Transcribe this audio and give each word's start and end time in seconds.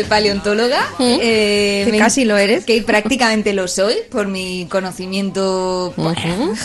Eh, 0.00 0.04
paleontóloga, 0.08 0.80
eh, 0.98 1.82
Que 1.86 1.92
me- 1.92 1.98
casi 1.98 2.24
lo 2.24 2.36
eres. 2.36 2.64
que 2.64 2.82
prácticamente 2.82 3.52
lo 3.52 3.68
soy 3.68 3.94
por 4.10 4.26
mi 4.28 4.66
conocimiento 4.70 5.92
pues, 5.96 6.16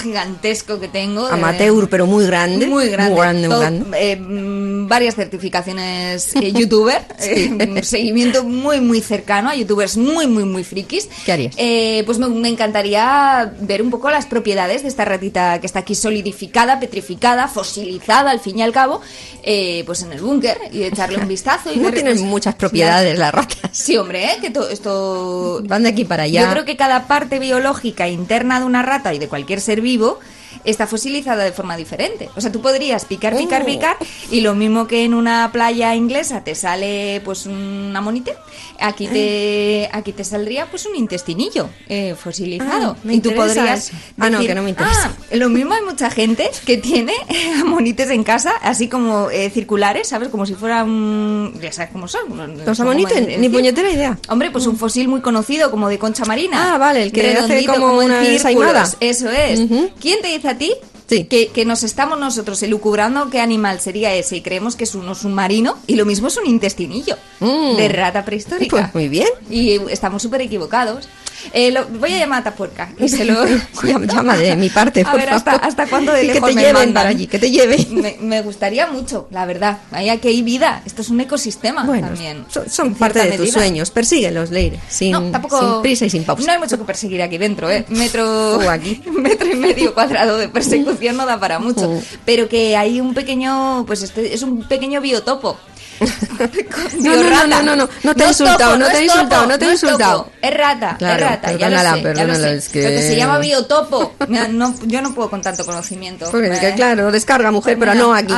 gigantesco 0.02 0.80
que 0.80 0.88
tengo. 0.88 1.28
de- 1.28 1.34
Amateur, 1.34 1.90
pero 1.90 2.06
muy 2.08 2.26
grande. 2.26 2.68
Muy 2.68 2.90
grande. 2.90 3.12
Muy 3.14 3.22
grande, 3.22 3.42
muy 3.48 3.50
Todo- 3.50 3.60
grande. 3.62 4.12
eh, 4.12 4.16
mm, 4.16 4.88
varias 4.88 5.16
certificaciones 5.16 6.36
eh, 6.36 6.52
youtuber. 6.54 7.02
eh, 7.20 7.50
un 7.50 7.84
seguimiento 7.84 8.44
muy, 8.44 8.80
muy 8.82 9.02
cercano 9.02 9.50
a 9.50 9.56
youtubers 9.56 9.98
muy, 9.98 10.28
muy, 10.28 10.44
muy 10.46 10.64
frikis. 10.64 11.08
¿Qué 11.26 11.32
harías? 11.32 11.54
Eh, 11.58 12.04
pues 12.06 12.18
me, 12.18 12.28
me 12.28 12.50
encantaría 12.50 13.54
ver 13.62 13.82
un 13.82 13.90
poco 13.90 14.10
las 14.10 14.26
propiedades 14.26 14.82
de 14.84 14.88
esta 14.88 15.06
ratita 15.06 15.60
que 15.60 15.68
está 15.68 15.80
aquí 15.80 15.96
solidificada, 15.96 16.80
petrificada, 16.80 17.48
fosilizada 17.48 18.32
al 18.32 18.40
fin 18.40 18.60
y 18.60 18.62
al 18.62 18.72
cabo, 18.72 19.02
eh, 19.44 19.84
pues 19.86 20.02
en 20.04 20.12
el 20.14 20.22
búnker 20.22 20.58
y 20.72 20.84
echarle 20.84 21.18
un 21.18 21.28
vistazo. 21.28 21.72
Y 21.74 21.78
No 21.78 21.92
tienen 21.92 22.20
muchas 22.22 22.56
propiedades 22.56 23.19
las 23.20 23.34
ratas. 23.34 23.60
Sí, 23.72 23.98
hombre, 23.98 24.26
¿eh? 24.26 24.38
que 24.42 24.50
to- 24.50 24.70
esto... 24.70 25.62
Van 25.66 25.84
de 25.84 25.90
aquí 25.90 26.06
para 26.06 26.24
allá. 26.24 26.44
Yo 26.46 26.52
creo 26.52 26.66
que 26.66 26.76
cada 26.78 27.08
parte 27.08 27.40
biológica 27.40 28.08
interna 28.08 28.60
de 28.60 28.66
una 28.66 28.82
rata 28.82 29.14
y 29.14 29.20
de 29.20 29.28
cualquier 29.28 29.62
ser 29.62 29.82
vivo 29.82 30.20
está 30.64 30.88
fosilizada 30.88 31.44
de 31.44 31.52
forma 31.52 31.76
diferente. 31.78 32.30
O 32.36 32.42
sea, 32.42 32.52
tú 32.52 32.62
podrías 32.62 33.06
picar, 33.06 33.36
picar, 33.38 33.64
Oh. 33.64 33.66
picar 33.66 33.98
y 34.32 34.42
lo 34.42 34.56
mismo 34.56 34.88
que 34.88 35.04
en 35.04 35.14
una 35.14 35.52
playa 35.52 35.96
inglesa 35.96 36.44
te 36.44 36.56
sale 36.56 37.22
pues 37.26 37.46
una 37.46 38.02
monite, 38.02 38.36
aquí 38.80 39.08
te 39.08 39.90
aquí 39.92 40.12
te 40.14 40.24
saldría 40.24 40.66
pues 40.70 40.86
un 40.86 40.96
intestinillo 40.96 41.70
eh, 41.88 42.16
fosilizado. 42.18 42.96
Ah, 42.98 43.02
me 43.04 43.16
y 43.16 43.20
tú 43.22 43.30
interesa 43.30 43.56
podrías. 43.62 43.92
Ah, 44.20 44.30
no, 44.30 44.40
que 44.40 44.56
no 44.56 44.64
me 44.64 44.70
interesa. 44.72 45.14
"Ah, 45.32 45.36
lo 45.36 45.50
mismo 45.50 45.74
hay 45.74 45.84
mucha 45.84 46.10
gente 46.10 46.50
que 46.66 46.78
tiene 46.78 47.14
amonites 47.62 48.10
en 48.10 48.24
casa, 48.24 48.54
así 48.62 48.88
como 48.88 49.30
eh, 49.30 49.50
circulares, 49.50 50.08
¿sabes? 50.08 50.30
Como 50.30 50.46
si 50.46 50.56
fueran... 50.56 51.54
Ya 51.60 51.72
sabes 51.72 51.92
cómo 51.92 52.08
son. 52.08 52.64
Los 52.66 52.80
amonites, 52.80 53.40
ni 53.40 53.50
puñetera 53.50 53.90
idea. 53.92 54.18
Hombre, 54.30 54.52
pues 54.52 54.66
un 54.68 54.78
fósil 54.78 55.08
muy 55.08 55.22
conocido 55.22 55.72
como 55.72 55.90
de 55.90 56.00
concha 56.00 56.26
marina. 56.26 56.74
Ah, 56.74 56.78
vale, 56.78 57.04
el 57.04 57.12
que 57.12 57.34
hace 57.38 57.66
como 57.66 57.94
una 57.98 58.26
ensaimada. 58.28 58.90
Eso 59.00 59.30
es. 59.30 59.62
¿Quién 60.00 60.22
te 60.22 60.28
a 60.48 60.58
ti 60.58 60.74
Sí. 61.08 61.24
que, 61.24 61.48
que 61.48 61.66
nos 61.66 61.82
estamos 61.84 62.20
nosotros 62.20 62.62
elucubrando 62.62 63.32
qué 63.32 63.42
animal 63.42 63.80
sería 63.80 64.14
ese 64.14 64.36
y 64.38 64.42
creemos 64.42 64.76
que 64.76 64.84
es 64.84 64.94
un 64.94 65.16
submarino 65.16 65.76
y 65.88 65.96
lo 65.96 66.06
mismo 66.06 66.28
es 66.28 66.38
un 66.38 66.46
intestinillo 66.46 67.16
Mm. 67.40 67.78
de 67.78 67.90
rata 67.90 68.24
prehistórica? 68.26 68.76
Pues 68.92 68.94
muy 68.94 69.10
bien. 69.10 69.28
Y 69.50 69.80
estamos 69.90 70.22
súper 70.22 70.42
equivocados. 70.42 71.10
Eh, 71.54 71.72
lo- 71.72 71.86
voy 71.88 72.14
a 72.14 72.20
llamar 72.20 72.42
a 72.42 72.44
Tapuerca 72.46 72.90
y 73.00 73.08
se 73.10 73.26
lo... 73.26 73.46
Llama, 74.08 74.38
de 74.38 74.56
mi 74.56 74.70
parte, 74.70 75.02
A 75.08 75.12
por 75.12 75.20
ver, 75.20 75.30
hasta, 75.30 75.52
favor. 75.52 75.68
hasta 75.68 75.88
cuándo 75.88 76.12
de 76.14 76.22
que 76.22 76.34
lejos 76.34 76.50
te 76.50 76.56
me 76.56 76.62
lleven 76.62 76.74
mandan. 76.76 76.94
para 76.94 77.10
allí, 77.10 77.28
que 77.28 77.40
te 77.40 77.52
lleven. 77.52 77.86
Me, 78.02 78.18
me 78.22 78.42
gustaría 78.42 78.88
mucho, 78.88 79.28
la 79.32 79.46
verdad. 79.46 79.80
Ahí 79.92 80.10
aquí 80.10 80.28
hay 80.30 80.42
vida. 80.42 80.82
Esto 80.86 81.02
es 81.02 81.10
un 81.10 81.20
ecosistema 81.22 81.84
Bueno, 81.84 82.08
también. 82.08 82.46
son, 82.70 82.94
parte 82.96 83.24
de 83.30 83.38
tus 83.38 83.52
sueños. 83.52 83.92
Persíguelos, 83.92 84.52
Leire. 84.52 84.80
Sin, 84.90 85.12
no, 85.12 85.32
tampoco. 85.32 85.60
sin 85.60 85.82
prisa 85.82 86.06
y 86.06 86.10
sin 86.10 86.24
pausa. 86.24 86.46
No 86.46 86.52
hay 86.54 86.60
mucho 86.60 86.78
que 86.78 86.84
perseguir 86.84 87.22
aquí 87.22 87.38
dentro, 87.38 87.70
¿eh? 87.70 87.86
Metro, 87.90 88.60
aquí. 88.70 89.02
metro 89.12 89.48
y 89.52 89.56
medio 89.56 89.94
cuadrado 89.94 90.38
de 90.38 90.50
persecución 90.50 91.18
no 91.18 91.26
da 91.26 91.40
para 91.40 91.60
mucho. 91.60 92.02
Pero 92.26 92.48
que 92.50 92.76
hay 92.76 93.00
un 93.02 93.14
pequeño, 93.14 93.84
pues 93.86 94.02
este 94.04 94.34
es 94.34 94.42
un 94.44 94.64
pequeño 94.68 95.02
biotopo. 95.02 95.58
No, 96.00 97.16
no, 97.16 97.24
no, 97.24 97.48
no, 97.48 97.64
no, 97.64 97.76
no, 97.76 97.90
no 98.04 98.16
te 98.16 98.24
he 98.24 98.28
insultado, 98.28 98.78
no 98.78 98.88
te 98.88 98.98
he 99.00 99.04
insultado, 99.04 99.46
no 99.48 99.60
te 99.60 99.66
he 99.66 99.72
insultado. 99.72 100.32
Es 100.42 100.54
rata, 100.58 100.98
es 101.00 101.20
rata, 101.20 101.52
ya 101.54 101.70
lo 101.70 101.78
sé, 101.80 102.04
ya 102.16 102.24
lo 102.26 102.36
sé. 102.36 102.54
es 102.56 102.70
que- 102.70 103.02
se 103.02 103.16
llama 103.16 103.40
biotopo. 103.40 104.14
Yo 104.86 105.02
no 105.02 105.14
puedo 105.14 105.30
con 105.30 105.42
tanto 105.42 105.66
conocimiento. 105.66 106.30
Porque, 106.32 106.50
Eh, 106.70 106.74
claro, 106.76 107.12
descarga 107.12 107.52
mujer, 107.52 107.78
pero 107.80 107.94
no 107.96 108.14
aquí. 108.14 108.34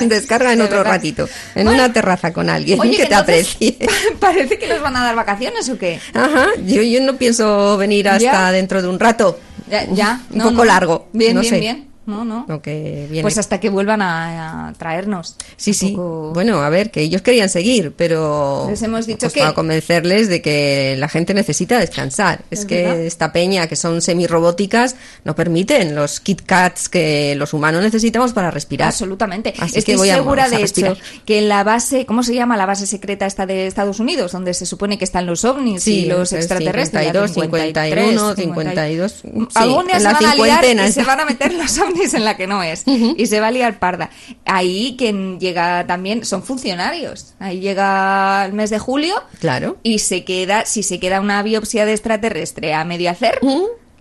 Descarga 0.06 0.52
en 0.52 0.60
otro 0.62 0.82
ratito. 0.84 1.28
En 1.54 1.68
una 1.68 1.92
terraza 1.92 2.32
con 2.32 2.48
alguien 2.48 2.78
que 2.96 3.06
te 3.06 3.14
aprecie. 3.14 3.76
Parece 4.20 4.58
que 4.58 4.66
nos 4.68 4.80
van 4.80 4.96
a 4.96 5.04
dar 5.04 5.14
vacaciones 5.16 5.68
o 5.68 5.78
qué. 5.78 6.00
Ajá, 6.14 6.46
yo, 6.64 6.82
yo 6.82 7.00
no 7.02 7.16
pienso 7.16 7.76
venir 7.76 8.08
hasta 8.08 8.50
dentro 8.52 8.82
de 8.82 8.88
un 8.88 8.98
rato. 8.98 9.38
Ya, 9.68 9.84
ya, 9.92 10.20
Un 10.32 10.42
poco 10.42 10.64
largo. 10.64 11.08
Bien, 11.12 11.40
bien, 11.40 11.60
bien. 11.60 11.88
No, 12.06 12.24
no. 12.24 12.44
Lo 12.48 12.62
que 12.62 13.06
viene. 13.10 13.22
Pues 13.22 13.36
hasta 13.38 13.58
que 13.60 13.68
vuelvan 13.68 14.00
a, 14.00 14.68
a 14.68 14.72
traernos. 14.74 15.36
Sí, 15.56 15.74
sí. 15.74 15.90
poco- 15.90 16.30
Bueno, 16.34 16.62
a 16.62 16.68
ver, 16.70 16.90
que 16.90 17.00
ellos 17.02 17.22
querían 17.22 17.48
seguir, 17.48 17.92
pero. 17.96 18.66
Les 18.70 18.80
hemos 18.82 19.06
dicho 19.06 19.20
pues 19.26 19.32
que- 19.32 19.40
Para 19.40 19.54
convencerles 19.54 20.28
de 20.28 20.40
que 20.40 20.94
la 20.98 21.08
gente 21.08 21.34
necesita 21.34 21.78
descansar. 21.78 22.42
Es, 22.50 22.60
Es 22.60 22.66
que 22.66 22.82
verdad. 22.84 23.00
esta 23.00 23.32
peña, 23.32 23.66
que 23.66 23.76
son 23.76 24.00
semirrobóticas, 24.02 24.96
no 25.24 25.34
permiten 25.34 25.94
los 25.94 26.20
Kit 26.20 26.42
Kats 26.42 26.88
que 26.88 27.34
los 27.36 27.52
humanos 27.52 27.82
necesitamos 27.82 28.32
para 28.32 28.50
respirar. 28.50 28.88
Absolutamente. 28.88 29.52
Así 29.58 29.78
Estoy 29.78 29.94
que 29.94 29.96
voy 29.96 30.10
a- 30.10 30.14
segura, 30.16 30.44
a 30.44 30.48
de 30.48 30.56
hecho, 30.56 30.62
respirar. 30.62 30.96
que 31.24 31.38
en 31.38 31.48
la 31.48 31.64
base, 31.64 32.06
¿cómo 32.06 32.22
se 32.22 32.34
llama 32.34 32.56
la 32.56 32.66
base 32.66 32.86
secreta 32.86 33.26
esta 33.26 33.46
de 33.46 33.66
Estados 33.66 33.98
Unidos? 34.00 34.32
Donde 34.32 34.54
se 34.54 34.66
supone 34.66 34.98
que 34.98 35.04
están 35.04 35.26
los 35.26 35.44
ovnis 35.44 35.82
Sí, 35.82 36.00
y 36.00 36.06
los 36.06 36.32
es 36.32 36.38
extraterrestres. 36.40 37.02
52, 37.06 37.28
la 37.36 37.42
51, 37.42 38.34
52, 38.34 39.12
sí, 39.22 39.28
Algún 39.54 39.86
día 39.86 39.94
en 39.96 40.00
se 40.00 40.04
la 40.04 40.12
van 40.12 40.24
a 40.26 40.34
liar 40.34 40.64
y 40.88 40.92
se 40.92 41.02
van 41.02 41.20
a 41.20 41.24
meter 41.24 41.52
los 41.54 41.78
ovnis 41.78 41.95
en 42.14 42.24
la 42.24 42.36
que 42.36 42.46
no 42.46 42.62
es. 42.62 42.84
Y 42.86 43.26
se 43.26 43.40
va 43.40 43.48
a 43.48 43.50
liar 43.50 43.78
parda. 43.78 44.10
Ahí 44.44 44.94
quien 44.98 45.38
llega 45.40 45.86
también 45.86 46.24
son 46.24 46.42
funcionarios. 46.42 47.34
Ahí 47.38 47.60
llega 47.60 48.44
el 48.46 48.52
mes 48.52 48.70
de 48.70 48.78
julio. 48.78 49.14
Claro. 49.40 49.78
Y 49.82 49.98
se 49.98 50.24
queda, 50.24 50.64
si 50.64 50.82
se 50.82 50.98
queda 51.00 51.20
una 51.20 51.42
biopsia 51.42 51.86
de 51.86 51.92
extraterrestre 51.92 52.74
a 52.74 52.84
medio 52.84 53.10
hacer, 53.10 53.40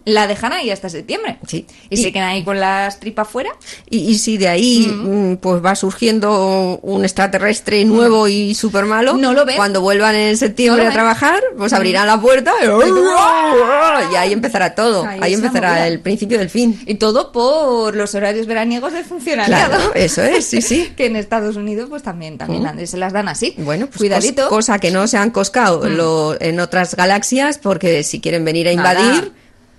la 0.06 0.28
dejan 0.28 0.54
ahí 0.54 0.70
hasta 0.72 0.88
septiembre. 0.90 1.38
Sí. 1.48 1.66
Y, 1.90 1.96
Y- 2.00 2.04
se 2.04 2.12
quedan 2.14 2.30
ahí 2.30 2.44
con 2.44 2.60
las 2.60 3.00
tripas 3.00 3.28
fuera. 3.28 3.50
Y, 3.90 3.98
y 4.10 4.18
si 4.20 4.38
de 4.38 4.48
ahí 4.48 4.88
mm, 4.88 5.38
pues 5.38 5.64
va 5.66 5.76
surgiendo 5.76 6.80
un 6.82 7.04
extraterrestre 7.04 7.84
nuevo 7.86 8.28
y 8.28 8.54
súper 8.56 8.86
malo, 8.86 9.14
No 9.18 9.34
lo 9.34 9.46
ven. 9.46 9.56
cuando 9.58 9.82
vuelvan 9.82 10.16
en 10.16 10.38
septiembre 10.38 10.84
No 10.84 10.90
a 10.90 10.94
trabajar, 10.94 11.42
pues 11.58 11.74
abrirán 11.74 12.08
la 12.08 12.20
puerta 12.22 12.54
y, 12.62 14.14
y 14.14 14.16
ahí 14.16 14.34
empezará 14.34 14.76
todo. 14.76 15.06
Ahí 15.06 15.34
empezará 15.34 15.70
movida. 15.70 15.88
el 15.88 16.00
principio 16.00 16.38
del 16.38 16.50
fin. 16.50 16.80
Y 16.86 16.96
todo 16.96 17.32
por 17.32 17.96
los 17.96 18.14
horarios 18.16 18.46
veraniegos 18.48 18.94
del 18.94 19.06
funcionariado. 19.06 19.76
Claro, 19.76 19.92
eso 19.96 20.22
es, 20.24 20.46
sí, 20.46 20.62
sí. 20.62 20.92
que 20.98 21.08
en 21.08 21.16
Estados 21.16 21.56
Unidos 21.56 21.90
pues 21.90 22.04
también, 22.04 22.38
también 22.38 22.88
se 22.88 22.98
las 22.98 23.14
dan 23.14 23.28
así. 23.28 23.54
Bueno, 23.58 23.88
pues 23.88 23.98
Cuidadito. 23.98 24.44
cos- 24.46 24.50
cosa 24.50 24.80
que 24.80 24.92
no 24.92 25.08
se 25.08 25.18
han 25.18 25.32
coscado 25.32 25.88
lo- 25.90 26.40
en 26.40 26.60
otras 26.60 26.96
galaxias, 26.96 27.58
porque 27.58 28.04
si 28.04 28.20
quieren 28.22 28.46
venir 28.46 28.68
a 28.70 28.74
Nada. 28.74 28.94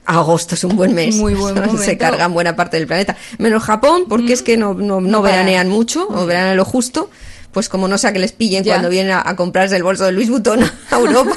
Agosto 0.07 0.55
es 0.55 0.65
un 0.65 0.77
buen 0.77 0.95
mes. 0.95 1.17
Muy 1.17 1.35
buen 1.35 1.55
se 1.55 1.67
momento. 1.67 1.99
cargan 1.99 2.33
buena 2.33 2.57
parte 2.57 2.77
del 2.79 2.87
planeta. 2.87 3.17
Menos 3.39 3.63
Japón, 3.63 4.05
porque 4.09 4.33
es 4.33 4.43
que 4.43 4.57
no, 4.57 4.75
no, 4.75 5.01
no 5.01 5.23
veranean 5.23 5.69
mucho, 5.69 6.07
o 6.09 6.27
veranean 6.27 6.57
lo 6.57 6.65
justo. 6.65 7.11
Pues 7.57 7.71
como 7.71 7.89
no 7.89 7.97
sea 7.97 8.13
que 8.13 8.19
les 8.19 8.33
pillen 8.33 8.65
Ya. 8.65 8.75
cuando 8.75 8.91
vienen 8.91 9.13
a, 9.13 9.23
a 9.25 9.35
comprarse 9.35 9.77
el 9.77 9.83
bolso 9.83 10.05
de 10.05 10.13
Luis 10.13 10.29
Butón 10.29 10.63
a 10.63 10.71
Europa, 10.99 11.35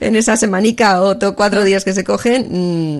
en 0.00 0.16
esa 0.16 0.34
semanica 0.38 1.02
o 1.02 1.18
cuatro 1.36 1.64
días 1.64 1.84
que 1.84 1.92
se 1.92 2.02
cogen, 2.02 2.46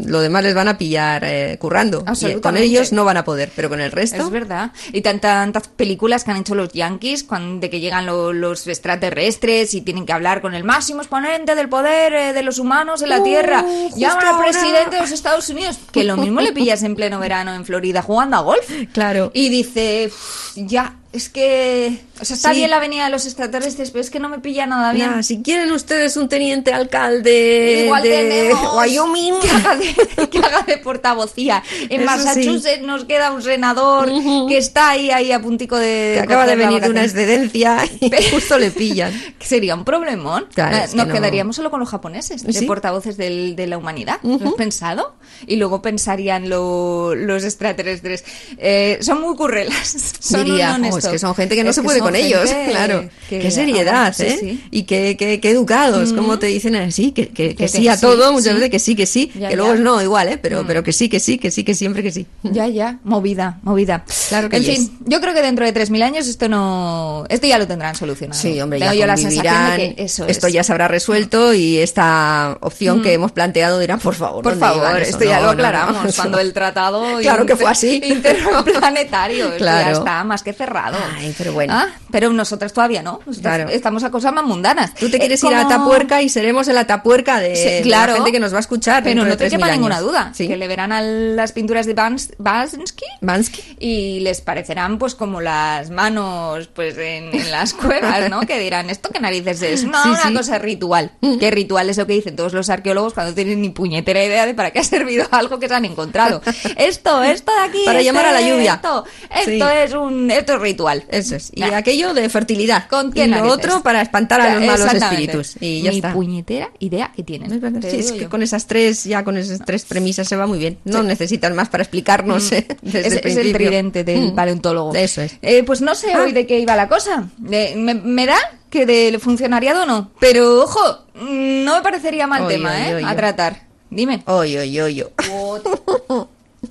mm, 0.03 0.09
lo 0.11 0.21
demás 0.21 0.43
les 0.43 0.55
van 0.55 0.69
a 0.69 0.77
pillar 0.77 1.25
eh, 1.25 1.57
currando. 1.59 2.05
Y 2.21 2.35
con 2.41 2.59
ellos 2.59 2.93
no 2.93 3.07
van 3.07 3.17
a 3.17 3.25
poder, 3.25 3.51
pero 3.57 3.71
con 3.71 3.81
el 3.81 3.91
resto... 3.93 4.17
Es 4.23 4.29
verdad. 4.29 4.73
Y 4.93 5.01
tan- 5.01 5.21
tantas 5.21 5.69
películas 5.69 6.23
que 6.25 6.33
han 6.33 6.37
hecho 6.37 6.55
los 6.55 6.71
yankees 6.75 7.25
cuando, 7.25 7.61
de 7.61 7.71
que 7.71 7.81
llegan 7.81 8.05
lo- 8.05 8.35
los 8.35 8.67
extraterrestres 8.67 9.73
y 9.73 9.81
tienen 9.81 10.05
que 10.05 10.13
hablar 10.13 10.43
con 10.43 10.55
el 10.55 10.63
máximo 10.63 11.01
exponente 11.01 11.55
del 11.55 11.71
poder 11.71 12.13
eh, 12.13 12.33
de 12.35 12.43
los 12.43 12.59
humanos 12.59 13.01
en 13.01 13.09
la 13.09 13.21
Uh, 13.21 13.25
Tierra. 13.25 13.65
Llaman 13.97 14.27
al 14.27 14.39
presidente 14.39 14.97
de 14.97 15.01
los 15.01 15.13
Estados 15.13 15.49
Unidos. 15.49 15.79
Que 15.93 16.05
lo 16.05 16.19
mismo 16.19 16.43
le 16.43 16.53
pillas 16.53 16.83
en 16.83 16.95
pleno 16.95 17.19
verano 17.19 17.55
en 17.55 17.65
Florida 17.65 18.03
jugando 18.03 18.37
a 18.37 18.41
golf. 18.41 18.71
Claro. 18.93 19.31
Y 19.33 19.49
dice, 19.49 20.09
"Uf, 20.09 20.53
ya, 20.57 20.97
es 21.13 21.29
que... 21.29 22.01
O 22.21 22.25
sea, 22.25 22.37
está 22.37 22.51
Sí. 22.51 22.57
bien 22.59 22.71
la 22.71 22.79
venida 22.79 23.05
de 23.05 23.11
los 23.11 23.25
extraterrestres, 23.27 23.91
pero 23.91 24.03
es 24.03 24.11
que 24.11 24.21
no 24.21 24.29
me 24.29 24.39
pilla 24.39 24.67
nada 24.67 24.93
bien. 24.93 25.11
Nah, 25.11 25.23
si 25.23 25.43
quieren 25.43 25.73
ustedes 25.73 26.17
un 26.17 26.29
teniente 26.29 26.73
alcalde 26.73 27.83
Igual 27.87 28.03
de 28.03 28.55
Wyoming, 28.77 29.35
que 29.43 29.51
haga 29.51 29.77
de, 29.77 30.29
que 30.29 30.39
haga 30.39 30.63
de 30.63 30.77
portavocía. 30.79 31.63
En 31.89 32.03
Eso 32.03 32.11
sí. 32.11 32.17
Massachusetts 32.27 32.83
nos 32.83 33.05
queda 33.07 33.33
un 33.33 33.43
senador 33.43 34.11
que 34.49 34.59
está 34.59 34.91
ahí, 34.91 35.11
ahí 35.11 35.33
a 35.33 35.41
puntico 35.41 35.77
de. 35.79 36.13
que 36.17 36.21
acaba 36.21 36.47
de 36.47 36.57
venir 36.57 36.81
de 36.83 36.91
una 36.91 37.05
excedencia 37.05 37.79
y 38.01 38.11
justo 38.31 38.59
le 38.59 38.71
pillan. 38.71 39.13
Que 39.41 39.47
Sería 39.47 39.75
un 39.75 39.85
problemón. 39.87 40.47
Claro, 40.55 40.77
Eh, 40.77 40.83
es 40.85 40.91
que 40.91 40.97
Nos 40.99 41.07
no- 41.09 41.15
quedaríamos 41.15 41.57
solo 41.57 41.71
con 41.71 41.81
los 41.81 41.89
japoneses, 41.89 42.45
de 42.45 42.53
Sí. 42.53 42.67
portavoces 42.67 43.17
del- 43.17 43.57
de 43.57 43.67
la 43.67 43.79
humanidad. 43.79 44.19
¿Lo 44.23 44.35
has 44.49 44.55
pensado? 44.55 45.15
Y 45.47 45.57
luego 45.57 45.81
pensarían 45.81 46.49
lo- 46.51 47.15
los 47.15 47.43
extraterrestres. 47.45 48.25
Eh, 48.59 48.99
son 49.01 49.21
muy 49.23 49.35
currelas. 49.37 49.97
Son 50.21 50.45
Diría, 50.45 50.75
un 50.79 50.85
"Oh, 50.85 51.00
es 51.01 51.05
honesto". 51.05 51.13
que 51.13 51.19
son 51.19 51.35
gente 51.35 51.57
que 51.57 51.65
no 51.65 51.71
Es 51.71 51.77
se 51.77 51.83
puede 51.83 52.01
con 52.01 52.15
ellos, 52.17 52.49
claro. 52.69 53.09
que- 53.29 53.39
qué 53.41 53.51
seriedad, 53.51 54.15
¿eh? 54.21 54.37
sí. 54.41 54.65
Y 54.71 54.85
qué, 54.85 55.17
qué, 55.19 55.41
qué 55.41 55.51
educados, 55.51 56.13
como 56.13 56.39
te 56.39 56.47
dicen 56.47 56.77
así, 56.77 57.13
que, 57.13 57.29
que, 57.29 57.55
que 57.55 57.69
sí 57.69 57.89
a 57.89 57.99
todo, 57.99 58.33
muchas 58.33 58.55
veces 58.55 58.71
que 58.71 58.79
sí, 58.79 58.95
que 58.95 59.07
sí, 59.07 59.31
Ya, 59.35 59.49
que 59.49 59.57
luego 59.57 59.73
ya. 59.73 59.75
Mm. 59.75 59.79
es 59.79 59.85
no, 59.85 60.03
igual, 60.03 60.29
¿eh? 60.29 60.39
Pero, 60.39 60.65
pero 60.67 60.83
que 60.83 60.93
sí, 60.93 61.09
que 61.09 61.21
sí, 61.21 61.39
que 61.39 61.51
sí, 61.51 61.65
que 61.65 61.75
siempre 61.75 62.03
que 62.03 62.13
sí. 62.13 62.27
Ya, 62.43 62.67
ya, 62.69 62.99
movida, 63.05 63.59
movida. 63.63 64.05
Claro 64.29 64.49
que 64.49 64.57
En 64.57 64.63
yes. 64.65 64.77
fin, 64.77 64.99
yo 65.07 65.21
creo 65.21 65.35
que 65.35 65.43
dentro 65.43 65.65
de 65.65 65.75
3.000 65.75 66.03
años 66.03 66.27
esto 66.29 66.49
no... 66.49 67.25
Esto 67.29 67.47
ya 67.47 67.59
lo 67.59 67.67
tendrán 67.67 67.95
solucionado. 67.95 68.41
Sí, 68.41 68.61
hombre, 68.61 68.79
Tengo 68.79 68.93
ya 68.93 69.01
yo 69.01 69.07
la 69.07 69.17
sensación 69.17 69.55
convivirán, 69.55 69.79
de 69.81 69.95
que 69.97 70.03
eso 70.05 70.27
esto 70.27 70.47
es. 70.47 70.53
Mm. 70.53 70.57
ya 70.57 70.65
se 70.65 70.73
habrá 70.73 70.89
resuelto 70.89 71.55
y 71.55 71.79
esta 71.79 72.59
opción 72.61 73.03
que 73.03 73.13
hemos 73.13 73.33
planteado 73.33 73.79
dirán, 73.79 73.99
por 74.01 74.15
favor, 74.15 74.43
Por 74.43 74.59
¿dónde 74.59 74.67
favor, 74.67 75.01
esto 75.03 75.25
ya 75.25 75.41
lo 75.41 75.51
aclaramos 75.51 76.15
cuando 76.17 76.39
el 76.39 76.53
tratado 76.53 77.19
Claro 77.21 77.47
que 77.47 77.57
fue 77.57 77.71
así. 77.71 78.01
interplanetario 78.05 79.45
esto 79.53 79.59
ya 79.65 79.83
Claro. 79.83 79.99
está 79.99 80.25
más 80.25 80.43
que 80.43 80.53
cerrado. 80.53 80.90
Ay, 81.17 81.35
pero 81.37 81.53
bueno. 81.53 81.73
Ah, 81.77 81.89
pero 82.11 82.31
nosotras 82.33 82.73
todavía 82.73 83.03
no. 83.03 83.21
Nosotras 83.27 83.57
Claro. 83.57 83.71
Estamos 83.71 84.05
a 84.05 84.11
cosas 84.11 84.33
más 84.33 84.45
mundanas. 84.45 84.95
Tú 84.95 85.11
te 85.11 85.17
Eh, 85.17 85.21
quieres 85.21 85.43
ir 85.45 85.55
a 85.55 85.65
como- 85.65 85.69
Tapuerca 85.79 86.23
y 86.23 86.29
seremos 86.29 86.69
en 86.69 86.75
la 86.75 86.87
Tapuerca 86.87 87.41
de, 87.41 87.57
Sí, 87.57 87.65
de 87.65 87.81
claro. 87.83 88.13
la 88.13 88.17
gente 88.17 88.33
que 88.33 88.41
nos 88.41 88.53
va 88.53 88.59
a 88.59 88.61
escuchar. 88.61 89.03
Pero 89.03 89.25
no 89.25 89.37
te 89.37 89.45
3.000 89.47 89.51
quepa 89.51 89.67
años. 89.67 89.77
ninguna 89.77 90.01
duda 90.01 90.33
Sí. 90.35 90.49
que 90.49 90.57
le 90.57 90.69
verán 90.69 90.93
a 90.93 91.03
las 91.03 91.53
pinturas 91.53 91.87
de 91.87 91.95
Bans, 91.95 92.33
Bansky 92.39 93.05
Bansky. 93.21 93.77
y 93.79 94.21
les 94.21 94.41
parecerán 94.41 94.99
pues 94.99 95.15
como 95.15 95.41
las 95.41 95.91
manos 95.91 96.69
pues 96.75 96.97
en, 96.99 97.35
en 97.35 97.51
las 97.51 97.75
cuevas, 97.75 98.29
¿no? 98.31 98.41
Que 98.41 98.59
dirán, 98.59 98.91
¿esto 98.91 99.11
qué 99.13 99.21
narices 99.21 99.63
es? 99.63 99.85
No, 99.85 100.03
Sí, 100.03 100.09
una 100.09 100.39
cosa 100.39 100.59
ritual. 100.59 101.13
¿Qué 101.39 101.51
ritual 101.51 101.91
es 101.91 101.97
lo 101.99 102.07
que 102.07 102.15
dicen 102.15 102.37
todos 102.37 102.53
los 102.53 102.71
arqueólogos 102.71 103.15
cuando 103.15 103.35
tienen 103.35 103.61
ni 103.63 103.71
puñetera 103.71 104.25
idea 104.25 104.47
de 104.47 104.55
para 104.55 104.71
qué 104.71 104.81
ha 104.81 104.85
servido 104.85 105.27
algo 105.31 105.59
que 105.59 105.69
se 105.69 105.75
han 105.75 105.85
encontrado? 105.85 106.43
Esto, 106.77 107.23
esto 107.23 107.53
de 107.55 107.61
aquí. 107.69 107.83
Para 107.85 107.99
este- 108.01 108.05
llamar 108.07 108.27
a 108.27 108.33
la 108.33 108.41
lluvia. 108.41 108.75
Esto, 108.75 109.69
es 109.69 109.93
un 109.95 110.31
esto 110.31 110.55
es 110.55 110.61
ritual. 110.61 110.80
Eso 111.09 111.37
es. 111.37 111.51
Y 111.55 111.61
Nah. 111.61 111.77
aquello 111.77 112.15
de 112.15 112.29
fertilidad. 112.29 112.89
¿Con 112.89 113.13
y 113.15 113.27
lo 113.27 113.47
otro 113.53 113.83
para 113.83 114.01
espantar 114.03 114.41
a 114.41 114.55
los 114.55 114.65
malos 114.67 114.95
espíritus. 114.95 115.57
Y 115.61 115.83
ya 115.83 115.91
Ni 115.91 115.97
está. 115.97 116.13
puñetera 116.13 116.71
idea 116.79 117.13
que 117.15 117.23
tienen. 117.23 117.53
Es 117.53 117.61
verdad, 117.61 117.81
sí, 117.91 117.99
es 117.99 118.13
que 118.13 118.21
yo. 118.21 118.31
con 118.31 118.43
esas 118.43 118.67
tres, 118.67 119.05
ya 119.05 119.23
con 119.25 119.37
esas 119.37 119.61
tres 119.65 119.85
premisas 119.85 120.29
se 120.29 120.37
va 120.37 120.47
muy 120.47 120.59
bien. 120.59 120.79
No 120.85 121.03
necesitas 121.03 121.53
más 121.55 121.69
para 121.69 121.83
explicarnos 121.83 122.51
eh, 122.53 122.67
desde 122.83 123.01
es, 123.09 123.13
el 123.15 123.21
es 123.31 123.37
el 123.37 123.53
tridente 123.53 124.05
del 124.05 124.33
Mm. 124.33 124.35
paleontólogo. 124.35 124.95
Eso 124.95 125.23
es. 125.23 125.37
Eh, 125.43 125.63
pues 125.65 125.81
no 125.81 125.95
sé 125.95 126.13
Ah. 126.13 126.23
hoy 126.23 126.33
de 126.33 126.47
qué 126.47 126.59
iba 126.61 126.75
la 126.77 126.89
cosa. 126.89 127.29
De- 127.39 127.75
me, 127.77 127.95
me 127.95 128.27
da 128.27 128.39
que 128.71 128.87
del 128.87 129.19
funcionariado 129.21 129.85
no. 129.87 130.11
Pero 130.21 130.63
ojo, 130.63 130.81
mm, 131.15 131.65
no 131.65 131.77
me 131.77 131.83
parecería 131.83 132.27
mal 132.27 132.43
Oy, 132.45 132.55
tema, 132.55 132.73
oy, 132.75 132.83
¿eh? 132.83 132.95
oy, 132.97 133.05
a 133.05 133.17
tratar. 133.17 133.63
Dime. 133.91 134.23
Oy, 134.27 134.57
oy, 134.57 134.81
oy, 134.81 135.03
oy. 135.03 135.61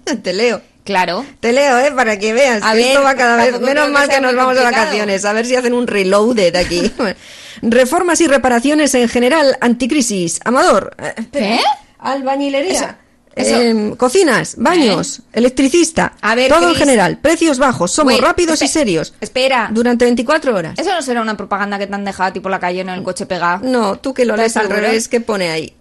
Te 0.24 0.34
leo. 0.34 0.62
Claro. 0.90 1.24
Te 1.40 1.54
leo, 1.54 1.78
¿eh? 1.78 1.92
Para 1.96 2.18
que 2.18 2.34
veas. 2.34 2.64
A 2.64 2.72
que 2.72 2.78
ver, 2.78 2.88
esto 2.88 3.04
va 3.04 3.14
cada 3.14 3.38
vez. 3.38 3.62
Menos 3.62 3.86
que 3.86 3.92
mal 3.94 4.10
que 4.10 4.20
nos 4.20 4.36
vamos 4.36 4.56
de 4.56 4.64
vacaciones. 4.64 5.24
A 5.24 5.34
ver 5.34 5.46
si 5.46 5.56
hacen 5.56 5.74
un 5.76 5.86
reloaded 5.86 6.56
aquí. 6.56 6.92
Reformas 7.62 8.20
y 8.22 8.28
reparaciones 8.28 8.96
en 8.96 9.08
general, 9.08 9.56
anticrisis. 9.62 10.40
Amador. 10.44 10.96
eh. 10.98 11.14
¿Qué? 11.32 11.60
Albañilería. 12.00 12.98
Eso- 13.36 13.56
em, 13.62 13.96
cocinas, 13.96 14.56
baños, 14.58 15.22
electricista, 15.32 16.14
A 16.22 16.34
ver, 16.34 16.50
todo 16.52 16.70
en 16.70 16.76
general, 16.76 17.20
precios 17.20 17.60
bajos, 17.60 17.92
somos 17.92 18.14
Wait, 18.14 18.24
rápidos 18.24 18.62
y 18.64 18.68
serios. 18.68 19.14
Espera. 19.22 19.70
Durante 19.72 20.06
24 20.06 20.56
horas. 20.56 20.74
Eso 20.80 20.90
no 20.92 21.02
será 21.04 21.22
una 21.22 21.38
propaganda 21.38 21.78
que 21.78 21.86
te 21.86 21.94
han 21.94 22.04
dejado 22.04 22.30
a 22.30 22.34
ti 22.34 22.40
por 22.40 22.50
la 22.52 22.60
calle 22.60 22.82
en 22.82 22.90
el 22.90 23.04
coche 23.04 23.28
pegado. 23.28 23.60
No, 23.64 23.98
tú 24.00 24.14
que 24.16 24.26
lo 24.26 24.34
¿Estás 24.34 24.56
lees 24.56 24.58
al 24.58 24.76
revés, 24.76 25.08
¿qué 25.08 25.22
pone 25.22 25.52
ahí? 25.52 25.74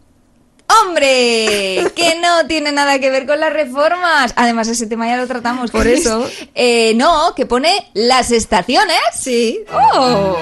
¡Hombre! 0.69 1.91
Que 1.94 2.19
no 2.20 2.47
tiene 2.47 2.73
nada 2.73 2.99
que 2.99 3.11
ver 3.11 3.26
con 3.26 3.41
las 3.41 3.53
reformas. 3.53 4.32
Además, 4.37 4.69
ese 4.69 4.87
tema 4.87 5.06
ya 5.06 5.17
lo 5.17 5.26
tratamos. 5.26 5.70
Por 5.70 5.87
eso. 5.87 6.29
Eh, 6.61 6.93
no, 6.94 7.35
que 7.37 7.47
pone 7.47 7.88
las 7.94 8.31
estaciones. 8.32 8.99
Sí. 9.15 9.61
¡Oh! 9.73 10.37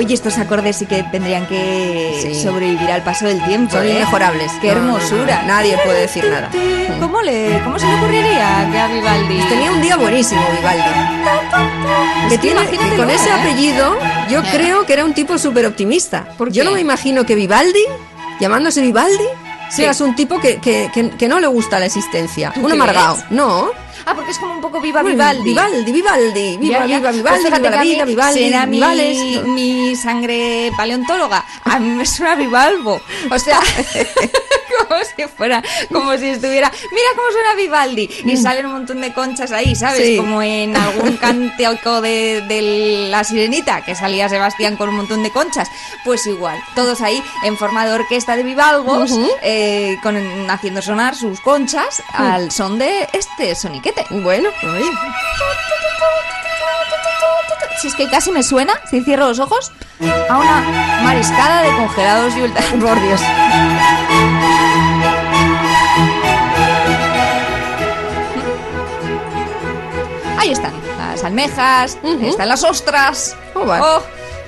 Oye, 0.00 0.14
estos 0.14 0.38
acordes 0.38 0.76
sí 0.76 0.86
que 0.86 1.02
tendrían 1.02 1.46
que 1.46 2.18
Sí. 2.22 2.34
sobrevivir 2.42 2.90
al 2.90 3.02
paso 3.02 3.26
del 3.26 3.44
tiempo. 3.44 3.72
Son 3.76 3.84
¿eh? 3.86 3.90
inmejorables. 3.90 4.50
¡Qué 4.62 4.68
No, 4.68 4.74
no, 4.76 4.80
no, 4.92 4.96
hermosura! 4.96 5.42
Nadie 5.46 5.76
puede 5.84 6.00
decir 6.00 6.24
nada. 6.30 6.48
¿Cómo, 6.98 7.20
le, 7.20 7.60
¿Cómo 7.64 7.78
se 7.78 7.86
le 7.86 7.94
ocurriría 7.96 8.66
que 8.72 8.78
a 8.78 8.86
Vivaldi? 8.88 9.38
Tenía 9.50 9.70
un 9.70 9.82
día 9.82 9.96
buenísimo, 9.96 10.40
Vivaldi. 10.56 10.82
Que 12.28 12.34
Es 12.34 12.40
que 12.40 12.46
tiene, 12.78 12.96
con 12.96 13.10
ese 13.10 13.28
¿eh? 13.28 13.32
apellido, 13.32 13.98
yo 14.30 14.42
creo 14.44 14.86
que 14.86 14.92
era 14.94 15.04
un 15.04 15.12
tipo 15.12 15.36
súper 15.36 15.66
optimista. 15.66 16.24
¿Por 16.38 16.50
Yo 16.50 16.64
no 16.64 16.70
me 16.70 16.80
imagino 16.80 17.26
que 17.26 17.34
Vivaldi, 17.34 17.84
llamándose 18.40 18.80
Vivaldi, 18.80 19.24
seas 19.68 19.98
Sí. 19.98 20.02
un 20.02 20.14
tipo 20.16 20.40
que, 20.40 20.56
que, 20.56 20.90
que- 20.94 21.10
que 21.10 21.28
no 21.28 21.40
le 21.40 21.46
gusta 21.46 21.78
la 21.78 21.86
existencia. 21.86 22.52
¿Tú 22.54 22.64
Un 22.64 22.72
amargado. 22.72 23.18
No. 23.30 23.70
Ah, 24.06 24.14
porque 24.14 24.30
es 24.30 24.38
como 24.38 24.54
un 24.54 24.60
poco 24.60 24.80
viva 24.80 25.02
Vivaldi. 25.02 25.42
Vivaldi, 25.44 25.92
Vivaldi. 25.92 26.56
Viva, 26.56 26.86
Ya, 26.86 26.86
ya. 26.86 27.10
viva, 27.10 27.30
Pues 27.30 27.42
Vivaldi, 27.42 27.44
viva 27.58 27.70
la 27.70 27.82
vida, 27.82 28.04
Vivaldi, 28.04 28.40
será 28.40 28.66
mi, 28.66 28.80
mi 29.46 29.96
sangre 29.96 30.70
paleontóloga. 30.76 31.44
A 31.64 31.78
mí 31.78 31.90
me 31.90 32.06
suena 32.06 32.34
Vivalvo. 32.34 33.00
O 33.30 33.38
sea, 33.38 33.60
como 34.88 35.00
si 35.04 35.22
fuera, 35.36 35.62
como 35.92 36.16
si 36.16 36.26
estuviera. 36.30 36.70
Mira 36.70 37.06
cómo 37.16 37.30
suena 37.32 37.54
Vivaldi. 37.54 38.08
Y 38.24 38.36
salen 38.36 38.66
un 38.66 38.72
montón 38.72 39.00
de 39.00 39.12
conchas 39.12 39.52
ahí, 39.52 39.74
¿sabes? 39.74 40.00
Mm. 40.00 40.04
Sí. 40.04 40.16
Como 40.16 40.42
en 40.42 40.76
algún 40.76 41.16
cántico 41.16 42.00
de, 42.00 42.42
de 42.48 43.06
la 43.10 43.24
sirenita, 43.24 43.84
que 43.84 43.94
salía 43.94 44.28
Sebastián 44.28 44.76
con 44.76 44.88
un 44.88 44.96
montón 44.96 45.22
de 45.22 45.30
conchas. 45.30 45.68
Pues 46.04 46.26
igual, 46.26 46.58
todos 46.74 47.00
ahí 47.02 47.22
en 47.44 47.56
forma 47.56 47.86
de 47.86 47.92
orquesta 47.92 48.36
de 48.36 48.42
Vivalgos, 48.42 49.12
eh, 49.42 49.96
con, 50.02 50.16
haciendo 50.50 50.82
sonar 50.82 51.14
sus 51.14 51.40
conchas 51.40 52.02
al 52.12 52.50
son 52.50 52.78
de 52.78 53.08
este 53.12 53.54
soniquete. 53.92 54.06
Bueno, 54.22 54.48
oye. 54.62 54.90
Si 57.80 57.88
es 57.88 57.94
que 57.94 58.08
casi 58.10 58.30
me 58.30 58.42
suena, 58.42 58.74
si 58.90 59.00
cierro 59.02 59.26
los 59.28 59.38
ojos, 59.38 59.72
a 60.28 60.36
una 60.36 61.00
mariscada 61.02 61.62
de 61.62 61.70
congelados 61.70 62.36
y 62.36 62.42
ultra... 62.42 62.62
Por 62.78 63.00
Dios. 63.00 63.20
Ahí 70.38 70.50
están 70.52 70.72
las 70.98 71.22
almejas, 71.24 71.98
Ujú. 72.02 72.26
están 72.28 72.48
las 72.48 72.64
ostras. 72.64 73.36
Oh. 73.54 73.60
¡Oh! 73.60 74.02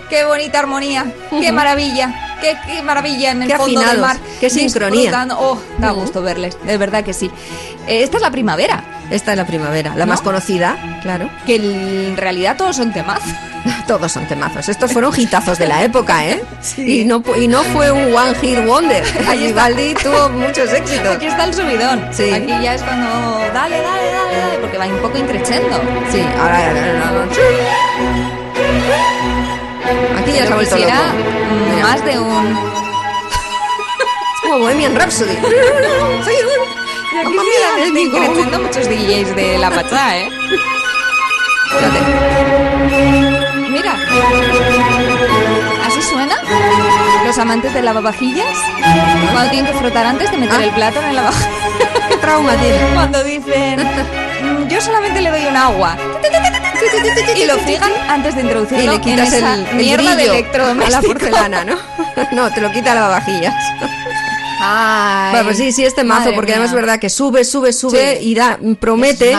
¡Qué 0.08 0.24
bonita 0.24 0.58
armonía! 0.58 1.12
¡Qué 1.30 1.52
maravilla! 1.52 2.36
Qué, 2.40 2.56
qué 2.66 2.82
maravilla 2.82 3.30
en 3.30 3.42
el 3.42 3.48
Qué 3.48 3.56
fondo 3.56 3.80
del 3.80 3.98
mar! 3.98 4.16
qué 4.40 4.50
sincronía. 4.50 5.26
¡Oh! 5.38 5.58
Da 5.78 5.90
gusto 5.90 6.22
verles, 6.22 6.56
de 6.64 6.76
verdad 6.78 7.04
que 7.04 7.12
sí. 7.12 7.30
Eh, 7.86 8.02
esta 8.02 8.16
es 8.16 8.22
la 8.22 8.30
primavera, 8.30 8.82
Esta 9.10 9.32
es 9.32 9.36
la 9.36 9.46
primavera, 9.46 9.94
la 9.94 10.06
¿No? 10.06 10.10
más 10.10 10.22
conocida, 10.22 10.76
claro. 11.02 11.28
que 11.46 11.56
en 11.56 12.16
realidad 12.16 12.56
todos 12.56 12.76
son 12.76 12.92
temazos. 12.92 13.32
Todos 13.86 14.10
son 14.10 14.26
temazos. 14.26 14.68
Estos 14.68 14.92
fueron 14.92 15.12
hitazos 15.16 15.56
de 15.58 15.68
la 15.68 15.84
época, 15.84 16.26
¿eh? 16.26 16.42
Sí. 16.60 17.02
Y, 17.02 17.04
no, 17.04 17.22
y 17.36 17.46
no 17.46 17.62
fue 17.62 17.92
un 17.92 18.12
one 18.14 18.34
hit 18.40 18.58
wonder. 18.66 19.04
Vivaldi 19.38 19.94
tuvo 19.94 20.28
muchos 20.30 20.72
éxitos. 20.72 21.16
Aquí 21.16 21.26
está 21.26 21.44
el 21.44 21.54
subidón. 21.54 22.08
Sí. 22.10 22.30
Aquí 22.30 22.48
ya 22.48 22.74
es 22.74 22.82
cuando 22.82 23.08
dale, 23.52 23.80
dale, 23.80 24.12
dale, 24.12 24.36
dale, 24.36 24.58
porque 24.60 24.78
va 24.78 24.86
un 24.86 24.98
poco 24.98 25.18
increchendo. 25.18 25.80
Sí, 26.10 26.22
ahora. 26.40 26.72
Aquí 30.18 30.32
ya 30.32 30.46
se 30.46 30.52
ha 30.52 30.54
vuelto 30.56 30.76
loco. 30.76 30.92
Más 31.82 32.04
de 32.04 32.18
un 32.18 32.72
es 34.34 34.40
como 34.42 34.58
Bohemian 34.58 34.94
Rhapsody. 34.96 35.36
Y 37.14 37.18
aquí 37.18 37.34
Mamma 37.34 37.42
siguen 37.42 37.58
mía, 37.58 37.76
desde 37.76 37.92
digo. 37.98 38.18
creciendo 38.18 38.58
muchos 38.60 38.88
DJs 38.88 39.36
de 39.36 39.58
la 39.58 39.70
pachá, 39.70 40.18
¿eh? 40.18 40.28
Fíjate. 41.70 42.00
Mira. 43.70 43.94
¿Así 45.86 46.02
suena? 46.02 46.36
Los 47.24 47.38
amantes 47.38 47.72
de 47.74 47.82
lavavajillas. 47.82 48.56
Cuando 49.32 49.50
tienen 49.50 49.72
que 49.72 49.78
frotar 49.78 50.06
antes 50.06 50.30
de 50.30 50.36
meter 50.38 50.60
Ah. 50.60 50.64
el 50.64 50.70
plato 50.70 51.00
en 51.00 51.08
el 51.08 51.16
lavavajillas. 51.16 51.50
¿Qué 52.08 52.16
trauma 52.16 52.54
tiene? 52.56 52.78
Cuando 52.94 53.24
dicen, 53.24 53.80
"Mm, 54.42 54.68
yo 54.68 54.80
solamente 54.80 55.20
le 55.20 55.30
doy 55.30 55.46
un 55.46 55.56
agua. 55.56 55.96
Y 57.36 57.44
lo 57.46 57.56
fijan 57.58 57.92
antes 58.08 58.34
de 58.34 58.40
introducirlo 58.42 58.82
Y 58.82 58.86
le 58.96 59.00
quitas 59.00 59.28
en 59.32 59.34
esa 59.38 59.54
el, 59.54 59.66
el 59.66 59.76
mierda 59.76 60.10
de 60.10 60.14
brillo 60.16 60.32
a 60.32 60.34
electrodoméstico. 60.34 61.00
la 61.00 61.08
porcelana, 61.08 61.64
¿no? 61.64 61.76
No, 62.32 62.50
te 62.52 62.60
lo 62.60 62.70
quita 62.72 62.94
lavavajillas. 62.94 63.54
Ay, 64.64 65.44
pues 65.44 65.56
sí, 65.56 65.72
sí, 65.72 65.84
este 65.84 66.04
mazo, 66.04 66.32
porque 66.34 66.52
además 66.52 66.70
es 66.70 66.76
verdad 66.76 66.98
que 66.98 67.10
sube, 67.10 67.44
sube, 67.44 67.72
sube 67.72 68.20
y 68.22 68.34
da, 68.34 68.58
mm, 68.60 68.74
promete 68.74 69.32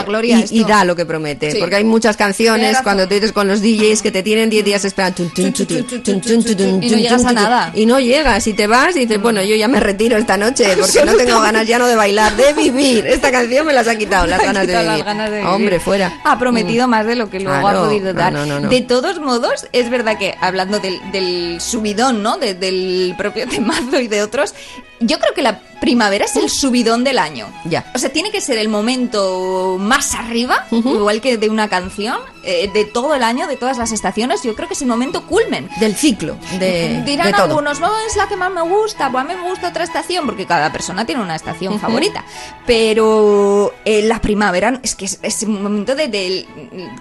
y, 0.52 0.64
da 0.64 0.86
lo 0.86 0.96
que 0.96 1.06
promete. 1.06 1.56
Porque 1.60 1.76
hay 1.76 1.84
muchas 1.84 2.18
canciones 2.18 2.78
cuando 2.84 3.08
te 3.08 3.16
dices 3.16 3.32
con 3.32 3.48
los 3.48 3.62
DJs 3.62 4.02
que 4.02 4.12
te 4.12 4.24
tienen 4.24 4.50
10 4.50 4.66
días 4.66 4.86
esperando 4.86 5.04
y 5.36 6.90
no 6.90 6.98
llegas 6.98 7.24
nada. 7.24 7.72
Y 7.74 7.86
no 7.86 8.00
llegas 8.00 8.48
y 8.48 8.54
te 8.54 8.68
vas 8.68 8.96
y 8.96 9.00
dices, 9.00 9.22
bueno, 9.22 9.42
yo 9.44 9.56
ya 9.56 9.68
me 9.68 9.80
retiro 9.80 10.18
esta 10.18 10.38
noche 10.38 10.76
porque 10.80 11.06
no 11.06 11.16
tengo 11.16 11.42
ganas 11.42 11.68
ya 11.68 11.80
no 11.80 11.88
de 11.88 11.96
bailar, 11.96 12.36
de 12.36 12.54
vivir. 12.54 13.06
Esta 13.08 13.32
canción 13.32 13.66
me 13.66 13.74
las 13.74 13.88
ha 13.88 13.98
quitado, 13.98 14.26
las, 14.28 14.42
ganas, 14.42 14.68
de 14.68 14.74
las 14.74 15.32
vivir. 15.32 15.46
Hombre, 15.46 15.80
fuera. 15.80 16.22
Ha 16.24 16.38
prometido 16.38 16.88
mm. 16.88 16.90
más 16.90 17.06
de 17.06 17.16
lo 17.16 17.30
que 17.30 17.40
luego 17.40 17.68
ha 17.68 17.74
podido 17.74 18.14
dar. 18.14 18.34
De 18.70 18.82
todos 18.82 19.20
modos, 19.20 19.68
es 19.72 19.90
verdad 19.90 20.18
que 20.18 20.36
hablando 20.40 20.80
del, 20.80 21.60
subidón, 21.60 22.24
¿no? 22.24 22.38
Del 22.38 23.16
propio 23.18 23.48
temazo 23.48 24.00
y 24.00 24.08
de 24.08 24.24
otros, 24.24 24.54
yo 25.00 25.13
creo 25.20 25.34
que 25.34 25.42
la 25.42 25.60
primavera 25.80 26.24
es 26.26 26.36
el 26.38 26.50
subidón 26.50 27.04
del 27.04 27.20
año. 27.20 27.48
Ya. 27.66 27.86
O 27.94 28.00
sea, 28.00 28.10
tiene 28.10 28.32
que 28.32 28.40
ser 28.40 28.58
el 28.58 28.70
momento 28.70 29.78
más 29.80 30.14
arriba, 30.16 30.66
igual 30.72 31.20
que 31.20 31.38
de 31.38 31.50
una 31.50 31.68
canción, 31.68 32.18
eh, 32.44 32.70
de 32.74 32.86
todo 32.86 33.16
el 33.16 33.24
año, 33.24 33.48
de 33.48 33.58
todas 33.58 33.78
las 33.78 33.92
estaciones. 33.92 34.44
Yo 34.44 34.56
creo 34.56 34.68
que 34.70 34.76
es 34.76 34.82
el 34.82 34.88
momento 34.88 35.26
culmen. 35.28 35.70
Del 35.80 35.96
ciclo, 35.96 36.38
de, 36.60 37.02
Dirán 37.06 37.32
de 37.32 37.38
algunos, 37.38 37.80
no, 37.82 37.92
es 38.08 38.16
la 38.16 38.28
que 38.28 38.36
más 38.38 38.52
me 38.52 38.62
gusta, 38.62 39.12
pues 39.12 39.24
a 39.26 39.28
mí 39.28 39.34
me 39.36 39.50
gusta 39.50 39.68
otra 39.70 39.84
estación, 39.84 40.26
porque 40.26 40.46
cada 40.46 40.72
persona 40.72 41.06
tiene 41.06 41.22
una 41.22 41.36
estación 41.36 41.80
favorita. 41.80 42.24
Pero 42.66 43.74
eh, 43.86 44.04
la 44.04 44.20
primavera 44.22 44.80
es 44.84 44.96
que 44.96 45.06
es, 45.06 45.20
es 45.22 45.44
un 45.44 45.62
momento 45.64 45.96
de, 45.96 46.08
del- 46.08 46.48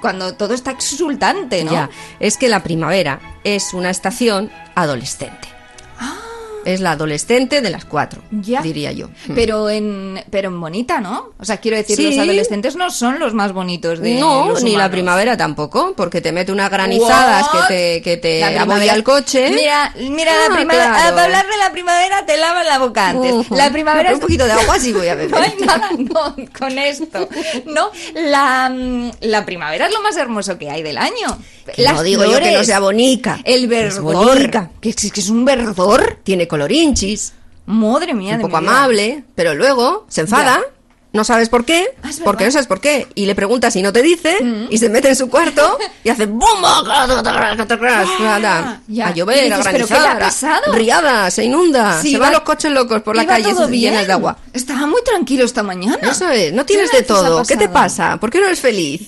cuando 0.01 0.35
todo 0.35 0.55
está 0.55 0.73
exultante, 0.73 1.63
¿no? 1.65 1.73
Ya, 1.73 1.91
es 2.21 2.37
que 2.37 2.49
la 2.49 2.63
primavera 2.63 3.21
es 3.45 3.73
una 3.75 3.91
estación 3.91 4.51
adolescente. 4.75 5.49
Es 6.65 6.81
la 6.81 6.93
adolescente 6.93 7.61
de 7.61 7.71
las 7.71 7.85
cuatro, 7.85 8.23
Ah. 8.27 8.37
Ya. 8.43 8.63
diría 8.63 8.93
yo. 8.93 9.09
Pero 9.35 9.69
en, 9.71 10.23
pero 10.31 10.49
en 10.49 10.61
bonita, 10.61 11.01
¿no? 11.01 11.31
O 11.39 11.45
sea, 11.45 11.59
quiero 11.59 11.77
decir, 11.77 11.97
Sí. 11.97 12.05
los 12.05 12.19
adolescentes 12.19 12.77
no 12.77 12.91
son 12.91 13.19
los 13.19 13.35
más 13.35 13.53
bonitos 13.53 13.99
de 14.01 14.15
no, 14.15 14.49
los 14.51 14.63
ni 14.63 14.77
la 14.77 14.91
primavera 14.91 15.37
tampoco, 15.37 15.95
porque 15.97 16.21
te 16.21 16.33
mete 16.33 16.53
unas 16.53 16.71
granizadas 16.71 17.47
What? 17.53 17.69
que 17.69 17.75
te, 17.75 18.03
que 18.03 18.17
te 18.17 18.45
abolla 18.59 18.95
el 18.95 19.03
coche. 19.03 19.51
Mira, 19.55 19.93
mira 19.99 20.33
Ah, 20.33 20.49
la 20.51 20.57
primavera. 20.57 20.85
claro. 20.95 21.15
Para 21.15 21.25
hablar 21.25 21.47
de 21.47 21.57
la 21.59 21.73
primavera 21.73 22.27
te 22.27 22.37
lavas 22.37 22.67
la 22.67 22.79
boca 22.79 23.09
antes. 23.11 23.51
La 23.51 23.71
primavera 23.73 24.11
es 24.11 24.15
un 24.15 24.21
poquito 24.21 24.45
de 24.45 24.53
agua 24.53 24.79
sí 24.79 24.93
voy 24.93 25.09
a 25.09 25.15
beber. 25.17 25.31
No 25.31 25.39
hay 25.39 25.55
nada 25.65 25.91
no, 25.99 26.37
con 26.59 26.79
esto. 26.79 27.29
No, 27.67 27.91
la, 28.15 28.71
mm, 28.71 29.11
la 29.23 29.45
primavera 29.45 29.87
es 29.87 29.93
lo 29.93 30.03
más 30.03 30.17
hermoso 30.17 30.59
que 30.59 30.71
hay 30.71 30.83
del 30.83 30.99
año. 30.99 31.39
Que 31.77 31.85
no 31.85 32.03
digo 32.03 32.25
yo 32.25 32.41
que 32.41 32.51
no 32.53 32.65
sea 32.65 32.81
bonica. 32.81 33.39
El 33.45 33.65
Es 33.65 33.69
verdor. 33.69 34.03
bonica. 34.27 34.71
Que 34.81 34.89
es, 34.91 34.97
que 35.13 35.21
es 35.21 35.29
un 35.29 35.45
verdor. 35.45 36.19
Tiene 36.25 36.49
colorinchis, 36.53 37.33
Madre 37.65 38.13
mía, 38.13 38.33
un 38.33 38.39
de 38.39 38.43
poco 38.43 38.59
mi 38.59 38.65
vida. 38.67 38.77
amable, 38.79 39.25
pero 39.35 39.55
luego 39.55 40.05
se 40.09 40.21
enfada. 40.21 40.61
No 41.13 41.25
sabes 41.25 41.49
por 41.51 41.65
qué, 41.67 41.89
Ah, 42.03 42.09
porque. 42.25 42.45
Mm. 42.45 42.47
no 42.49 42.53
sabes 42.53 42.67
por 42.67 42.81
qué. 42.81 43.07
Y 43.15 43.27
le 43.27 43.35
preguntas 43.35 43.77
y 43.77 43.83
no 43.83 43.93
te 43.93 44.03
dice, 44.03 44.39
y 44.71 44.79
se 44.79 44.89
mete 44.89 45.09
en 45.11 45.17
su 45.17 45.29
cuarto 45.29 45.79
y 46.05 46.09
hace 46.09 46.27
¡bum! 46.27 46.41
Ah. 46.65 48.79
A 49.05 49.13
llover, 49.15 49.45
dices, 49.45 49.67
a 49.67 49.71
¿pero 49.73 49.87
qué 49.87 49.95
le 49.95 50.01
ha 50.07 50.15
granizar, 50.15 50.61
riada, 50.73 51.31
se 51.31 51.45
inunda, 51.45 52.01
Sí, 52.01 52.11
se 52.11 52.17
iba- 52.17 52.27
van 52.27 52.33
los 52.33 52.43
coches 52.43 52.71
locos 52.73 53.03
por 53.03 53.17
la 53.17 53.27
calle 53.27 53.53
llenas 53.71 54.07
de 54.07 54.13
agua. 54.13 54.39
Estaba 54.53 54.87
muy 54.87 55.03
tranquilo 55.03 55.45
esta 55.45 55.63
mañana. 55.63 55.99
Eso 56.11 56.29
es, 56.31 56.53
no 56.53 56.63
¿Qué 56.65 56.75
tienes 56.75 56.91
de 56.93 57.03
todo. 57.03 57.45
¿Qué 57.45 57.57
te 57.57 57.69
pasa? 57.69 58.17
¿Por 58.19 58.31
qué 58.31 58.41
no 58.41 58.47
eres 58.47 58.61
feliz? 58.61 59.07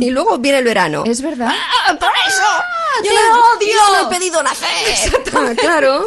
Y 0.00 0.10
luego 0.10 0.38
viene 0.38 0.58
el 0.58 0.64
verano. 0.64 1.04
Es 1.06 1.22
verdad. 1.22 1.48
¡Ah, 1.50 1.94
por 1.98 2.10
eso! 2.26 2.42
¡Te 3.02 3.08
odio! 3.08 3.72
yo 3.72 4.02
no 4.02 4.10
he 4.10 4.14
pedido 4.14 4.42
nacer. 4.42 4.68
Ah, 5.34 5.52
claro. 5.56 6.04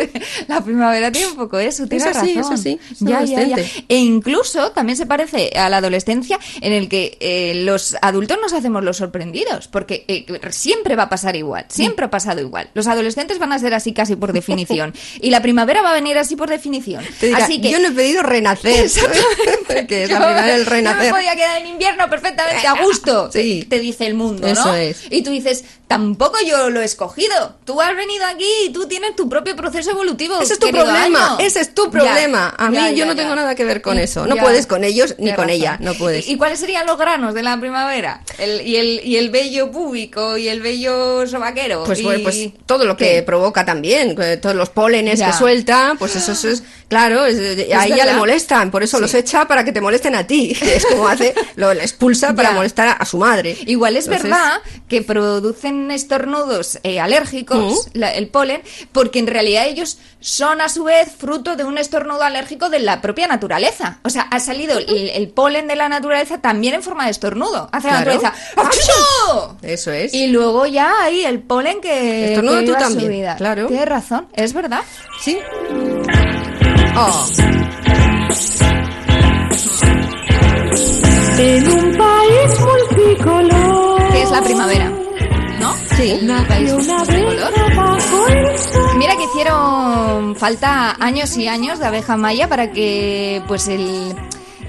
La 0.47 0.61
primavera 0.61 1.11
tiene 1.11 1.29
un 1.29 1.35
poco 1.35 1.57
eso, 1.57 1.87
tienes 1.87 2.07
Es 2.07 2.15
así, 2.15 2.35
razón. 2.35 2.53
es 2.53 2.59
así, 2.59 2.79
es 2.91 2.99
Ya, 2.99 3.23
ya, 3.23 3.41
ya. 3.43 3.55
E 3.89 3.95
incluso 3.97 4.71
también 4.71 4.95
se 4.95 5.07
parece 5.07 5.24
a 5.55 5.69
la 5.69 5.77
adolescencia 5.77 6.39
en 6.61 6.73
el 6.73 6.89
que 6.89 7.17
eh, 7.19 7.53
los 7.63 7.95
adultos 8.01 8.37
nos 8.41 8.53
hacemos 8.53 8.83
los 8.83 8.97
sorprendidos, 8.97 9.67
porque 9.67 10.05
eh, 10.07 10.25
siempre 10.51 10.95
va 10.95 11.03
a 11.03 11.09
pasar 11.09 11.35
igual, 11.35 11.65
siempre 11.69 12.05
ha 12.05 12.09
pasado 12.09 12.41
igual. 12.41 12.69
Los 12.73 12.87
adolescentes 12.87 13.39
van 13.39 13.51
a 13.53 13.59
ser 13.59 13.73
así 13.73 13.93
casi 13.93 14.15
por 14.15 14.33
definición 14.33 14.93
y 15.21 15.29
la 15.29 15.41
primavera 15.41 15.81
va 15.81 15.91
a 15.91 15.93
venir 15.93 16.17
así 16.17 16.35
por 16.35 16.49
definición. 16.49 17.03
Dirá, 17.21 17.37
así 17.45 17.61
que 17.61 17.71
yo 17.71 17.79
no 17.79 17.87
he 17.89 17.91
pedido 17.91 18.23
renacer. 18.23 18.89
que 19.87 20.03
es 20.03 20.09
la 20.09 20.15
Yo- 20.19 20.25
primavera 20.25 20.45
del 20.47 20.63
Yo 20.65 20.69
renacer. 20.69 21.03
me 21.05 21.09
podía 21.11 21.35
quedar 21.35 21.61
en 21.61 21.67
invierno 21.67 22.09
perfectamente 22.09 22.67
a 22.67 22.73
gusto. 22.83 23.29
Sí. 23.35 23.65
Te 23.69 23.79
dice 23.79 24.05
el 24.07 24.13
mundo, 24.13 24.47
Eso 24.47 24.65
¿no? 24.67 24.75
es. 24.75 25.03
Y 25.09 25.21
tú 25.21 25.31
dices, 25.31 25.65
tampoco 25.87 26.37
yo 26.45 26.69
lo 26.69 26.81
he 26.81 26.85
escogido. 26.85 27.55
Tú 27.65 27.81
has 27.81 27.95
venido 27.95 28.25
aquí 28.25 28.45
y 28.65 28.69
tú 28.69 28.87
tienes 28.87 29.15
tu 29.15 29.27
propio 29.27 29.55
proceso 29.55 29.91
evolutivo. 29.91 30.39
Ese 30.39 30.53
es 30.53 30.59
tu 30.59 30.69
problema, 30.69 31.33
año. 31.35 31.39
ese 31.39 31.59
es 31.61 31.73
tu 31.73 31.85
Ya, 31.85 31.91
problema. 31.91 32.53
A 32.57 32.69
mí 32.69 32.77
ya, 32.77 32.89
yo 32.91 32.97
ya, 32.97 33.05
no 33.05 33.15
tengo 33.15 33.35
nada 33.35 33.55
que 33.55 33.65
ver 33.65 33.81
con 33.81 33.99
eso. 33.99 34.25
No 34.25 34.35
puedes 34.37 34.67
con 34.67 34.83
ellos 34.83 35.14
ni 35.17 35.29
con 35.31 35.45
razón. 35.45 35.49
ella, 35.49 35.77
no 35.79 35.93
puedes. 35.95 36.27
¿Y, 36.27 36.37
cuáles 36.37 36.59
serían 36.59 36.85
los 36.85 36.97
granos 36.97 37.33
de 37.33 37.43
la 37.43 37.59
primavera? 37.59 38.21
El, 38.37 38.61
y, 38.67 38.75
el, 38.77 39.01
y 39.03 39.17
el 39.17 39.29
vello 39.29 39.71
púbico 39.71 40.37
y 40.37 40.47
el 40.47 40.61
vello 40.61 41.25
sobaquero. 41.27 41.83
Pues, 41.85 41.99
y... 41.99 42.03
bueno, 42.03 42.23
pues 42.23 42.49
todo 42.65 42.85
lo 42.85 42.95
que 42.97 43.05
¿Qué? 43.15 43.23
provoca 43.23 43.65
también, 43.65 44.15
eh, 44.21 44.37
todos 44.37 44.55
los 44.55 44.69
pólenes 44.69 45.19
Ya. 45.19 45.27
que 45.27 45.33
suelta, 45.37 45.95
pues 45.97 46.15
eso, 46.15 46.31
eso 46.33 46.49
es, 46.49 46.63
claro, 46.87 47.25
es- 47.25 47.37
eh, 47.37 47.73
a 47.73 47.85
ella 47.85 47.95
verdad. 47.97 48.13
le 48.13 48.17
molestan, 48.19 48.71
por 48.71 48.83
eso 48.83 48.99
los 48.99 49.13
echa 49.13 49.47
para 49.47 49.63
que 49.63 49.71
te 49.71 49.81
molesten 49.81 50.15
a 50.15 50.25
ti. 50.27 50.55
Es 50.61 50.85
como 50.85 51.07
hace, 51.07 51.33
lo 51.55 51.71
expulsa 51.71 52.33
para 52.35 52.49
Ya. 52.49 52.55
molestar 52.55 52.97
a, 52.99 53.05
su 53.05 53.17
madre. 53.17 53.55
Igual 53.65 53.95
es 53.97 54.05
Entonces, 54.05 54.29
verdad 54.29 54.57
que 54.89 55.01
producen 55.01 55.91
estornudos 55.91 56.79
eh, 56.83 56.99
alérgicos, 56.99 57.89
la- 57.93 58.13
el 58.13 58.27
polen, 58.27 58.61
porque 58.91 59.19
en 59.19 59.27
realidad 59.27 59.67
ellos 59.67 59.97
son 60.19 60.59
a 60.61 60.69
su 60.69 60.83
vez 60.85 61.09
fruto 61.17 61.55
de 61.55 61.63
un 61.63 61.77
estornudo 61.77 62.23
alérgico 62.23 62.69
de 62.69 62.79
la 62.79 63.01
propia 63.01 63.27
naturaleza. 63.27 63.99
O 64.03 64.09
sea, 64.09 64.23
ha 64.23 64.39
salido 64.39 64.77
el, 64.79 65.04
el 65.13 65.29
polen 65.29 65.67
de 65.67 65.75
la 65.75 65.89
naturaleza 65.89 66.39
también 66.39 66.75
en 66.75 66.83
forma 66.83 67.05
de 67.05 67.11
estornudo. 67.11 67.69
Hace 67.71 67.87
la 67.87 67.93
naturaleza. 67.99 68.33
¡Achú! 68.55 69.57
Eso 69.61 69.91
es. 69.91 70.13
Y 70.13 70.27
luego 70.27 70.65
ya 70.65 70.91
hay 71.03 71.25
el 71.25 71.41
polen 71.41 71.81
que. 71.81 72.33
Estornuda 72.33 72.59
que 72.61 72.65
tú 72.67 72.73
también, 72.73 73.09
vida. 73.09 73.35
claro. 73.35 73.67
Tienes 73.67 73.87
razón, 73.87 74.27
es 74.33 74.53
verdad. 74.53 74.81
Sí. 75.21 75.37
Oh, 76.97 77.25
En 81.37 81.67
un 81.67 81.97
país 81.97 82.59
multicolor. 82.59 84.11
Que 84.11 84.21
es 84.21 84.31
la 84.31 84.41
primavera. 84.41 84.89
¿No? 85.59 85.73
sí. 85.97 86.11
El 86.11 86.47
país 86.47 86.73
multicolor. 86.73 87.53
Mira 88.97 89.15
que 89.17 89.23
hicieron 89.23 90.35
falta 90.35 90.95
años 90.99 91.35
y 91.37 91.47
años 91.47 91.79
de 91.79 91.85
abeja 91.87 92.15
maya 92.15 92.47
para 92.47 92.71
que 92.71 93.43
pues 93.47 93.67
el, 93.67 94.15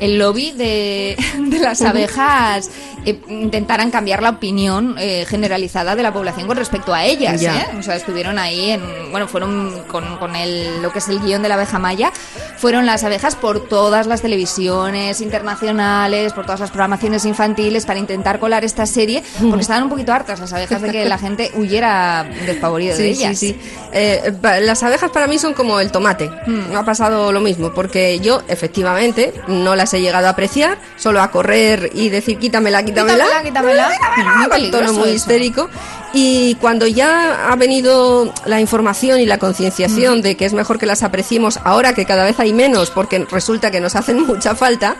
el 0.00 0.18
lobby 0.18 0.52
de, 0.52 1.16
de 1.38 1.58
las 1.58 1.82
abejas 1.82 2.70
eh, 3.04 3.20
intentaran 3.28 3.90
cambiar 3.90 4.22
la 4.22 4.30
opinión 4.30 4.96
eh, 4.98 5.24
generalizada 5.26 5.94
de 5.94 6.02
la 6.02 6.12
población 6.12 6.46
con 6.46 6.56
respecto 6.56 6.92
a 6.92 7.04
ellas. 7.04 7.40
Ya. 7.40 7.62
¿eh? 7.62 7.66
O 7.78 7.82
sea, 7.82 7.96
estuvieron 7.96 8.38
ahí 8.38 8.70
en, 8.70 9.10
bueno, 9.10 9.28
fueron 9.28 9.84
con, 9.88 10.16
con 10.16 10.34
el, 10.36 10.82
lo 10.82 10.92
que 10.92 10.98
es 10.98 11.08
el 11.08 11.20
guion 11.20 11.42
de 11.42 11.48
la 11.48 11.54
abeja 11.54 11.78
maya, 11.78 12.12
fueron 12.56 12.86
las 12.86 13.04
abejas 13.04 13.34
por 13.36 13.68
todas 13.68 14.06
las 14.06 14.22
televisiones 14.22 15.20
internacionales, 15.20 16.32
por 16.32 16.44
todas 16.44 16.60
las 16.60 16.70
programaciones 16.70 17.24
infantiles 17.24 17.86
para 17.86 17.98
intentar 17.98 18.38
colar 18.38 18.64
esta 18.64 18.86
serie, 18.86 19.22
porque 19.40 19.60
estaban 19.62 19.82
un 19.84 19.88
poquito 19.90 20.12
hartas 20.12 20.40
las 20.40 20.52
abejas 20.52 20.80
de 20.82 20.90
que 20.90 21.04
la 21.04 21.18
gente 21.18 21.50
huyera 21.54 22.24
despavorido 22.46 22.96
de 22.96 23.02
Sí, 23.02 23.14
sí, 23.14 23.22
ellas. 23.24 23.38
sí. 23.38 23.60
Eh, 23.92 24.32
pa- 24.40 24.60
las 24.60 24.82
abejas 24.82 25.10
para 25.10 25.26
mí 25.26 25.38
son 25.38 25.54
como 25.54 25.80
el 25.80 25.90
tomate. 25.90 26.30
Hmm. 26.46 26.70
Me 26.70 26.76
ha 26.76 26.84
pasado 26.84 27.32
lo 27.32 27.40
mismo, 27.40 27.72
porque 27.72 28.18
yo 28.20 28.42
efectivamente 28.48 29.32
no 29.48 29.76
las 29.76 29.92
he 29.94 30.00
llegado 30.00 30.26
a 30.26 30.30
apreciar, 30.30 30.78
solo 30.96 31.20
a 31.22 31.30
correr 31.30 31.90
y 31.94 32.08
decir 32.08 32.38
quítamela, 32.38 32.82
quítamela. 32.84 33.24
Quítamela, 33.42 33.42
quítamela. 33.42 33.88
Es 34.16 34.24
muy 34.60 34.70
Con 34.70 34.70
tono 34.70 34.92
muy 34.94 35.08
eso. 35.08 35.14
histérico. 35.16 35.68
Y 36.12 36.54
cuando 36.56 36.86
ya 36.86 37.50
ha 37.52 37.56
venido 37.56 38.32
la 38.46 38.60
información 38.60 39.20
y 39.20 39.26
la 39.26 39.38
concienciación 39.38 40.22
de 40.22 40.36
que 40.36 40.46
es 40.46 40.54
mejor 40.54 40.78
que 40.78 40.86
las 40.86 41.02
apreciemos 41.02 41.58
ahora 41.64 41.94
que 41.94 42.06
cada 42.06 42.24
vez 42.24 42.38
hay 42.40 42.52
menos, 42.54 42.90
porque 42.90 43.26
resulta 43.30 43.70
que 43.70 43.80
nos 43.80 43.96
hacen 43.96 44.22
mucha 44.26 44.54
falta 44.54 44.96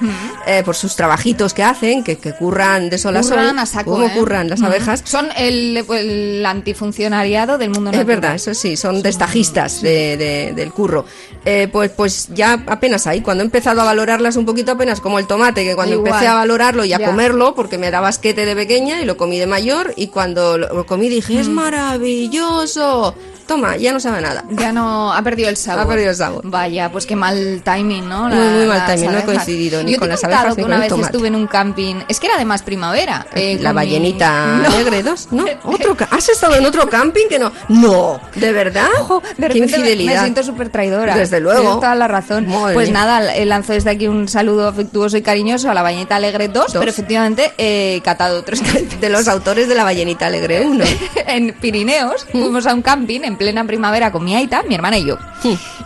eh, 0.47 0.63
por 0.65 0.75
sus 0.77 0.95
trabajitos 0.97 1.55
que 1.55 1.63
hacen, 1.63 2.05
que, 2.05 2.19
que 2.19 2.33
curran 2.35 2.91
de 2.91 2.99
sol 2.99 3.17
a 3.17 3.23
sol. 3.23 3.39
Curran 3.39 3.59
a 3.59 3.67
saco, 3.67 3.93
¿Cómo 3.93 4.07
¿eh? 4.07 4.13
curran 4.15 4.51
las 4.51 4.61
Ujú. 4.61 4.69
abejas? 4.69 5.03
Son 5.05 5.29
el, 5.37 5.77
el 5.89 6.45
antifuncionariado 6.45 7.57
del 7.59 7.71
mundo 7.71 7.91
Es 7.91 7.97
natural. 7.97 8.17
verdad, 8.21 8.35
eso 8.35 8.53
sí, 8.55 8.77
son 8.77 9.01
destajistas 9.03 9.81
de- 9.83 10.17
de- 10.17 10.53
del 10.55 10.73
curro. 10.73 11.07
Eh, 11.45 11.69
pues, 11.73 11.91
pues 11.93 12.29
ya 12.35 12.63
apenas 12.67 13.07
ahí, 13.07 13.21
cuando 13.21 13.43
he 13.43 13.47
empezado 13.47 13.81
a 13.81 13.85
valorarlas 13.85 14.37
un 14.37 14.45
poquito 14.45 14.73
apenas 14.73 15.01
como 15.01 15.19
el 15.19 15.27
tomate, 15.27 15.65
que 15.65 15.75
cuando 15.77 15.95
Igual. 15.95 16.09
empecé 16.09 16.27
a 16.29 16.35
valorarlo 16.35 16.85
y 16.85 16.93
a 16.93 16.99
Ya. 16.99 17.07
comerlo, 17.07 17.55
porque 17.55 17.79
me 17.79 17.91
daba 17.91 18.09
asquete 18.09 18.45
de 18.45 18.55
pequeña 18.57 19.01
y 19.01 19.05
lo 19.05 19.17
comí 19.17 19.39
de 19.39 19.47
mayor, 19.47 19.93
y 19.97 20.09
cuando 20.09 20.59
lo, 20.59 20.73
lo 20.75 20.87
comí 21.07 21.15
dije, 21.15 21.35
Mm. 21.35 21.39
es 21.39 21.49
maravilloso. 21.49 23.15
Toma, 23.47 23.77
ya 23.77 23.93
no 23.93 24.01
sabe 24.01 24.21
nada. 24.21 24.45
Ya 24.51 24.73
no 24.73 25.13
ha 25.13 25.23
perdido 25.23 25.49
el 25.49 25.57
sabor. 25.57 25.85
Ha 25.85 25.89
perdido 25.89 26.11
el 26.11 26.17
sabor. 26.17 26.41
Vaya, 26.45 26.91
pues 26.91 27.07
qué 27.07 27.15
mal 27.15 27.63
timing, 27.65 28.09
¿no? 28.09 28.29
Muy, 28.29 28.49
muy 28.49 28.67
mal 28.67 28.85
timing, 28.87 29.13
no 29.13 29.19
he 29.19 29.23
coincidido 29.25 29.83
ni 29.85 29.93
Yo 29.93 29.99
con 29.99 30.09
te 30.09 30.15
he 30.15 30.17
las 30.17 30.25
abejas 30.25 30.55
que 30.57 30.63
ni 30.63 30.63
con 30.63 30.65
una 30.67 30.75
el 30.77 30.81
vez 30.81 30.89
tomate. 30.89 31.07
estuve 31.13 31.29
en 31.29 31.35
un 31.37 31.47
camping. 31.47 31.97
Es 32.09 32.19
que 32.19 32.27
era 32.27 32.35
además 32.37 32.63
primavera. 32.63 33.27
eh, 33.35 33.57
La 33.61 33.71
con 33.71 33.81
mi- 33.81 33.87
ballenita 33.87 34.47
No. 34.63 34.67
alegre 34.69 35.03
2, 35.05 35.29
¿no? 35.31 35.45
¿Otro 35.65 35.97
¿Has 36.11 36.29
estado 36.29 36.57
en 36.57 36.67
otro 36.67 36.89
camping 36.89 37.27
que 37.29 37.39
no? 37.39 37.53
No, 37.69 38.21
¿de 38.35 38.53
verdad? 38.53 38.89
Ojo, 39.01 39.23
de 39.39 39.49
Qué 39.49 39.61
me- 39.61 39.67
infidelidad. 39.67 40.15
me 40.15 40.21
siento 40.23 40.43
súper 40.43 40.69
traidora. 40.71 41.17
Desde 41.17 41.39
luego. 41.41 41.61
Tienes 41.61 41.77
toda 41.81 41.95
la 41.95 42.09
razón. 42.09 42.49
Madre 42.49 42.75
pues 42.75 42.89
mía. 42.91 42.99
nada, 43.01 43.35
eh, 43.37 43.45
lanzo 43.47 43.75
desde 43.75 43.91
aquí 43.91 44.09
un 44.09 44.27
saludo 44.29 44.67
afectuoso 44.69 45.17
y 45.19 45.23
cariñoso 45.23 45.71
a 45.71 45.75
la 45.75 45.83
Bañeta 45.83 46.17
Alegre 46.17 46.49
2, 46.49 46.55
Dos. 46.73 46.73
pero 46.79 46.91
efectivamente 46.91 47.53
he 47.59 48.01
catado 48.05 48.43
tres 48.43 48.61
De 49.01 49.09
los 49.09 49.29
autores 49.29 49.69
de 49.69 49.75
la 49.77 49.85
ballenita 49.85 50.27
alegre 50.27 50.63
1. 50.67 50.85
en 51.29 51.53
Pirineos 51.61 52.27
fuimos 52.33 52.67
a 52.67 52.75
un 52.75 52.83
camping 52.83 53.21
en 53.23 53.36
plena 53.37 53.65
primavera 53.65 54.13
con 54.13 54.25
mi 54.25 54.35
aita, 54.35 54.63
mi 54.65 54.75
hermana 54.75 54.99
y 54.99 55.05
yo. 55.05 55.19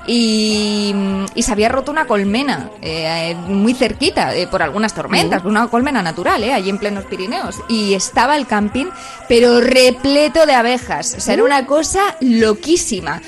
Y, 0.07 0.95
y 1.35 1.43
se 1.43 1.53
había 1.53 1.69
roto 1.69 1.91
una 1.91 2.07
colmena 2.07 2.71
eh, 2.83 3.37
muy 3.47 3.75
cerquita 3.75 4.35
eh, 4.35 4.47
por 4.47 4.63
algunas 4.63 4.95
tormentas, 4.95 5.45
una 5.45 5.69
colmena 5.69 6.03
natural, 6.03 6.43
eh, 6.43 6.53
allí 6.53 6.71
en 6.71 6.79
plenos 6.79 7.05
Pirineos. 7.05 7.57
Y 7.69 7.95
estaba 7.95 8.37
el 8.37 8.47
camping, 8.47 8.87
pero 9.29 9.61
repleto 9.61 10.47
de 10.47 10.55
abejas. 10.55 11.15
O 11.19 11.21
sea, 11.21 11.35
era 11.35 11.45
una 11.45 11.67
cosa 11.67 12.17
loquísima. 12.21 13.21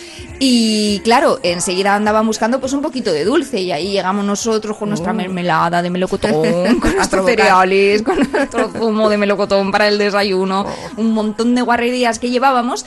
Y 0.45 0.99
claro, 1.05 1.39
enseguida 1.45 1.95
andaban 1.95 2.27
buscando 2.27 2.59
pues 2.59 2.73
un 2.73 2.83
poquito 2.83 3.13
de 3.13 3.25
dulce 3.25 3.61
y 3.61 3.71
ahí 3.71 3.93
llegamos 3.93 4.25
nosotros 4.25 4.77
con 4.77 4.89
nuestra 4.89 5.13
mermelada 5.13 5.83
de 5.83 5.89
melocotón, 5.89 6.33
con 6.81 6.97
nuestros 6.97 7.25
cereales, 7.25 8.03
con 8.03 8.19
nuestro 8.19 8.69
zumo 8.71 9.09
de 9.09 9.19
melocotón 9.19 9.71
para 9.71 9.87
el 9.87 9.99
desayuno, 9.99 10.67
un 10.97 11.13
montón 11.13 11.55
de 11.55 11.63
guarrerías 11.63 12.19
que 12.19 12.31
llevábamos. 12.31 12.85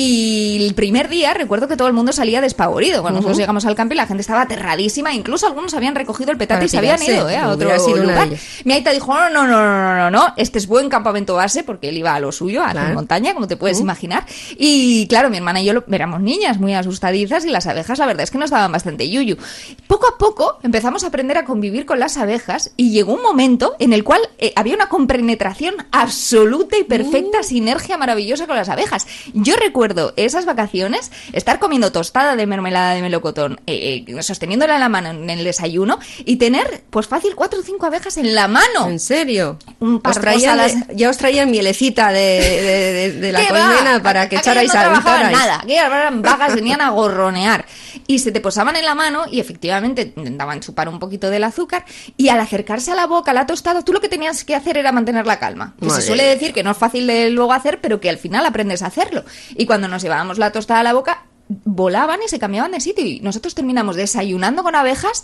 Y 0.00 0.64
el 0.64 0.74
primer 0.74 1.08
día 1.08 1.34
recuerdo 1.34 1.66
que 1.66 1.76
todo 1.76 1.88
el 1.88 1.92
mundo 1.92 2.12
salía 2.12 2.40
despavorido. 2.40 3.02
Cuando 3.02 3.18
nosotros 3.18 3.36
llegamos 3.36 3.66
al 3.66 3.74
campo 3.74 3.94
y 3.94 3.96
la 3.96 4.06
gente 4.06 4.20
estaba 4.20 4.42
aterradísima, 4.42 5.12
incluso 5.12 5.48
algunos 5.48 5.74
habían 5.74 5.96
recogido 5.96 6.30
el 6.30 6.38
petate 6.38 6.58
Para 6.58 6.66
y 6.66 6.68
se 6.68 6.78
habían 6.78 7.02
ido 7.02 7.28
¿eh? 7.28 7.36
a 7.36 7.48
otro 7.48 7.68
lugar. 7.96 8.28
Mi 8.64 8.74
aita 8.74 8.92
dijo, 8.92 9.12
no, 9.12 9.28
no, 9.28 9.46
no, 9.48 9.56
no, 9.56 9.96
no, 9.96 10.10
no, 10.12 10.34
este 10.36 10.58
es 10.58 10.68
buen 10.68 10.88
campamento 10.88 11.34
base 11.34 11.64
porque 11.64 11.88
él 11.88 11.96
iba 11.96 12.14
a 12.14 12.20
lo 12.20 12.30
suyo, 12.30 12.62
a 12.62 12.68
la 12.68 12.72
Claro. 12.82 12.94
montaña, 12.94 13.34
como 13.34 13.48
te 13.48 13.56
puedes 13.56 13.80
imaginar. 13.80 14.24
Y 14.56 15.08
claro, 15.08 15.30
mi 15.30 15.38
hermana 15.38 15.60
y 15.60 15.64
yo 15.64 15.72
lo- 15.72 15.84
éramos 15.90 16.20
niñas 16.20 16.60
muy 16.60 16.74
asustadizas 16.74 17.44
y 17.44 17.48
las 17.50 17.66
abejas 17.66 17.98
la 17.98 18.06
verdad 18.06 18.22
es 18.22 18.30
que 18.30 18.38
nos 18.38 18.50
daban 18.50 18.70
bastante 18.70 19.10
yuyu. 19.10 19.36
Poco 19.88 20.06
a 20.06 20.16
poco 20.16 20.58
empezamos 20.62 21.02
a 21.02 21.08
aprender 21.08 21.38
a 21.38 21.44
convivir 21.44 21.86
con 21.86 21.98
las 21.98 22.18
abejas 22.18 22.70
y 22.76 22.92
llegó 22.92 23.14
un 23.14 23.22
momento 23.22 23.74
en 23.80 23.92
el 23.92 24.04
cual 24.04 24.20
eh, 24.38 24.52
había 24.54 24.76
una 24.76 24.88
compenetración 24.88 25.74
absoluta 25.90 26.78
y 26.78 26.84
perfecta, 26.84 27.42
sinergia 27.42 27.96
maravillosa 27.98 28.46
con 28.46 28.54
las 28.54 28.68
abejas. 28.68 29.08
Yo 29.34 29.56
recuerdo 29.56 29.87
esas 30.16 30.44
vacaciones 30.46 31.10
estar 31.32 31.58
comiendo 31.58 31.92
tostada 31.92 32.36
de 32.36 32.46
mermelada 32.46 32.94
de 32.94 33.02
melocotón, 33.02 33.60
eh, 33.66 34.04
eh, 34.06 34.22
sosteniéndola 34.22 34.74
en 34.74 34.80
la 34.80 34.88
mano 34.88 35.10
en 35.10 35.28
el 35.30 35.44
desayuno 35.44 35.98
y 36.24 36.36
tener 36.36 36.82
pues 36.90 37.06
fácil 37.06 37.34
cuatro 37.34 37.60
o 37.60 37.62
cinco 37.62 37.86
abejas 37.86 38.16
en 38.16 38.34
la 38.34 38.48
mano. 38.48 38.88
¿En 38.88 38.98
serio? 39.00 39.58
Un 39.80 40.00
par 40.00 40.12
Os 40.12 40.18
posadas- 40.18 40.88
de- 40.88 40.96
ya 40.96 41.10
os 41.10 41.16
traían 41.16 41.50
mielecita 41.50 42.10
de, 42.12 42.18
de- 42.20 42.92
de- 42.92 43.12
de 43.12 43.32
la 43.32 43.40
¿Qué 43.46 43.48
colmena 43.48 44.02
para 44.02 44.28
que 44.28 44.36
echarais 44.36 44.72
no 44.72 44.80
a 44.80 44.84
nada, 45.30 45.62
que 45.66 45.76
eran 45.76 46.22
vagas, 46.22 46.54
venían 46.54 46.80
a 46.80 46.90
gorronear. 46.90 47.64
Y 48.06 48.18
se 48.20 48.32
te 48.32 48.40
posaban 48.40 48.76
en 48.76 48.84
la 48.84 48.94
mano 48.94 49.24
y 49.30 49.40
efectivamente 49.40 50.12
intentaban 50.16 50.60
chupar 50.60 50.88
un 50.88 50.98
poquito 50.98 51.30
del 51.30 51.44
azúcar 51.44 51.84
y 52.16 52.28
al 52.30 52.40
acercarse 52.40 52.90
a 52.92 52.94
la 52.94 53.06
boca, 53.06 53.30
a 53.30 53.34
la 53.34 53.46
tostada, 53.46 53.84
tú 53.84 53.92
lo 53.92 54.00
que 54.00 54.08
tenías 54.08 54.44
que 54.44 54.54
hacer 54.54 54.76
era 54.78 54.92
mantener 54.92 55.26
la 55.26 55.38
calma. 55.38 55.74
Que 55.78 55.86
Madre 55.86 56.00
se 56.02 56.06
suele 56.06 56.24
decir 56.24 56.52
que 56.52 56.62
no 56.62 56.70
es 56.72 56.76
fácil 56.78 57.06
de 57.06 57.30
luego 57.30 57.52
hacer, 57.52 57.80
pero 57.80 58.00
que 58.00 58.08
al 58.10 58.18
final 58.18 58.44
aprendes 58.46 58.82
a 58.82 58.86
hacerlo. 58.86 59.24
Y 59.56 59.66
cuando 59.66 59.77
nos 59.86 60.02
llevábamos 60.02 60.38
la 60.38 60.50
tostada 60.50 60.80
a 60.80 60.82
la 60.82 60.94
boca, 60.94 61.26
volaban 61.64 62.18
y 62.24 62.28
se 62.28 62.40
cambiaban 62.40 62.72
de 62.72 62.80
sitio 62.80 63.06
y 63.06 63.20
nosotros 63.20 63.54
terminamos 63.54 63.94
desayunando 63.94 64.62
con 64.64 64.74
abejas 64.74 65.22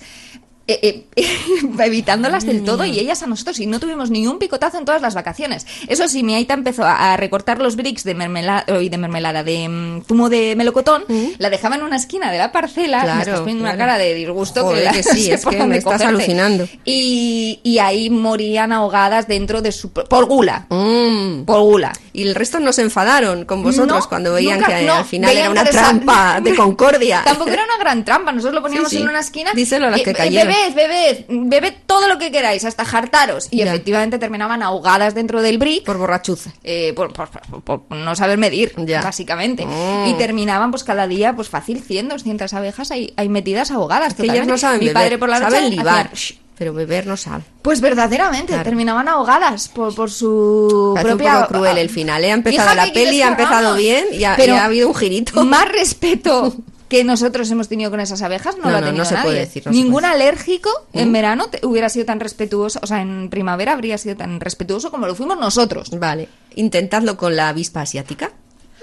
eh, 0.66 1.04
eh, 1.16 1.26
evitándolas 1.78 2.46
del 2.46 2.64
todo 2.64 2.86
y 2.86 2.98
ellas 2.98 3.22
a 3.22 3.26
nosotros 3.26 3.58
y 3.60 3.66
no 3.66 3.78
tuvimos 3.80 4.08
ni 4.10 4.26
un 4.26 4.38
picotazo 4.38 4.78
en 4.78 4.86
todas 4.86 5.02
las 5.02 5.14
vacaciones. 5.14 5.66
Eso 5.88 6.08
sí, 6.08 6.22
mi 6.22 6.34
aita 6.34 6.54
empezó 6.54 6.84
a, 6.84 7.12
a 7.12 7.16
recortar 7.18 7.58
los 7.60 7.76
bricks 7.76 8.02
de 8.04 8.14
mermelada, 8.14 8.64
de 8.66 8.96
mermelada, 8.98 9.42
de 9.44 9.68
mm, 9.68 10.04
zumo 10.08 10.30
de 10.30 10.54
melocotón, 10.56 11.04
la 11.36 11.50
dejaba 11.50 11.76
en 11.76 11.82
una 11.82 11.96
esquina 11.96 12.32
de 12.32 12.38
la 12.38 12.50
parcela, 12.50 13.02
Claro, 13.02 13.16
me 13.16 13.22
estás 13.24 13.40
poniendo 13.40 13.64
una 13.64 13.76
cara 13.76 13.98
de 13.98 14.14
disgusto 14.14 14.62
Joder, 14.62 14.78
que, 14.78 14.84
la- 14.86 14.92
que 14.92 15.02
sí, 15.02 15.30
es 15.30 15.44
que 15.44 15.62
me 15.66 15.76
estás 15.76 15.92
cogerte. 16.00 16.06
alucinando. 16.14 16.66
Y, 16.86 17.60
y 17.62 17.78
ahí 17.80 18.08
morían 18.08 18.72
ahogadas 18.72 19.28
dentro 19.28 19.60
de 19.60 19.70
su... 19.70 19.92
por 19.92 20.24
gula, 20.24 20.66
Mm. 20.70 21.44
por 21.44 21.60
gula. 21.60 21.92
Y 22.14 22.22
el 22.28 22.34
resto 22.36 22.60
no 22.60 22.72
se 22.72 22.80
enfadaron 22.82 23.44
con 23.44 23.62
vosotros 23.62 24.04
No, 24.04 24.08
cuando 24.08 24.32
veían 24.32 24.60
nunca, 24.60 24.78
que 24.78 24.86
no, 24.86 24.94
al 24.94 25.04
final 25.04 25.36
era 25.36 25.50
una 25.50 25.64
trampa 25.64 26.40
de 26.42 26.54
concordia. 26.54 27.22
Tampoco 27.24 27.50
era 27.50 27.64
una 27.64 27.76
gran 27.76 28.04
trampa, 28.04 28.30
nosotros 28.30 28.54
lo 28.54 28.62
poníamos 28.62 28.88
Sí, 28.88 28.96
sí. 28.98 29.02
en 29.02 29.08
una 29.08 29.18
esquina. 29.18 29.50
Díselo 29.52 29.88
a 29.88 29.90
las 29.90 30.00
y, 30.00 30.04
que 30.04 30.10
eh, 30.10 30.14
cayeron. 30.14 30.54
Bebed, 30.54 30.74
bebed, 30.74 31.24
bebed 31.28 31.74
todo 31.86 32.06
lo 32.08 32.16
que 32.18 32.30
queráis, 32.30 32.64
hasta 32.64 32.84
jartaros. 32.84 33.48
Y 33.50 33.58
Ya. 33.58 33.64
efectivamente 33.66 34.18
terminaban 34.20 34.62
ahogadas 34.62 35.14
dentro 35.14 35.42
del 35.42 35.58
brick. 35.58 35.84
Por 35.84 35.98
borrachuza. 35.98 36.50
eh, 36.62 36.92
por, 36.94 37.12
por- 37.12 37.28
por- 37.64 37.82
por 37.82 37.96
no 37.98 38.14
saber 38.14 38.38
medir, 38.38 38.72
Ya. 38.78 39.02
básicamente. 39.02 39.66
Mm. 39.66 40.06
Y 40.06 40.14
terminaban, 40.14 40.70
pues 40.70 40.84
cada 40.84 41.08
día, 41.08 41.34
pues 41.34 41.48
fácil, 41.48 41.82
100, 41.82 42.08
200 42.10 42.54
abejas 42.54 42.92
ahí, 42.92 43.12
ahí 43.16 43.28
metidas 43.28 43.72
ahogadas. 43.72 44.14
Que 44.14 44.22
ellas 44.22 44.46
no 44.46 44.56
saben 44.56 44.78
Mi 44.78 44.86
beber, 44.86 45.02
padre 45.02 45.18
por 45.18 45.28
la 45.28 45.40
noche 45.40 45.50
saben 45.50 45.70
libar, 45.70 46.10
hacía- 46.12 46.36
pero 46.56 46.72
beber 46.72 47.06
no 47.06 47.16
sabe. 47.16 47.42
Pues 47.62 47.80
verdaderamente, 47.80 48.48
Claro. 48.52 48.64
terminaban 48.64 49.08
ahogadas 49.08 49.68
por, 49.68 49.94
por 49.94 50.10
su 50.10 50.92
Parece 50.94 51.12
un 51.12 51.18
propia... 51.18 51.40
poco 51.40 51.54
cruel 51.58 51.78
el 51.78 51.90
final, 51.90 52.22
¿eh? 52.24 52.30
Ha 52.30 52.34
empezado 52.34 52.74
la 52.74 52.84
¿qué 52.86 52.92
quieres 52.92 53.10
peli, 53.10 53.22
ha 53.22 53.28
empezado 53.28 53.74
bien 53.76 54.04
y 54.12 54.24
ha, 54.24 54.36
Pero 54.36 54.54
y 54.54 54.56
ha 54.58 54.64
habido 54.64 54.88
un 54.88 54.94
girito. 54.94 55.44
Más 55.44 55.68
respeto 55.68 56.54
que 56.88 57.02
nosotros 57.02 57.50
hemos 57.50 57.66
tenido 57.68 57.90
con 57.90 57.98
esas 57.98 58.22
abejas 58.22 58.56
no, 58.56 58.64
No, 58.64 58.70
lo 58.70 58.76
ha 58.76 58.80
no, 58.80 58.86
tenido 58.88 59.02
no 59.04 59.08
se 59.08 59.14
nadie. 59.14 59.26
puede 59.26 59.38
decir, 59.40 59.62
no 59.66 59.72
Ningún 59.72 59.92
puede 60.02 60.06
¿Mm? 60.08 60.10
alérgico 60.12 60.70
en 60.92 61.12
verano 61.12 61.46
te- 61.48 61.66
hubiera 61.66 61.88
sido 61.88 62.04
tan 62.04 62.20
respetuoso, 62.20 62.78
o 62.82 62.86
sea, 62.86 63.00
en 63.02 63.30
primavera 63.30 63.72
habría 63.72 63.98
sido 63.98 64.16
tan 64.16 64.38
respetuoso 64.38 64.90
como 64.92 65.06
lo 65.06 65.14
fuimos 65.16 65.38
nosotros. 65.38 65.90
Vale, 65.90 66.28
intentadlo 66.54 67.16
con 67.16 67.34
la 67.34 67.48
avispa 67.48 67.80
asiática. 67.80 68.30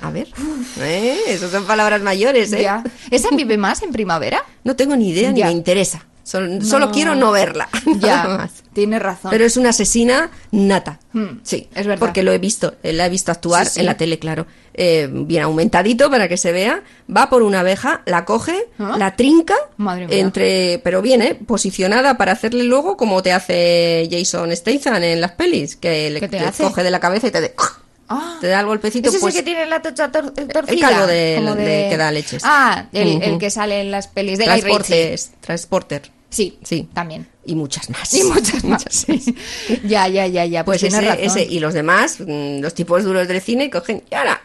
A 0.02 0.10
ver. 0.10 0.28
Eh, 0.80 1.16
Esas 1.28 1.52
son 1.52 1.66
palabras 1.66 2.02
mayores, 2.02 2.52
¿eh? 2.54 2.64
Ya. 2.64 2.84
¿Esa 3.12 3.30
vive 3.36 3.56
más 3.58 3.84
en 3.84 3.92
primavera? 3.92 4.44
No 4.64 4.76
tengo 4.76 4.96
ni 4.96 5.10
idea 5.10 5.32
ni 5.32 5.40
Ya. 5.40 5.46
me 5.46 5.52
interesa. 5.52 6.06
Sol- 6.32 6.64
Solo 6.64 6.92
quiero 6.92 7.14
no 7.16 7.32
verla. 7.32 7.68
Ya, 8.00 8.24
más. 8.26 8.52
tienes 8.74 9.02
razón. 9.02 9.32
Pero 9.32 9.44
es 9.44 9.58
una 9.58 9.70
asesina 9.70 10.32
nata. 10.52 11.00
Hmm, 11.12 11.40
Sí, 11.44 11.68
es 11.76 11.86
verdad. 11.88 12.00
Porque 12.00 12.24
lo 12.24 12.32
he 12.32 12.38
visto, 12.38 12.76
eh, 12.84 12.94
la 12.94 13.06
he 13.08 13.10
visto 13.10 13.32
actuar 13.34 13.66
Sí, 13.66 13.74
sí. 13.74 13.80
en 13.82 13.86
la 13.88 13.98
tele, 13.98 14.18
claro. 14.18 14.46
Eh, 14.74 15.10
bien 15.12 15.44
aumentadito 15.44 16.10
para 16.10 16.30
que 16.30 16.38
se 16.38 16.54
vea. 16.54 16.82
Va 17.14 17.30
por 17.30 17.42
una 17.44 17.60
abeja, 17.60 18.02
la 18.06 18.24
coge, 18.24 18.56
¿Ah? 18.80 18.96
la 18.98 19.16
trinca, 19.18 19.56
Madre 19.76 20.08
mía. 20.08 20.18
entre, 20.20 20.80
pero 20.86 21.02
bien, 21.02 21.22
¿eh? 21.22 21.36
posicionada 21.46 22.16
para 22.18 22.32
hacerle 22.32 22.64
luego 22.64 22.96
como 22.96 23.22
te 23.22 23.34
hace 23.34 24.08
Jason 24.10 24.56
Statham 24.56 25.04
en 25.04 25.20
las 25.20 25.34
pelis, 25.34 25.76
que 25.76 26.10
le 26.12 26.22
coge 26.58 26.84
de 26.84 26.92
la 26.92 27.00
cabeza 27.02 27.28
y 27.28 27.32
te, 27.32 27.42
de- 27.42 27.54
Ah. 28.14 28.38
te 28.42 28.48
da 28.48 28.60
el 28.62 28.66
golpecito. 28.66 29.10
Ese 29.10 29.20
pues, 29.20 29.34
sí 29.34 29.40
que 29.40 29.44
tiene 29.44 29.66
la 29.66 29.82
tocha 29.82 30.12
tor- 30.12 30.32
torcida. 30.34 30.74
el 30.74 30.80
calvo 30.80 31.08
de- 31.08 31.36
como 31.38 31.56
de 31.56 31.88
que 31.90 31.98
da 31.98 32.12
leches. 32.12 32.42
Ah, 32.46 32.86
el, 32.94 33.38
que 33.38 33.50
sale 33.50 33.80
en 33.82 33.92
las 33.92 34.08
pelis 34.08 34.38
de 34.38 34.46
transportes, 34.46 35.32
transporter. 35.42 36.12
Sí, 36.32 36.58
Sí. 36.64 36.88
también. 36.94 37.28
Y 37.46 37.54
muchas 37.56 37.90
más. 37.92 38.12
Y 38.14 38.24
muchas 38.24 38.64
más. 38.64 38.84
sí. 38.90 39.36
Ya, 39.84 40.08
ya, 40.08 40.26
ya, 40.28 40.46
ya. 40.46 40.66
Pues, 40.66 40.82
Pues 40.82 40.94
ese, 40.94 41.02
razón. 41.06 41.24
ese 41.24 41.44
y 41.44 41.60
los 41.60 41.74
demás, 41.76 42.20
mm, 42.20 42.60
los 42.62 42.74
tipos 42.74 43.04
duros 43.04 43.28
del 43.28 43.42
cine, 43.42 43.70
cogen 43.70 44.02
y 44.10 44.16
ahora 44.16 44.42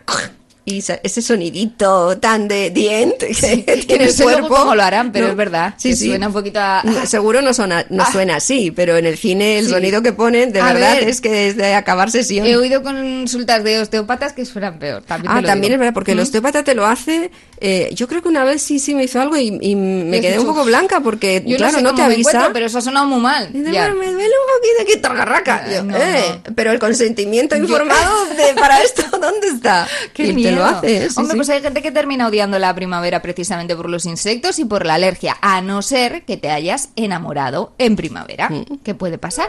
y 0.68 0.78
ese 0.78 1.22
sonidito 1.22 2.18
tan 2.18 2.48
de 2.48 2.70
diente 2.70 3.28
que 3.28 3.64
Que 3.64 3.76
tiene 3.86 4.04
no 4.04 4.10
el 4.10 4.14
sé 4.16 4.22
cuerpo. 4.24 4.48
cómo 4.48 4.74
lo 4.74 4.82
harán, 4.82 5.12
pero 5.12 5.26
¿no? 5.26 5.30
es 5.30 5.36
verdad. 5.36 5.74
Sí, 5.78 5.90
que 5.90 5.96
sí. 5.96 6.08
Suena 6.08 6.26
un 6.26 6.32
poquito 6.32 6.58
a... 6.60 6.82
No, 6.84 7.06
seguro 7.06 7.40
no, 7.40 7.54
suena, 7.54 7.86
no 7.88 8.02
Ah. 8.02 8.10
suena 8.12 8.36
así, 8.36 8.70
pero 8.72 8.96
en 8.96 9.06
el 9.06 9.16
cine 9.16 9.58
el 9.60 9.66
Sí. 9.66 9.70
sonido 9.70 10.02
que 10.02 10.12
ponen, 10.12 10.52
de 10.52 10.60
A 10.60 10.72
verdad, 10.72 10.96
ver. 10.96 11.08
es 11.08 11.20
que 11.20 11.48
es 11.48 11.56
de 11.56 11.72
acabar 11.74 12.10
sesión. 12.10 12.46
He 12.46 12.56
oído 12.56 12.82
consultas 12.82 13.62
de 13.64 13.80
osteópatas 13.80 14.32
que 14.32 14.44
suenan 14.44 14.78
peor. 14.78 15.02
También 15.02 15.32
Ah, 15.32 15.36
también 15.42 15.60
digo. 15.70 15.74
es 15.74 15.78
verdad, 15.78 15.94
porque 15.94 16.12
el 16.12 16.18
¿Mm? 16.18 16.22
osteópata 16.22 16.64
te 16.64 16.74
lo 16.74 16.84
hace. 16.84 17.30
eh, 17.60 17.90
yo 17.94 18.06
creo 18.06 18.20
que 18.20 18.28
una 18.28 18.44
vez 18.44 18.60
sí, 18.60 18.78
sí 18.78 18.94
me 18.94 19.04
hizo 19.04 19.18
algo 19.20 19.34
y, 19.36 19.56
y 19.62 19.74
me 19.76 20.20
quedé 20.20 20.38
un 20.38 20.44
poco 20.46 20.64
blanca 20.64 21.00
porque, 21.00 21.42
Yo 21.46 21.56
claro, 21.56 21.78
sé 21.78 21.82
no, 21.82 21.90
cómo 21.90 22.02
te 22.02 22.08
me 22.08 22.14
avisa. 22.14 22.50
pero 22.52 22.66
eso 22.66 22.78
ha 22.78 22.82
sonado 22.82 23.06
muy 23.06 23.20
mal. 23.20 23.48
Y 23.54 23.58
dice, 23.60 23.72
Ya. 23.72 23.86
"Bueno, 23.86 24.00
me 24.00 24.12
duele 24.12 24.28
un 24.28 24.60
poquito 24.60 24.82
aquí, 24.82 25.00
targarraca. 25.00 25.64
No, 25.84 25.96
eh, 25.96 26.40
Pero 26.54 26.72
el 26.72 26.78
consentimiento 26.78 27.56
informado 27.56 28.26
de, 28.26 28.52
para 28.60 28.82
esto, 28.82 29.02
¿dónde 29.20 29.48
está? 29.48 29.86
Qué 30.12 30.24
lo 30.56 30.64
hace. 30.64 31.08
Sí, 31.10 31.14
Hombre, 31.16 31.32
sí. 31.32 31.36
pues 31.36 31.48
hay 31.50 31.62
gente 31.62 31.82
que 31.82 31.92
termina 31.92 32.26
odiando 32.26 32.58
la 32.58 32.74
primavera 32.74 33.22
precisamente 33.22 33.76
por 33.76 33.88
los 33.88 34.04
insectos 34.06 34.58
y 34.58 34.64
por 34.64 34.84
la 34.86 34.94
alergia, 34.94 35.36
a 35.40 35.60
no 35.60 35.82
ser 35.82 36.24
que 36.24 36.36
te 36.36 36.50
hayas 36.50 36.88
enamorado 36.96 37.72
en 37.78 37.96
primavera. 37.96 38.48
Mm. 38.48 38.78
¿Qué 38.82 38.94
puede 38.94 39.18
pasar? 39.18 39.48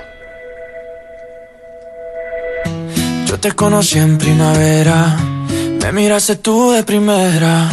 Yo 3.26 3.40
te 3.40 3.52
conocí 3.52 4.00
en 4.00 4.18
primavera, 4.18 5.18
me 5.82 5.92
miraste 5.92 6.38
tú 6.38 6.72
de 6.72 6.84
primera, 6.84 7.70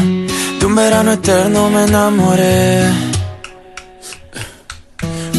de 0.58 0.66
un 0.66 0.74
verano 0.74 1.12
eterno 1.12 1.70
me 1.70 1.84
enamoré. 1.84 2.90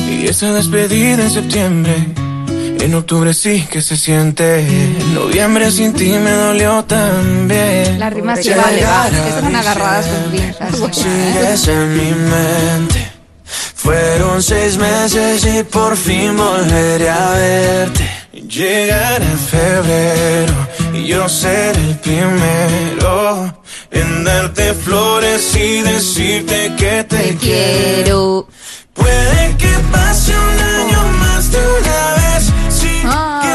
Y 0.10 0.28
esa 0.28 0.54
despedida 0.54 1.24
en 1.24 1.30
septiembre, 1.30 1.94
en 2.86 2.94
octubre 2.94 3.34
sí 3.34 3.68
que 3.72 3.82
se 3.82 3.98
siente, 3.98 4.60
en 4.60 5.16
noviembre 5.16 5.72
sin 5.72 5.94
ti 5.94 6.10
me 6.20 6.32
dolió 6.32 6.84
también. 6.86 8.00
Las 8.00 8.14
rimas 8.14 8.40
sí 8.44 8.50
vale, 8.50 8.62
va, 8.62 9.10
llegar 9.10 9.12
que 9.12 9.18
a 9.18 9.28
están 9.28 9.56
agarradas 9.56 10.06
con 10.06 10.32
pinzas. 10.32 10.96
Sigues 10.96 11.68
en 11.68 11.98
mi 11.98 12.12
mente. 12.12 13.12
Fueron 13.76 14.42
seis 14.44 14.78
meses 14.78 15.46
y 15.46 15.64
por 15.64 15.98
fin 15.98 16.38
volveré 16.38 17.10
a 17.10 17.30
verte. 17.32 18.10
Llegará 18.34 19.26
febrero 19.50 20.54
y 20.94 21.08
yo 21.08 21.28
seré 21.28 21.82
el 21.90 21.98
primero 21.98 23.64
en 23.90 24.24
darte 24.24 24.74
flores 24.76 25.56
y 25.56 25.82
decirte 25.82 26.72
que 26.78 27.04
te, 27.04 27.18
Te 27.18 27.36
quiero. 27.38 28.48
Puede 28.94 29.56
que 29.58 29.74
pase 29.92 30.34
un 30.38 30.60
año 30.60 31.08
más 31.20 31.52
de 31.52 31.58
una. 31.58 32.15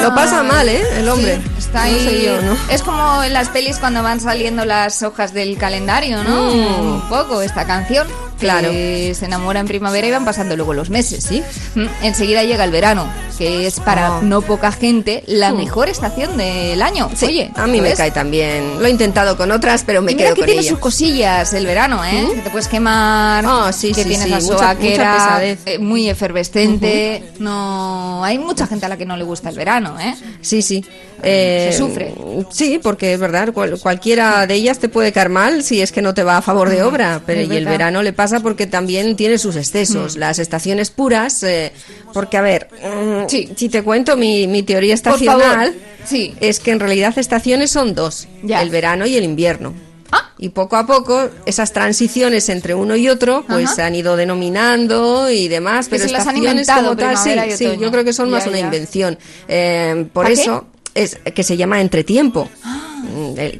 Lo 0.02 0.14
pasa 0.14 0.42
mal, 0.42 0.68
¿eh? 0.68 0.82
El 0.98 1.08
hombre. 1.08 1.36
Sí, 1.36 1.42
está 1.58 1.80
No 1.80 1.84
ahí. 1.94 2.04
sé 2.04 2.24
yo, 2.24 2.40
¿no? 2.42 2.56
Es 2.70 2.82
como 2.82 3.22
en 3.22 3.32
las 3.32 3.48
pelis 3.48 3.78
cuando 3.78 4.02
van 4.02 4.20
saliendo 4.20 4.64
las 4.64 5.02
hojas 5.02 5.32
del 5.32 5.56
calendario, 5.58 6.22
¿no? 6.24 6.50
Mm. 6.52 6.92
Un 6.94 7.00
poco 7.08 7.42
esta 7.42 7.66
canción. 7.66 8.06
Claro. 8.40 8.70
Que 8.70 9.14
se 9.14 9.26
enamora 9.26 9.60
en 9.60 9.66
primavera 9.66 10.06
y 10.06 10.10
van 10.10 10.24
pasando 10.24 10.56
luego 10.56 10.74
los 10.74 10.90
meses, 10.90 11.22
¿sí? 11.24 11.42
Mm, 11.74 11.86
Enseguida 12.02 12.42
llega 12.42 12.64
el 12.64 12.70
verano, 12.70 13.06
que 13.38 13.66
es 13.66 13.78
para 13.80 14.16
Oh. 14.16 14.22
no 14.22 14.40
poca 14.42 14.72
gente 14.72 15.22
la 15.26 15.52
Mm. 15.52 15.56
mejor 15.58 15.88
estación 15.88 16.36
del 16.36 16.80
año. 16.82 17.10
Sí, 17.14 17.26
Oye, 17.26 17.50
a 17.54 17.66
mí 17.66 17.76
¿lo 17.76 17.82
me 17.84 17.88
ves? 17.90 17.98
cae 17.98 18.10
también. 18.10 18.80
Lo 18.80 18.86
he 18.86 18.90
intentado 18.90 19.36
con 19.36 19.50
otras, 19.52 19.84
pero 19.84 20.02
me 20.02 20.12
y 20.12 20.14
mira 20.14 20.28
quedo 20.28 20.34
que 20.36 20.40
con 20.40 20.46
tiene 20.46 20.60
ella. 20.62 20.70
sus 20.70 20.78
cosillas 20.78 21.52
el 21.54 21.66
verano, 21.66 22.04
¿eh? 22.04 22.26
Que 22.34 22.40
te 22.42 22.50
puedes 22.50 22.68
quemar, 22.68 23.44
Ah, 23.46 23.70
sí, 23.72 23.88
que 23.92 24.02
sí, 24.02 24.08
tienes 24.10 24.28
la 24.30 24.40
mucha- 24.40 24.56
sobaquera 24.58 25.38
eh, 25.44 25.78
muy 25.78 26.08
efervescente. 26.08 27.22
No, 27.38 28.24
hay 28.24 28.38
mucha 28.38 28.66
gente 28.66 28.86
a 28.86 28.88
la 28.88 28.96
que 28.96 29.06
no 29.06 29.16
le 29.16 29.24
gusta 29.24 29.48
el 29.50 29.56
verano, 29.56 29.98
¿eh? 30.00 30.14
Sí, 30.40 30.62
sí. 30.62 30.84
Eh, 31.22 31.68
Se 31.72 31.78
sufre. 31.78 32.14
Sí, 32.50 32.80
porque 32.82 33.12
es 33.12 33.20
verdad, 33.20 33.52
cual- 33.52 33.78
cualquiera 33.78 34.46
de 34.46 34.54
ellas 34.54 34.78
te 34.78 34.88
puede 34.88 35.12
caer 35.12 35.28
mal 35.28 35.62
si 35.62 35.82
es 35.82 35.92
que 35.92 36.00
no 36.00 36.14
te 36.14 36.22
va 36.22 36.38
a 36.38 36.42
favor 36.42 36.70
de 36.70 36.82
obra. 36.82 37.20
Pero 37.26 37.42
y 37.42 37.56
el 37.56 37.66
verano 37.66 38.02
le 38.02 38.12
pasa 38.14 38.29
porque 38.38 38.68
también 38.68 39.16
tiene 39.16 39.36
sus 39.38 39.56
excesos. 39.56 40.16
Las 40.16 40.38
estaciones 40.38 40.90
puras, 40.90 41.42
eh, 41.42 41.72
porque 42.14 42.36
a 42.36 42.42
ver, 42.42 42.68
mm, 42.72 43.28
Sí. 43.28 43.48
si 43.56 43.68
te 43.68 43.82
cuento 43.82 44.16
mi, 44.16 44.46
mi 44.46 44.62
teoría 44.62 44.94
estacional, 44.94 45.74
Sí. 46.04 46.34
es 46.40 46.60
que 46.60 46.70
en 46.70 46.78
realidad 46.78 47.18
estaciones 47.18 47.72
son 47.72 47.96
dos, 47.96 48.28
Ya. 48.44 48.62
el 48.62 48.70
verano 48.70 49.04
y 49.06 49.16
el 49.16 49.24
invierno. 49.24 49.74
Ah. 50.12 50.30
Y 50.38 50.48
poco 50.50 50.76
a 50.76 50.86
poco 50.86 51.28
esas 51.46 51.72
transiciones 51.72 52.48
entre 52.48 52.74
uno 52.74 52.96
y 52.96 53.08
otro 53.08 53.44
pues 53.46 53.66
Ajá. 53.66 53.74
se 53.76 53.82
han 53.82 53.94
ido 53.94 54.16
denominando 54.16 55.30
y 55.30 55.48
demás, 55.48 55.86
pero 55.88 56.04
se 56.04 56.10
las 56.12 56.22
han 56.26 56.36
estaciones 56.36 56.52
inventado, 56.68 56.96
como 56.96 56.96
tal, 56.96 57.16
sí, 57.56 57.64
yo 57.80 57.90
creo 57.90 58.04
que 58.04 58.12
son 58.12 58.26
Ya, 58.28 58.32
más 58.36 58.46
una 58.46 58.58
ya. 58.58 58.64
invención. 58.64 59.18
Eh, 59.48 60.06
por 60.12 60.28
eso 60.30 60.66
es 60.94 61.16
que 61.34 61.42
se 61.44 61.56
llama 61.56 61.80
entretiempo. 61.80 62.48
Mm, 62.64 62.68
el 62.76 62.79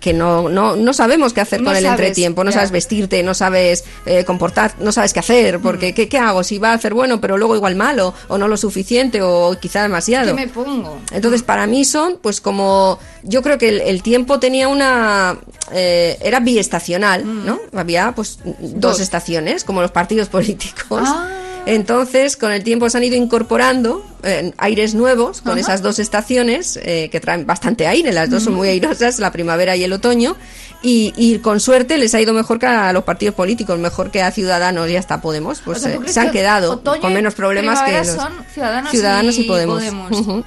Que 0.00 0.12
no, 0.12 0.48
no, 0.48 0.76
no 0.76 0.92
sabemos 0.92 1.32
qué 1.32 1.40
hacer 1.40 1.60
No 1.60 1.66
con 1.70 1.76
el 1.76 1.82
sabes, 1.84 1.98
entretiempo, 2.00 2.44
no 2.44 2.52
sabes 2.52 2.70
vestirte, 2.70 3.22
no 3.22 3.34
sabes 3.34 3.84
eh, 4.06 4.24
comportar, 4.24 4.74
no 4.80 4.92
sabes 4.92 5.12
qué 5.12 5.20
hacer, 5.20 5.58
Mm. 5.58 5.62
porque 5.62 5.94
¿qué, 5.94 6.08
¿qué 6.08 6.18
hago? 6.18 6.42
Si 6.44 6.58
va 6.58 6.70
a 6.70 6.74
hacer 6.74 6.94
bueno, 6.94 7.20
pero 7.20 7.36
luego 7.38 7.54
igual 7.56 7.76
malo, 7.76 8.14
o 8.28 8.38
no 8.38 8.48
lo 8.48 8.56
suficiente, 8.56 9.22
o 9.22 9.56
quizá 9.60 9.82
demasiado. 9.82 10.26
¿Qué 10.28 10.46
me 10.46 10.48
pongo? 10.48 10.98
Entonces, 11.12 11.42
para 11.42 11.66
mí 11.66 11.84
son, 11.84 12.18
pues 12.20 12.40
como, 12.40 12.98
yo 13.22 13.42
creo 13.42 13.58
que 13.58 13.68
el, 13.68 13.80
el 13.80 14.02
tiempo 14.02 14.38
tenía 14.40 14.68
una, 14.68 15.38
eh, 15.72 16.18
era 16.22 16.40
biestacional, 16.40 17.24
¿no? 17.46 17.58
Había, 17.74 18.12
pues, 18.12 18.38
dos, 18.44 18.56
Mm. 18.60 18.80
Dos. 18.80 19.00
estaciones, 19.00 19.64
como 19.64 19.80
los 19.82 19.90
partidos 19.90 20.28
políticos. 20.36 21.02
Ah. 21.04 21.28
Entonces, 21.66 22.36
con 22.36 22.52
el 22.52 22.64
tiempo 22.64 22.88
se 22.90 22.96
han 22.98 23.04
ido 23.04 23.16
incorporando 23.16 24.04
eh, 24.22 24.52
aires 24.58 24.94
nuevos 24.94 25.40
con 25.40 25.52
Ajá. 25.52 25.60
esas 25.60 25.82
dos 25.82 25.98
estaciones 25.98 26.78
eh, 26.82 27.08
que 27.12 27.20
traen 27.20 27.46
bastante 27.46 27.86
aire, 27.86 28.12
las 28.12 28.28
dos 28.30 28.42
son 28.44 28.54
muy 28.54 28.68
airosas, 28.68 29.18
la 29.18 29.30
primavera 29.32 29.76
y 29.76 29.84
el 29.84 29.92
otoño, 29.92 30.36
y, 30.82 31.12
y 31.16 31.38
con 31.38 31.60
suerte 31.60 31.98
les 31.98 32.14
ha 32.14 32.20
ido 32.20 32.32
mejor 32.32 32.58
que 32.58 32.66
a 32.66 32.92
los 32.92 33.04
partidos 33.04 33.34
políticos, 33.34 33.78
mejor 33.78 34.10
que 34.10 34.22
a 34.22 34.30
Ciudadanos 34.30 34.88
y 34.88 34.96
hasta 34.96 35.20
Podemos, 35.20 35.60
pues 35.62 35.78
O 35.78 35.80
sea, 35.82 35.94
¿tú 35.96 36.02
eh, 36.04 36.08
se 36.08 36.20
han 36.20 36.26
que 36.28 36.38
quedado 36.38 36.82
con 36.82 37.10
y 37.10 37.14
menos 37.14 37.34
problemas 37.34 37.80
que 37.82 37.98
los 37.98 38.06
son 38.08 38.32
Ciudadanos 38.52 38.90
Ciudadanos 38.90 39.36
y, 39.38 39.42
y 39.42 39.44
Podemos. 39.44 39.82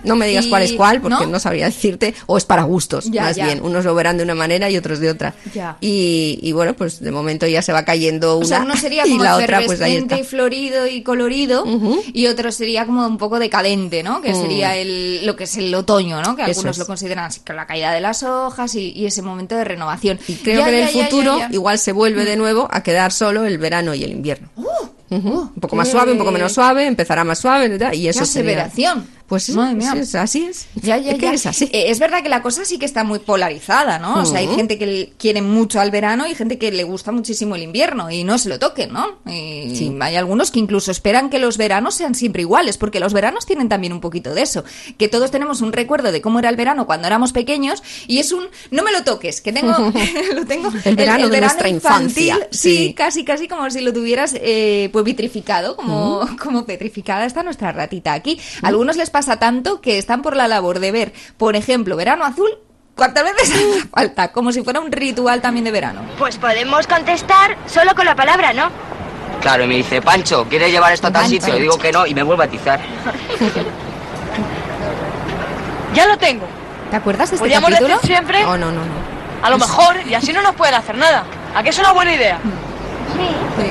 No 0.04 0.16
me 0.16 0.28
digas 0.28 0.46
Y- 0.46 0.50
cuál 0.50 0.64
es 0.64 0.74
cuál, 0.74 1.02
porque 1.02 1.26
¿no? 1.26 1.34
¿no? 1.34 1.40
sabría 1.40 1.66
decirte, 1.66 2.16
o 2.26 2.38
es 2.38 2.46
para 2.46 2.64
gustos, 2.64 3.10
Ya, 3.12 3.24
más 3.24 3.36
ya. 3.36 3.46
bien. 3.46 3.62
Unos 3.64 3.86
lo 3.86 3.94
verán 3.96 4.18
de 4.18 4.24
una 4.24 4.34
manera 4.36 4.70
y 4.72 4.78
otros 4.78 5.00
de 5.00 5.10
otra. 5.12 5.36
Ya. 5.54 5.78
Y, 5.82 6.40
y 6.42 6.52
bueno, 6.52 6.74
pues 6.74 7.00
de 7.00 7.12
momento 7.12 7.46
ya 7.48 7.62
se 7.62 7.72
va 7.72 7.86
cayendo 7.86 8.38
una 8.38 8.46
O 8.46 8.48
sea, 8.50 8.62
uno 8.62 8.76
sería 8.76 9.04
y 9.08 9.12
como 9.12 9.24
la 9.24 9.38
otra 9.38 9.62
pues 9.66 9.82
ahí 9.82 9.98
está. 9.98 10.18
y 10.18 10.24
florido 10.24 10.88
y 10.88 11.03
colorido 11.04 11.64
y 12.14 12.28
otro 12.28 12.52
sería 12.52 12.86
como 12.86 13.06
un 13.06 13.18
poco 13.18 13.40
decadente, 13.40 14.04
¿no? 14.04 14.22
Que 14.22 14.34
Mm. 14.34 14.42
sería 14.42 14.76
el, 14.78 15.26
lo 15.26 15.36
que 15.36 15.44
es 15.46 15.58
el 15.58 15.74
otoño, 15.76 16.22
¿no? 16.22 16.36
Que 16.36 16.44
algunos 16.44 16.72
es. 16.76 16.78
lo 16.80 16.86
consideran 16.86 17.26
así, 17.26 17.42
con 17.42 17.56
la 17.56 17.68
caída 17.68 17.92
de 17.92 18.02
las 18.02 18.24
hojas 18.24 18.74
y, 18.76 18.92
y 18.92 19.06
ese 19.06 19.22
momento 19.22 19.56
de 19.56 19.64
renovación. 19.64 20.20
Y 20.28 20.36
creo 20.36 20.60
Ya, 20.60 20.66
que 20.66 20.80
en 20.82 20.88
el 20.88 20.94
ya, 20.94 21.04
futuro 21.06 21.38
igual 21.52 21.78
se 21.80 21.92
vuelve 21.92 22.26
de 22.26 22.36
nuevo 22.36 22.68
a 22.72 22.82
quedar 22.84 23.12
solo 23.12 23.46
el 23.46 23.58
verano 23.58 23.94
y 23.94 24.04
el 24.04 24.12
invierno. 24.12 24.50
Ujú. 25.10 25.30
un 25.54 25.62
poco 25.62 25.76
más 25.76 25.90
suave, 25.92 26.12
un 26.14 26.18
poco 26.18 26.32
menos 26.32 26.54
suave, 26.54 26.88
empezará 26.88 27.24
más 27.24 27.38
suave 27.38 27.68
¿verdad? 27.70 27.94
y 27.94 28.08
eso 28.08 28.26
sería-. 28.26 28.72
Pues 29.34 29.44
sí, 29.46 29.54
Madre 29.54 29.74
mía. 29.74 29.96
es- 29.98 30.14
así 30.14 30.44
es. 30.46 30.68
Ya, 30.76 30.96
ya, 30.98 31.14
Es 31.14 31.18
que 31.18 31.26
ya. 31.26 31.34
es 31.34 31.46
así. 31.48 31.66
Eh, 31.74 31.86
es 31.90 31.98
verdad 31.98 32.22
que 32.22 32.30
la 32.30 32.44
cosa 32.44 32.66
sí 32.66 32.78
que 32.78 32.86
está 32.86 33.04
muy 33.04 33.18
polarizada, 33.18 33.98
¿no? 33.98 34.22
O 34.22 34.26
sea, 34.26 34.38
hay 34.42 34.48
gente 34.48 34.78
que 34.78 35.12
quiere 35.18 35.42
mucho 35.42 35.80
al 35.82 35.90
verano 35.90 36.28
y 36.28 36.36
gente 36.36 36.60
que 36.60 36.72
le 36.72 36.84
gusta 36.84 37.12
muchísimo 37.12 37.56
el 37.56 37.64
invierno 37.64 38.12
y 38.12 38.24
no 38.24 38.38
se 38.38 38.48
lo 38.50 38.60
toquen, 38.60 38.94
¿no? 38.94 39.18
Y 39.26 39.76
Sí. 39.76 39.98
hay 40.02 40.18
algunos 40.18 40.52
que 40.52 40.60
incluso 40.60 40.92
esperan 40.92 41.32
que 41.32 41.40
los 41.40 41.58
veranos 41.58 41.96
sean 41.96 42.14
siempre 42.14 42.44
iguales, 42.44 42.78
porque 42.78 43.00
los 43.00 43.12
veranos 43.12 43.48
tienen 43.48 43.70
también 43.70 43.92
un 43.92 44.02
poquito 44.02 44.36
de 44.36 44.44
eso, 44.44 44.64
que 45.00 45.08
todos 45.08 45.32
tenemos 45.32 45.62
un 45.62 45.74
recuerdo 45.74 46.12
de 46.12 46.22
cómo 46.22 46.38
era 46.38 46.50
el 46.50 46.56
verano 46.56 46.86
cuando 46.86 47.08
éramos 47.08 47.32
pequeños 47.34 47.82
y 48.06 48.20
es 48.20 48.32
un 48.32 48.44
no 48.70 48.84
me 48.84 48.92
lo 48.92 49.04
toques, 49.04 49.42
que 49.42 49.52
tengo 49.52 49.74
lo 50.36 50.46
tengo 50.46 50.70
El 50.86 50.96
verano 50.96 51.28
de 51.30 51.42
nuestra 51.42 51.70
infancia, 51.70 52.38
sí, 52.52 52.60
sí. 52.90 52.94
casi 52.94 53.24
casi 53.26 53.48
como 53.48 53.68
si 53.72 53.82
lo 53.82 53.94
tuvieras 53.94 54.36
eh, 54.36 54.90
pues 54.94 55.04
vitrificado, 55.06 55.76
como 55.76 56.22
como 56.40 56.66
petrificada 56.66 57.26
está 57.26 57.42
nuestra 57.42 57.72
ratita 57.72 58.14
aquí. 58.14 58.40
Algunos 58.62 58.96
les 58.98 59.10
pasa 59.10 59.23
tanto 59.28 59.82
que 59.82 59.98
están 59.98 60.22
por 60.22 60.36
la 60.36 60.48
labor 60.48 60.80
de 60.80 60.92
ver, 60.92 61.14
por 61.38 61.56
ejemplo, 61.56 61.96
Verano 61.96 62.26
Azul 62.26 62.50
¿Cuántas 62.96 63.24
veces 63.24 63.52
haga 63.56 63.88
falta? 63.92 64.32
Como 64.32 64.52
si 64.52 64.64
fuera 64.64 64.80
un 64.80 64.92
ritual 64.92 65.42
también 65.42 65.64
de 65.66 65.72
verano. 65.72 66.02
Pues 66.20 66.38
podemos 66.38 66.86
contestar 66.86 67.58
solo 67.66 67.96
con 67.96 68.06
la 68.06 68.16
palabra, 68.16 68.54
¿no? 68.54 68.70
Claro, 69.42 69.64
y 69.64 69.68
me 69.68 69.76
dice, 69.78 70.00
Pancho, 70.02 70.46
¿quieres 70.48 70.72
llevar 70.72 70.94
esto 70.94 71.08
a 71.08 71.12
tal 71.12 71.24
Pancho. 71.24 71.42
sitio? 71.42 71.56
Digo 71.56 71.78
que 71.80 71.92
no 71.92 72.06
y 72.06 72.14
me 72.14 72.22
vuelve 72.24 72.44
a 72.44 72.48
atizar. 72.48 72.80
Ya 75.94 76.08
lo 76.08 76.18
tengo. 76.18 76.48
¿Te 76.90 76.96
acuerdas 76.96 77.30
de 77.30 77.36
este 77.36 77.44
Podríamos 77.44 77.70
capítulo? 77.70 77.96
decir 77.96 78.10
siempre, 78.16 78.44
Oh, 78.46 78.58
no, 78.58 78.72
no, 78.72 78.84
no. 78.84 78.94
a 79.44 79.50
lo 79.52 79.60
mejor, 79.60 79.96
y 80.08 80.16
así 80.16 80.34
no 80.34 80.42
nos 80.42 80.56
pueden 80.56 80.74
hacer 80.74 80.98
nada. 80.98 81.24
¿A 81.56 81.62
qué 81.62 81.70
es 81.70 81.78
una 81.78 81.92
buena 81.92 82.14
idea? 82.16 82.40
Sí. 83.16 83.70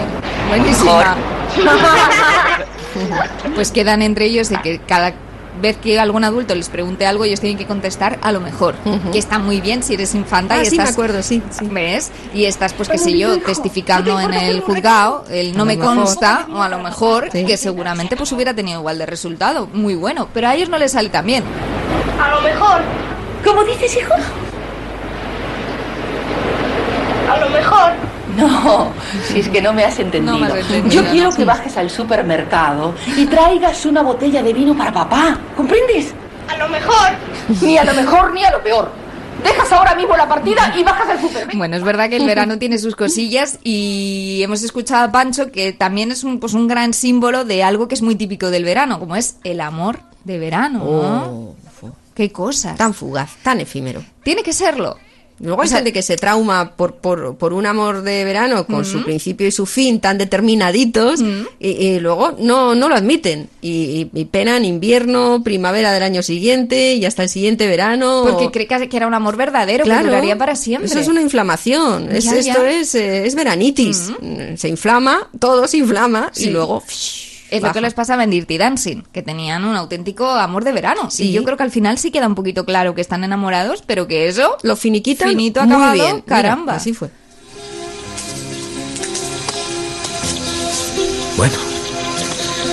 Buenísima. 0.48 1.16
pues 3.56 3.72
quedan 3.72 4.02
entre 4.02 4.26
ellos 4.26 4.48
de 4.50 4.56
que 4.58 4.78
cada 4.78 5.14
vez 5.62 5.78
que 5.78 5.98
algún 5.98 6.24
adulto 6.24 6.54
les 6.54 6.68
pregunte 6.68 7.06
algo, 7.06 7.24
ellos 7.24 7.40
tienen 7.40 7.56
que 7.56 7.66
contestar 7.66 8.18
a 8.20 8.32
lo 8.32 8.40
mejor. 8.40 8.74
Que 9.12 9.18
está 9.18 9.38
muy 9.38 9.60
bien 9.62 9.82
si 9.82 9.94
eres 9.94 10.14
infanta 10.14 10.56
Ah, 10.56 10.62
y 10.62 10.66
sí, 10.66 10.76
me 10.76 10.82
estás 10.82 10.94
acuerdo, 10.94 11.22
sí, 11.22 11.42
sí. 11.50 11.66
¿Ves? 11.70 12.10
Y 12.34 12.44
estás, 12.44 12.74
pues 12.74 12.88
qué 12.90 12.98
sé 12.98 13.16
yo, 13.16 13.38
testificando 13.40 14.20
en 14.20 14.34
el 14.34 14.60
juzgado, 14.60 15.24
el 15.30 15.56
no 15.56 15.64
me 15.64 15.76
mejor. 15.76 15.96
consta, 15.96 16.46
o 16.52 16.60
a 16.60 16.68
lo 16.68 16.80
mejor, 16.80 17.28
Sí. 17.32 17.46
que 17.46 17.56
seguramente 17.56 18.16
pues 18.16 18.30
hubiera 18.32 18.52
tenido 18.52 18.80
igual 18.80 18.98
de 18.98 19.06
resultado, 19.06 19.66
muy 19.72 19.94
bueno, 19.94 20.28
pero 20.34 20.48
a 20.48 20.54
ellos 20.54 20.68
no 20.68 20.76
les 20.78 20.92
sale 20.92 21.08
tan 21.08 21.24
bien. 21.24 21.44
A 22.20 22.30
lo 22.34 22.40
mejor. 22.42 22.80
¿Cómo 23.44 23.64
dices, 23.64 23.96
hijo? 23.96 24.12
A 27.30 27.36
lo 27.38 27.48
mejor. 27.50 27.92
No, 28.36 28.92
si 29.28 29.40
es 29.40 29.48
que 29.48 29.60
no 29.60 29.72
me 29.72 29.84
has 29.84 29.98
entendido. 29.98 30.32
No 30.34 30.38
me 30.38 30.46
has 30.46 30.54
entendido, 30.58 31.02
Yo 31.02 31.10
quiero 31.10 31.30
no, 31.30 31.36
que 31.36 31.44
bajes 31.44 31.76
al 31.76 31.90
supermercado 31.90 32.94
y 33.16 33.26
traigas 33.26 33.84
una 33.86 34.02
botella 34.02 34.42
de 34.42 34.52
vino 34.52 34.76
para 34.76 34.92
papá. 34.92 35.38
¿Comprendes? 35.56 36.14
A 36.48 36.56
lo 36.56 36.68
mejor. 36.68 37.08
Ni 37.60 37.78
a 37.78 37.84
lo 37.84 37.94
mejor 37.94 38.32
ni 38.32 38.44
a 38.44 38.50
lo 38.50 38.62
peor. 38.62 38.90
Dejas 39.42 39.72
ahora 39.72 39.94
mismo 39.94 40.16
la 40.16 40.28
partida 40.28 40.72
y 40.78 40.84
bajas 40.84 41.08
al 41.08 41.20
supermercado. 41.20 41.58
Bueno, 41.58 41.76
es 41.76 41.82
verdad 41.82 42.08
que 42.08 42.16
el 42.16 42.26
verano 42.26 42.58
tiene 42.58 42.78
sus 42.78 42.94
cosillas 42.94 43.58
y 43.64 44.40
hemos 44.42 44.62
escuchado 44.62 45.04
a 45.04 45.12
Pancho 45.12 45.50
que 45.50 45.72
también 45.72 46.12
es 46.12 46.22
un, 46.22 46.38
pues 46.38 46.54
un 46.54 46.68
gran 46.68 46.94
símbolo 46.94 47.44
de 47.44 47.62
algo 47.64 47.88
que 47.88 47.94
es 47.94 48.02
muy 48.02 48.14
típico 48.14 48.50
del 48.50 48.64
verano, 48.64 48.98
como 49.00 49.16
es 49.16 49.36
el 49.44 49.60
amor 49.60 50.00
de 50.24 50.38
verano, 50.38 50.78
¿no? 50.78 51.24
Oh, 51.24 51.56
Qué 52.14 52.30
cosas. 52.30 52.76
tan 52.76 52.94
fugaz, 52.94 53.36
tan 53.42 53.60
efímero. 53.60 54.04
Tiene 54.22 54.42
que 54.42 54.52
serlo. 54.52 54.96
Luego 55.40 55.62
hay 55.62 55.66
O 55.66 55.68
sea- 55.68 55.78
gente 55.78 55.92
que 55.92 56.02
se 56.02 56.16
trauma 56.16 56.72
por, 56.76 56.94
por, 56.94 57.36
por 57.36 57.52
un 57.52 57.66
amor 57.66 58.02
de 58.02 58.24
verano 58.24 58.64
con 58.66 58.84
su 58.84 59.02
principio 59.02 59.46
y 59.46 59.50
su 59.50 59.66
fin 59.66 59.98
tan 60.00 60.16
determinaditos 60.18 61.20
y, 61.58 61.68
y 61.68 61.98
luego 62.00 62.36
no, 62.38 62.74
no 62.76 62.88
lo 62.88 62.94
admiten 62.94 63.48
y, 63.60 64.08
y- 64.14 64.20
y 64.20 64.24
penan 64.26 64.64
invierno, 64.64 65.42
primavera 65.42 65.92
del 65.92 66.02
año 66.04 66.22
siguiente 66.22 66.94
y 66.94 67.04
hasta 67.04 67.24
el 67.24 67.28
siguiente 67.28 67.66
verano. 67.66 68.24
Porque 68.28 68.50
cree 68.50 68.88
que 68.88 68.96
era 68.96 69.06
un 69.08 69.14
amor 69.14 69.36
verdadero 69.36 69.84
Claro, 69.84 70.02
que 70.04 70.08
duraría 70.10 70.38
para 70.38 70.54
siempre. 70.54 70.88
Eso 70.88 71.00
es 71.00 71.08
una 71.08 71.20
inflamación. 71.22 72.10
Es, 72.12 72.24
Ya, 72.24 72.36
esto 72.36 72.64
es, 72.64 72.94
eh, 72.94 73.26
es 73.26 73.34
veranitis. 73.34 74.12
Se 74.56 74.68
inflama, 74.68 75.28
todo 75.40 75.66
se 75.66 75.78
inflama 75.78 76.30
y 76.36 76.46
luego. 76.50 76.82
Es 77.52 77.62
lo 77.62 77.70
que 77.72 77.82
les 77.82 77.92
pasaba 77.92 78.24
en 78.24 78.30
Dirty 78.30 78.56
Dancing, 78.56 79.02
que 79.12 79.22
tenían 79.22 79.64
un 79.64 79.76
auténtico 79.76 80.26
amor 80.26 80.64
de 80.64 80.72
verano. 80.72 81.10
Sí. 81.10 81.24
Y 81.24 81.32
yo 81.32 81.44
creo 81.44 81.58
que 81.58 81.62
al 81.62 81.70
final 81.70 81.98
sí 81.98 82.10
queda 82.10 82.26
un 82.26 82.34
poquito 82.34 82.64
claro 82.64 82.94
que 82.94 83.02
están 83.02 83.24
enamorados, 83.24 83.82
pero 83.86 84.06
que 84.08 84.26
eso... 84.26 84.56
Lo 84.62 84.74
finiquitan 84.74 85.28
Finito 85.28 85.62
muy 85.64 85.72
acabado, 85.74 85.92
bien. 85.92 86.14
Mira, 86.14 86.24
caramba. 86.26 86.74
así 86.76 86.94
fue. 86.94 87.10
Bueno, 91.36 91.54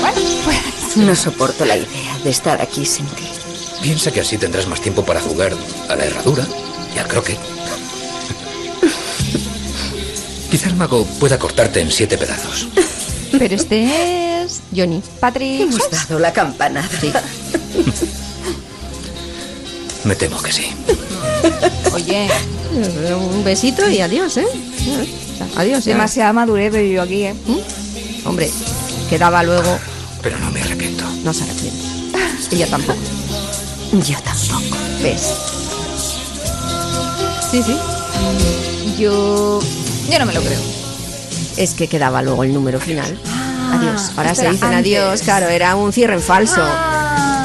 Bueno, 0.02 0.18
pues... 0.46 0.58
No 0.98 1.16
soporto 1.16 1.66
la 1.66 1.76
idea 1.76 2.18
de 2.24 2.30
estar 2.30 2.62
aquí 2.62 2.86
sin 2.86 3.06
ti. 3.08 3.24
piensa 3.82 4.12
que 4.12 4.22
así 4.22 4.38
tendrás 4.38 4.68
más 4.68 4.82
tiempo 4.82 5.04
para 5.04 5.20
jugar 5.20 5.52
a 5.90 5.96
la 5.96 6.06
herradura 6.06 6.46
y 6.96 7.00
al 7.00 7.08
croquet. 7.08 7.38
Quizá 10.50 10.70
el 10.70 10.76
mago 10.76 11.06
pueda 11.20 11.38
cortarte 11.38 11.80
en 11.82 11.92
siete 11.92 12.18
pedazos. 12.18 12.68
Pero 13.38 13.56
este 13.56 14.44
es... 14.44 14.62
Johnny. 14.76 15.02
Patrick... 15.20 15.62
Hemos 15.62 15.90
dado 15.92 16.20
la 16.20 16.34
campanada. 16.34 16.88
Me 20.04 20.16
temo 20.16 20.42
que 20.42 20.52
sí. 20.52 20.68
Oye, 21.94 22.30
Un 23.16 23.44
besito 23.44 23.90
y 23.90 24.00
adiós, 24.02 24.38
¿eh? 24.38 24.48
Adiós, 25.56 25.86
ya. 25.86 25.94
demasiada 25.94 26.34
madurez 26.34 26.74
yo 26.92 27.02
aquí, 27.02 27.24
¿eh? 27.24 27.36
Hombre, 28.26 28.50
quedaba 29.10 29.44
luego. 29.44 29.78
Pero 30.22 30.38
no 30.40 30.52
me 30.52 30.62
arrepiento. 30.62 31.04
No 31.24 31.34
se 31.34 31.44
arrepiente. 31.44 31.86
Ella 32.52 32.68
tampoco. 32.68 33.00
Yo 33.92 34.20
tampoco. 34.22 34.78
¿Ves? 35.02 35.34
Sí, 37.52 37.64
sí. 37.64 37.78
Yo... 39.00 39.60
Yo 40.10 40.20
no 40.20 40.26
me 40.26 40.34
lo 40.34 40.42
creo. 40.42 40.60
Es 41.60 41.74
que 41.74 41.88
quedaba 41.90 42.22
luego 42.22 42.46
el 42.46 42.54
número 42.54 42.80
final. 42.80 43.20
adiós. 43.74 44.14
Ahora 44.16 44.34
se 44.34 44.50
dicen 44.50 44.74
antes. 44.74 44.80
adiós. 44.80 45.22
Claro, 45.22 45.50
era 45.50 45.76
un 45.76 45.92
cierre 45.92 46.14
en 46.14 46.22
falso. 46.22 46.64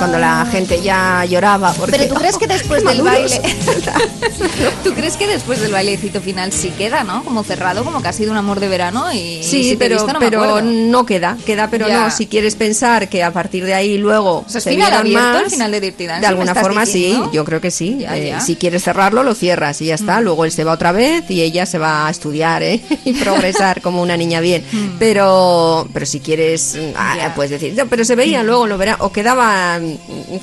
Cuando 0.05 0.19
la 0.19 0.45
gente 0.47 0.83
ya 0.83 1.25
lloraba. 1.25 1.73
Porque, 1.73 1.93
Pero 1.97 2.09
tú 2.13 2.15
crees 2.17 2.37
que 2.37 2.47
después 2.59 2.85
del 2.85 3.03
maduros. 3.03 3.41
baile... 3.41 3.55
¿Tú 4.85 4.93
crees 4.93 5.17
que 5.17 5.27
después 5.27 5.61
del 5.61 5.73
bailecito 5.73 6.21
final 6.21 6.53
sí 6.53 6.71
queda, 6.77 7.05
no? 7.05 7.25
Como 7.25 7.43
cerrado, 7.43 7.85
como 7.85 8.03
que 8.03 8.09
ha 8.09 8.13
sido 8.13 8.31
un 8.33 8.37
amor 8.37 8.61
de 8.61 8.69
verano 8.69 9.11
y... 9.13 9.43
Sí, 9.43 9.65
si 9.71 9.77
pero, 9.77 9.97
visto, 9.97 10.13
no 10.13 10.19
pero 10.19 10.61
no 10.61 11.07
queda, 11.07 11.37
queda, 11.47 11.69
pero 11.71 11.89
Ya. 11.89 12.01
no. 12.05 12.11
Si 12.11 12.27
quieres 12.27 12.55
pensar 12.55 13.09
que 13.09 13.23
a 13.23 13.33
partir 13.33 13.65
de 13.65 13.73
ahí 13.75 13.97
luego 13.97 14.45
O 14.47 14.49
sea, 14.49 14.61
se 14.61 14.71
final 14.71 14.93
abierto 14.93 15.21
más, 15.23 15.43
el 15.45 15.51
final 15.51 15.71
de 15.73 15.81
Dirty 15.81 16.07
Dancing, 16.07 16.21
de 16.21 16.27
alguna 16.27 16.45
¿me 16.45 16.51
estás 16.51 16.63
forma 16.63 16.85
diciendo? 16.85 17.25
sí, 17.25 17.31
yo 17.37 17.45
creo 17.45 17.61
que 17.63 17.71
sí. 17.71 17.97
Ya, 18.01 18.17
Eh, 18.17 18.29
ya. 18.29 18.41
si 18.41 18.57
quieres 18.57 18.83
cerrarlo, 18.85 19.23
lo 19.23 19.35
cierras 19.35 19.81
y 19.81 19.87
ya 19.87 19.95
está. 19.95 20.21
Luego 20.21 20.45
él 20.45 20.53
se 20.53 20.65
va 20.65 20.73
otra 20.73 20.93
vez 20.93 21.25
y 21.31 21.41
ella 21.41 21.65
se 21.67 21.79
va 21.79 22.07
a 22.07 22.11
estudiar 22.11 22.63
¿eh? 22.63 22.83
y 23.07 23.15
progresar 23.15 23.81
como 23.81 24.03
una 24.03 24.17
niña 24.19 24.41
bien. 24.41 24.65
Pero, 24.99 25.89
pero 25.93 26.05
si 26.07 26.21
quieres, 26.21 26.77
mm, 26.77 26.93
ah, 26.97 27.15
Ya. 27.17 27.35
puedes 27.35 27.51
decir, 27.51 27.75
no, 27.77 27.87
pero 27.87 28.05
se 28.05 28.15
veían 28.15 28.47
luego, 28.47 28.67
lo 28.67 28.77
verán, 28.79 28.97
o 29.01 29.11
quedaban, 29.13 29.94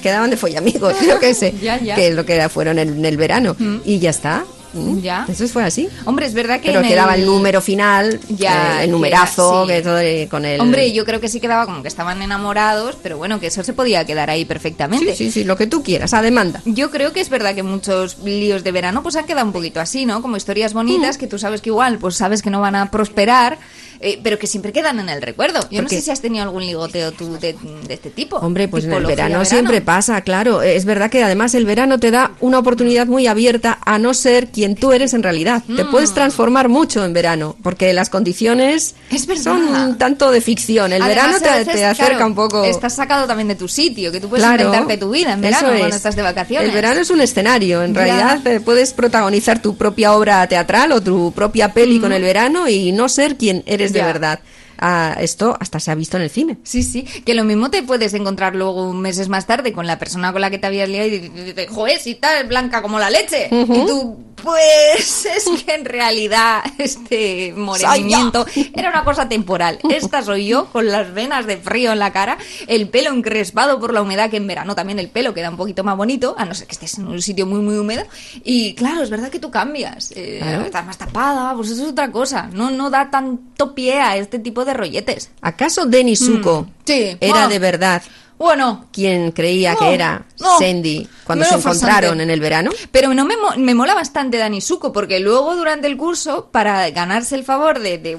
quedaban 0.02 0.30
de 0.30 0.38
follamigos, 0.38 0.94
yo 1.08 1.20
qué 1.20 1.34
sé, 1.34 1.54
Ya, 1.62 1.80
ya. 1.80 1.96
que 1.96 2.08
es 2.10 2.16
lo 2.16 2.26
que 2.26 2.36
era- 2.36 2.50
fueron 2.50 2.80
en, 2.80 2.90
en 2.90 3.06
el 3.06 3.18
verano 3.18 3.56
y 3.86 4.00
ya 4.00 4.10
está. 4.10 4.44
Mm, 4.74 5.00
Ya. 5.02 5.26
Eso 5.28 5.46
fue 5.50 5.66
así. 5.66 5.90
Hombre, 6.06 6.26
es 6.26 6.34
verdad 6.34 6.62
que 6.62 6.68
Pero 6.68 6.80
en 6.80 6.88
quedaba 6.88 7.16
el 7.16 7.26
número 7.26 7.60
final, 7.60 8.22
Ya, 8.30 8.76
eh, 8.80 8.84
el 8.84 8.86
que 8.86 8.92
numerazo, 8.94 9.66
era- 9.66 9.68
sí. 9.68 9.74
que 9.74 9.82
todo 9.82 10.00
eh, 10.00 10.28
con 10.32 10.46
el... 10.46 10.62
Hombre, 10.62 10.94
yo 10.94 11.04
creo 11.04 11.20
que 11.20 11.28
sí 11.28 11.42
quedaba 11.42 11.66
como 11.66 11.82
que 11.82 11.90
estaban 11.90 12.22
enamorados, 12.22 12.96
pero 13.04 13.18
bueno, 13.18 13.42
que 13.42 13.48
eso 13.48 13.66
se 13.66 13.74
podía 13.74 14.06
quedar 14.06 14.30
ahí 14.30 14.46
perfectamente. 14.46 15.14
Sí, 15.14 15.26
sí, 15.26 15.32
sí, 15.32 15.44
lo 15.44 15.58
que 15.58 15.68
tú 15.68 15.84
quieras, 15.84 16.14
a 16.14 16.22
demanda. 16.22 16.62
Yo 16.64 16.90
creo 16.90 17.12
que 17.12 17.20
es 17.20 17.28
verdad 17.30 17.54
que 17.54 17.64
muchos 17.64 18.20
líos 18.20 18.64
de 18.64 18.72
verano 18.72 19.04
pues 19.04 19.18
han 19.18 19.26
quedado 19.26 19.46
un 19.46 19.52
poquito 19.52 19.82
así, 19.82 20.06
¿no? 20.06 20.22
Como 20.22 20.38
historias 20.38 20.74
Mm. 20.74 20.78
bonitas 20.78 21.18
que 21.18 21.28
tú 21.28 21.38
sabes 21.38 21.60
que 21.60 21.68
igual 21.70 21.98
pues 21.98 22.16
sabes 22.16 22.42
que 22.42 22.50
no 22.50 22.62
van 22.62 22.76
a 22.76 22.90
prosperar, 22.92 23.58
eh, 24.02 24.20
pero 24.24 24.38
que 24.40 24.48
siempre 24.48 24.72
quedan 24.72 25.00
en 25.00 25.10
el 25.10 25.22
recuerdo. 25.22 25.60
Yo 25.72 25.82
no 25.82 25.90
sé 25.90 26.02
si 26.02 26.12
has 26.12 26.22
tenido 26.22 26.44
algún 26.44 26.66
ligoteo 26.66 27.12
tú 27.12 27.38
de, 27.40 27.56
de 27.88 27.94
este 27.94 28.10
tipo. 28.10 28.38
Hombre, 28.38 28.68
pues 28.68 28.86
en 28.86 28.94
el 28.94 29.06
verano, 29.06 29.44
siempre 29.46 29.82
pasa, 29.82 30.22
claro. 30.22 30.62
Es 30.62 30.86
verdad 30.86 31.10
que 31.10 31.24
además 31.24 31.54
el 31.56 31.66
verano 31.66 32.00
te 32.00 32.12
da 32.12 32.32
una 32.40 32.60
oportunidad 32.60 33.08
muy 33.08 33.28
abierta 33.28 33.80
a 33.86 33.98
no 34.00 34.14
ser 34.14 34.48
quien 34.48 34.76
tú 34.76 34.92
eres 34.92 35.14
en 35.14 35.24
realidad. 35.24 35.64
Te 35.76 35.84
Mm. 35.84 35.92
puedes 35.92 36.14
transformar 36.14 36.70
mucho 36.70 37.04
en 37.06 37.14
verano, 37.14 37.56
porque 37.64 37.94
las 37.94 38.10
condiciones 38.10 38.96
son 39.42 39.62
un 39.68 39.98
tanto 39.98 40.32
de 40.32 40.42
ficción. 40.42 40.94
El 40.94 41.02
Además, 41.02 41.40
verano 41.40 41.40
te, 41.40 41.60
veces, 41.60 41.74
te 41.76 41.86
acerca 41.86 42.10
claro, 42.16 42.28
un 42.28 42.36
poco... 42.36 42.64
Estás 42.66 42.96
sacado 42.96 43.28
también 43.28 43.48
de 43.48 43.56
tu 43.56 43.68
sitio, 43.68 44.12
que 44.12 44.20
tú 44.20 44.30
puedes 44.30 44.44
Claro, 44.46 44.64
inventarte 44.66 44.98
tu 44.98 45.10
vida 45.12 45.34
en 45.34 45.42
verano 45.42 45.68
cuando 45.70 45.88
es. 45.88 45.96
estás 45.96 46.16
de 46.16 46.22
vacaciones. 46.22 46.68
El 46.70 46.74
verano 46.76 47.02
es 47.02 47.10
un 47.10 47.22
escenario. 47.22 47.84
En 47.84 47.94
Ya. 47.94 48.02
realidad 48.04 48.48
eh, 48.48 48.60
puedes 48.60 48.94
protagonizar 48.94 49.62
tu 49.62 49.76
propia 49.76 50.14
obra 50.14 50.46
teatral 50.48 50.92
o 50.92 51.02
tu 51.02 51.32
propia 51.34 51.74
peli 51.74 52.00
con 52.00 52.12
el 52.14 52.22
verano 52.24 52.68
y 52.68 52.92
no 52.92 53.10
ser 53.10 53.36
quien 53.38 53.64
eres 53.66 53.91
de 53.94 54.02
verdad. 54.04 54.40
Ah, 54.82 55.16
esto 55.20 55.56
hasta 55.60 55.80
se 55.80 55.92
ha 55.92 55.96
visto 55.96 56.18
en 56.18 56.24
el 56.24 56.30
cine. 56.32 56.58
Sí, 56.64 56.82
sí, 56.82 57.04
que 57.04 57.36
lo 57.36 57.44
mismo 57.44 57.70
te 57.70 57.84
puedes 57.84 58.16
encontrar 58.16 58.56
luego 58.56 58.92
meses 58.94 59.30
más 59.30 59.46
tarde 59.46 59.74
con 59.74 59.86
la 59.86 60.00
persona 60.00 60.32
con 60.32 60.42
la 60.42 60.50
que 60.50 60.58
te 60.58 60.66
habías 60.68 60.90
liado 60.90 61.08
y 61.08 61.20
dices, 61.20 61.70
joder, 61.70 62.00
si 62.00 62.16
tal, 62.16 62.48
blanca 62.48 62.82
como 62.82 62.98
la 62.98 63.12
leche. 63.12 63.48
Ujú. 63.52 63.74
Y 63.74 63.86
tú, 63.86 64.18
pues 64.44 65.26
es 65.36 65.46
que 65.64 65.76
en 65.76 65.86
realidad 65.86 66.64
este 66.78 67.54
morenimiento 67.56 68.46
era 68.74 68.90
una 68.90 69.04
cosa 69.04 69.30
temporal. 69.30 69.80
Esta 69.90 70.24
soy 70.24 70.48
yo 70.48 70.66
con 70.66 70.88
las 70.88 71.14
venas 71.14 71.46
de 71.46 71.58
frío 71.58 71.92
en 71.92 72.00
la 72.00 72.12
cara, 72.12 72.38
el 72.68 72.90
pelo 72.90 73.12
encrespado 73.12 73.80
por 73.80 73.94
la 73.94 74.02
humedad, 74.02 74.30
que 74.30 74.38
en 74.38 74.48
verano 74.48 74.76
también 74.76 75.00
el 75.00 75.10
pelo 75.10 75.34
queda 75.34 75.50
un 75.50 75.58
poquito 75.58 75.84
más 75.84 75.96
bonito, 75.96 76.36
a 76.38 76.46
no 76.46 76.54
ser 76.54 76.68
que 76.68 76.74
estés 76.74 76.98
en 76.98 77.08
un 77.08 77.22
sitio 77.22 77.46
muy, 77.46 77.60
muy 77.60 77.78
húmedo. 77.78 78.04
Y 78.44 78.74
claro, 78.74 79.04
es 79.04 79.10
verdad 79.10 79.30
que 79.30 79.40
tú 79.40 79.52
cambias, 79.52 80.12
eh, 80.16 80.42
estás 80.66 80.86
más 80.86 80.98
tapada, 80.98 81.54
pues 81.56 81.70
eso 81.70 81.84
es 81.84 81.90
otra 81.90 82.12
cosa. 82.12 82.50
No, 82.52 82.72
no 82.72 82.90
da 82.90 83.10
tanto 83.10 83.76
pie 83.76 84.02
a 84.02 84.18
este 84.18 84.40
tipo 84.40 84.66
de 84.66 84.71
rolletes. 84.76 85.30
¿Acaso 85.42 85.86
Denis 85.86 86.20
Zuko 86.20 86.64
Mm, 86.64 86.72
sí. 86.86 87.18
era 87.20 87.48
de 87.48 87.60
verdad 87.60 88.02
Bueno, 88.42 88.86
quien 88.92 89.32
creía 89.32 89.74
No, 89.74 89.80
que 89.80 89.94
era 89.94 90.26
no. 90.40 90.58
Sandy 90.60 91.08
cuando 91.24 91.46
se 91.46 91.56
encontraron 91.56 92.20
en 92.22 92.30
el 92.30 92.40
verano? 92.40 92.72
Pero 92.92 93.14
no 93.14 93.24
me, 93.26 93.36
me 93.58 93.76
mola 93.76 93.94
bastante 93.94 94.38
Dani 94.38 94.60
Suco, 94.62 94.92
porque 94.92 95.20
luego 95.20 95.56
durante 95.56 95.88
el 95.88 95.96
curso, 95.96 96.50
para 96.52 96.90
ganarse 96.90 97.36
el 97.36 97.44
favor 97.44 97.80
de, 97.80 98.00
de, 98.00 98.18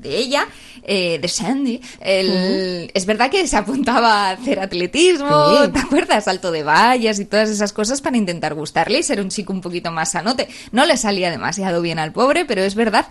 de 0.00 0.16
ella, 0.16 0.46
eh, 0.90 1.18
de 1.20 1.28
Sandy, 1.28 1.80
el- 2.00 2.90
es 2.94 3.04
verdad 3.04 3.30
que 3.30 3.46
se 3.46 3.56
apuntaba 3.58 4.28
a 4.28 4.30
hacer 4.30 4.58
atletismo, 4.58 5.28
Sí. 5.64 5.70
¿te 5.72 5.78
acuerdas? 5.80 6.24
Salto 6.24 6.50
de 6.50 6.62
vallas 6.62 7.18
y 7.20 7.26
todas 7.26 7.50
esas 7.50 7.74
cosas 7.74 8.00
para 8.00 8.16
intentar 8.16 8.54
gustarle 8.54 8.98
y 9.00 9.02
ser 9.02 9.20
un 9.20 9.28
chico 9.28 9.52
un 9.52 9.60
poquito 9.60 9.92
más 9.92 10.12
sanote. 10.12 10.48
No 10.72 10.86
le 10.86 10.96
salía 10.96 11.30
demasiado 11.30 11.82
bien 11.82 11.98
al 11.98 12.12
pobre, 12.12 12.46
pero 12.46 12.62
es 12.62 12.74
verdad. 12.74 13.06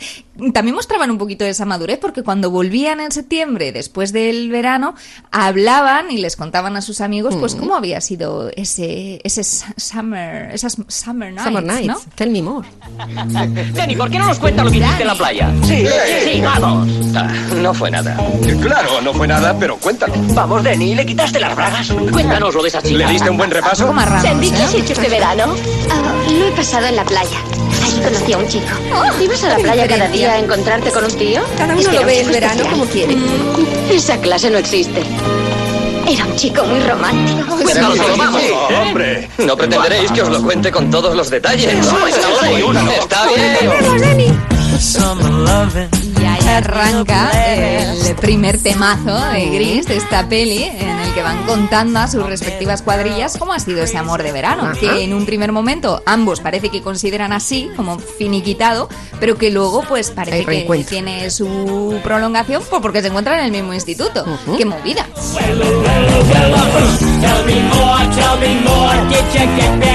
También 0.54 0.74
mostraban 0.76 1.12
un 1.12 1.20
poquito 1.20 1.44
de 1.46 1.52
esa 1.52 1.66
madurez, 1.66 2.00
porque 2.00 2.24
cuando 2.24 2.50
volvían 2.50 3.00
en 3.00 3.12
septiembre, 3.12 3.72
después 3.72 4.12
del 4.12 4.50
verano, 4.50 4.96
hablaban 5.32 6.10
y 6.12 6.18
les 6.18 6.36
contaban 6.36 6.47
a 6.54 6.82
sus 6.82 7.02
amigos, 7.02 7.36
pues, 7.40 7.56
Mm. 7.56 7.60
cómo 7.60 7.76
había 7.76 8.02
sido 8.02 8.50
ese, 8.56 9.20
ese 9.24 9.44
su- 9.44 9.66
summer, 9.78 10.50
esas 10.54 10.78
summer 10.88 11.32
nights, 11.32 11.44
Summer 11.46 11.64
Nights, 11.64 11.88
¿no? 11.88 12.00
tell 12.16 12.30
me 12.30 12.42
more. 12.42 12.68
Jenny, 13.76 13.96
¿por 13.96 14.10
qué 14.10 14.20
no 14.20 14.28
nos 14.28 14.40
cuenta 14.40 14.64
lo 14.64 14.72
que 14.72 14.78
hiciste 14.78 15.02
en 15.02 15.08
la 15.08 15.16
playa? 15.16 15.52
Sí, 15.64 15.86
sí, 16.26 16.42
vamos. 16.42 16.88
Ah, 17.16 17.28
no 17.62 17.74
fue 17.74 17.90
nada. 17.92 18.16
Claro, 18.62 19.02
no 19.02 19.14
fue 19.14 19.28
nada, 19.28 19.56
pero 19.60 19.78
cuéntalo. 19.78 20.14
Vamos, 20.34 20.64
Denny, 20.64 20.96
¿le 20.96 21.06
quitaste 21.06 21.40
las 21.40 21.56
bragas? 21.56 21.90
Cuéntanos 22.12 22.54
lo 22.54 22.62
de 22.62 22.70
esa 22.70 22.82
chica. 22.82 22.98
¿Le 22.98 23.08
diste 23.08 23.30
un 23.30 23.38
buen 23.38 23.52
repaso? 23.52 23.94
Sandy, 24.22 24.52
¿qué 24.52 24.64
has 24.64 24.74
hecho 24.74 24.94
este 24.94 25.10
verano? 25.10 25.48
lo 25.48 26.46
he 26.48 26.52
pasado 26.52 26.86
en 26.88 26.96
la 26.96 27.04
playa. 27.06 27.38
Allí 27.86 28.00
conocí 28.04 28.34
a 28.34 28.38
un 28.38 28.48
chico. 28.48 28.66
¿Ibas 29.24 29.44
a 29.46 29.50
la 29.50 29.56
playa 29.58 29.88
cada 29.88 30.08
día 30.10 30.34
a 30.34 30.40
encontrarte 30.40 30.92
con 30.92 31.06
un 31.06 31.12
tío? 31.12 31.42
Cada 31.58 31.74
uno 31.74 31.82
Es 31.82 31.88
que 31.88 31.96
lo 32.00 32.06
ve 32.06 32.22
en 32.22 32.32
verano 32.32 32.54
especial. 32.64 32.74
como 32.80 32.86
quiere. 32.92 33.16
Mm, 33.16 33.92
Esa 33.92 34.18
clase 34.18 34.50
no 34.52 34.58
existe. 34.58 35.02
Era 36.08 36.26
un 36.26 36.36
chico 36.36 36.64
muy 36.64 36.80
romántico. 36.80 37.58
Cuéntalo 37.58 37.96
todo, 37.96 38.18
vamos. 38.18 38.42
Hombre, 38.82 39.30
no 39.40 39.58
pretenderéis 39.58 40.12
que 40.12 40.22
os 40.22 40.30
lo 40.30 40.42
cuente 40.42 40.72
con 40.72 40.90
todos 40.90 41.16
los 41.16 41.30
detalles. 41.30 41.86
No, 41.86 42.08
está 42.08 42.28
sí, 42.42 42.48
bien. 44.16 44.38
Y 46.22 46.26
ahí 46.26 46.48
arranca 46.48 47.30
el 47.32 48.16
primer 48.16 48.58
temazo 48.62 49.20
de 49.32 49.46
Gris 49.50 49.86
de 49.88 49.98
esta 49.98 50.28
peli 50.30 50.64
en 50.64 50.90
el 51.00 51.07
que 51.18 51.24
van 51.24 51.44
contando 51.48 51.98
a 51.98 52.08
sus 52.08 52.24
respectivas 52.28 52.84
cuadrillas 52.84 53.38
cómo 53.40 53.52
ha 53.52 53.60
sido 53.60 53.82
ese 53.82 53.98
amor 53.98 54.22
de 54.22 54.32
verano. 54.32 54.72
Que 54.80 55.04
en 55.04 55.16
un 55.16 55.26
primer 55.26 55.52
momento 55.52 56.04
ambos 56.06 56.42
parece 56.42 56.70
que 56.70 56.84
consideran 56.84 57.34
así, 57.34 57.72
como 57.76 57.98
finiquitado, 57.98 58.88
pero 59.20 59.36
que 59.36 59.50
luego 59.50 59.82
pues 59.82 60.12
parece 60.12 60.46
que 60.46 60.86
tiene 60.88 61.32
su 61.32 62.00
prolongación 62.04 62.62
pues, 62.70 62.84
porque 62.84 63.02
se 63.02 63.08
encuentran 63.08 63.40
en 63.40 63.46
el 63.46 63.52
mismo 63.52 63.74
instituto. 63.74 64.26
¡Qué 64.60 64.66
movida! 64.66 65.08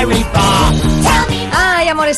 Ay, 0.05 0.22